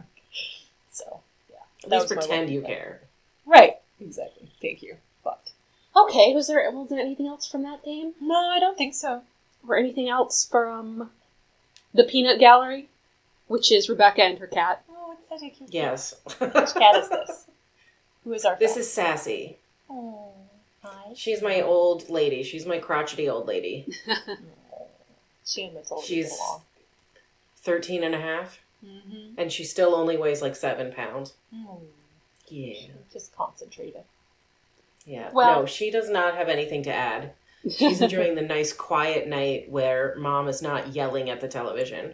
So 0.92 1.22
yeah. 1.50 1.56
At 1.84 1.90
That 1.90 2.00
least 2.02 2.14
pretend 2.14 2.50
you 2.50 2.62
thing. 2.62 2.70
care. 2.70 3.02
Right. 3.46 3.74
Exactly. 4.00 4.50
Thank 4.62 4.82
you. 4.84 4.96
But 5.24 5.52
Okay, 5.96 6.34
was 6.34 6.48
there 6.48 6.70
was 6.72 6.90
there 6.90 7.00
anything 7.00 7.28
else 7.28 7.48
from 7.50 7.64
that 7.64 7.84
game? 7.84 8.14
no, 8.22 8.36
I 8.50 8.60
don't 8.60 8.78
think 8.78 8.94
so. 8.96 9.24
Or 9.68 9.78
anything 9.78 10.10
else 10.10 10.48
from 10.50 11.12
the 11.94 12.04
Peanut 12.04 12.40
Gallery? 12.40 12.88
Which 13.48 13.72
is 13.72 13.90
Rebecca 13.90 14.24
and 14.24 14.40
her 14.40 14.48
cat. 14.48 14.84
Such 15.32 15.44
a 15.44 15.50
cute 15.50 15.74
Yes. 15.74 16.16
Which 16.40 16.74
cat 16.74 16.96
is 16.96 17.10
this? 17.10 17.46
Who 18.24 18.34
is 18.34 18.46
our 18.46 18.58
This 18.60 18.74
cat? 18.74 18.80
is 18.82 18.92
Sassy. 18.94 19.58
Oh, 19.90 20.30
hi. 20.84 21.14
She's 21.16 21.42
my 21.42 21.62
old 21.62 22.10
lady. 22.10 22.44
She's 22.44 22.66
my 22.66 22.78
crotchety 22.80 23.28
old 23.30 23.48
lady. 23.48 23.88
She 25.44 25.64
and 25.66 25.74
Matilda 25.74 26.06
She's- 26.06 26.30
get 26.30 26.40
along. 26.40 26.62
13 27.58 28.04
and 28.04 28.16
a 28.16 28.20
half. 28.20 28.60
Mm-hmm. 28.86 29.34
And 29.38 29.52
she 29.52 29.64
still 29.66 29.94
only 29.96 30.16
weighs 30.16 30.42
like 30.42 30.56
seven 30.56 30.94
pounds. 30.94 31.34
Mm. 31.54 31.80
Yeah. 32.48 32.88
Just 33.12 33.36
concentrated. 33.36 34.04
Yeah. 35.06 35.30
Well- 35.34 35.62
no, 35.62 35.66
she 35.66 35.92
does 35.92 36.10
not 36.10 36.36
have 36.36 36.48
anything 36.48 36.84
to 36.84 36.94
add. 36.94 37.32
She's 37.70 38.02
enjoying 38.02 38.36
the 38.36 38.42
nice 38.44 38.72
quiet 38.72 39.28
night 39.28 39.70
where 39.70 40.16
mom 40.18 40.48
is 40.48 40.62
not 40.62 40.96
yelling 40.96 41.30
at 41.30 41.42
the 41.42 41.48
television. 41.48 42.14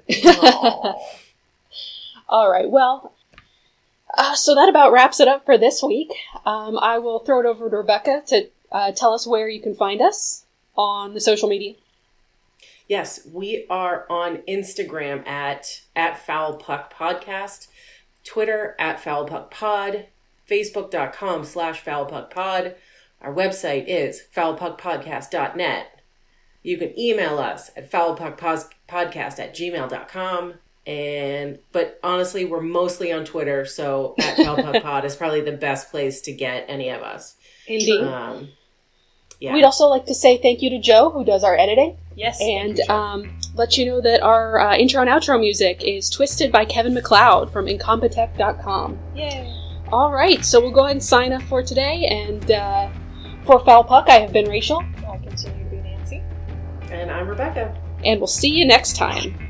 All 2.30 2.51
right, 2.51 2.69
well, 2.69 3.13
uh, 4.17 4.36
so 4.36 4.55
that 4.55 4.69
about 4.69 4.91
wraps 4.91 5.19
it 5.19 5.28
up 5.28 5.45
for 5.45 5.57
this 5.57 5.82
week. 5.82 6.13
Um, 6.45 6.78
I 6.78 6.97
will 6.99 7.19
throw 7.19 7.39
it 7.39 7.45
over 7.45 7.69
to 7.69 7.78
Rebecca 7.78 8.23
to 8.28 8.49
uh, 8.71 8.91
tell 8.91 9.13
us 9.13 9.28
where 9.28 9.47
you 9.47 9.61
can 9.61 9.75
find 9.75 10.01
us 10.01 10.45
on 10.75 11.13
the 11.13 11.21
social 11.21 11.49
media. 11.49 11.75
Yes, 12.88 13.28
we 13.32 13.65
are 13.69 14.05
on 14.09 14.38
Instagram 14.47 15.28
at 15.28 15.82
at 15.95 16.25
Foul 16.25 16.55
Puck 16.55 16.93
Podcast, 16.93 17.67
Twitter 18.23 18.75
at 18.80 19.01
Foul 19.01 19.25
Puck 19.25 19.51
Pod, 19.51 20.05
Facebook.com 20.49 21.43
slash 21.43 21.82
Foul 21.82 22.05
Puck 22.05 22.34
Pod. 22.34 22.75
Our 23.21 23.34
website 23.34 23.86
is 23.88 24.23
foulpuckpodcast.net. 24.34 26.01
You 26.63 26.78
can 26.78 26.97
email 26.97 27.39
us 27.39 27.71
at 27.75 27.91
foulpuckpodcast 27.91 29.39
at 29.39 29.55
gmail.com. 29.55 30.53
And 30.88 31.59
but 31.73 31.99
honestly, 32.01 32.45
we're 32.45 32.61
mostly 32.61 33.11
on 33.11 33.25
Twitter, 33.25 33.65
so 33.65 34.15
at 34.17 34.38
Foul 34.45 34.55
Puck 34.55 34.81
Pod 34.81 35.03
is 35.05 35.15
probably 35.17 35.41
the 35.41 35.51
best 35.51 35.91
place 35.91 36.21
to 36.21 36.31
get 36.31 36.65
any 36.69 36.89
of 36.89 37.01
us. 37.01 37.35
Indeed. 37.67 38.03
Um, 38.03 38.47
yeah. 39.41 39.53
We'd 39.53 39.65
also 39.65 39.85
like 39.88 40.05
to 40.05 40.15
say 40.15 40.38
thank 40.38 40.61
you 40.61 40.69
to 40.71 40.79
Joe, 40.79 41.11
who 41.11 41.23
does 41.23 41.43
our 41.43 41.55
editing, 41.55 41.97
yes. 42.15 42.39
thank 42.39 42.61
and 42.61 42.77
you, 42.79 42.85
um, 42.91 43.38
let 43.53 43.77
you 43.77 43.85
know 43.85 44.01
that 44.01 44.21
our 44.23 44.59
uh, 44.59 44.75
intro 44.77 45.01
and 45.01 45.09
outro 45.09 45.39
music 45.39 45.83
is 45.83 46.09
Twisted 46.09 46.51
by 46.51 46.65
Kevin 46.65 46.93
MacLeod 46.95 47.51
from 47.51 47.67
Incompetech.com. 47.67 48.97
Yay. 49.13 49.53
All 49.91 50.11
right, 50.11 50.43
so 50.43 50.59
we'll 50.59 50.71
go 50.71 50.85
ahead 50.85 50.95
and 50.95 51.03
sign 51.03 51.33
up 51.33 51.43
for 51.43 51.61
today. 51.61 52.07
And 52.09 52.49
uh, 52.49 52.89
for 53.45 53.63
Foul 53.63 53.83
Puck, 53.83 54.07
I 54.09 54.19
have 54.19 54.33
been 54.33 54.49
Rachel, 54.49 54.81
I 55.07 55.17
continue 55.17 55.65
to 55.65 55.69
be 55.69 55.77
Nancy. 55.77 56.23
and 56.89 57.11
I'm 57.11 57.27
Rebecca. 57.27 57.79
and 58.03 58.19
we'll 58.19 58.27
see 58.27 58.49
you 58.49 58.65
next 58.65 58.95
time. 58.95 59.46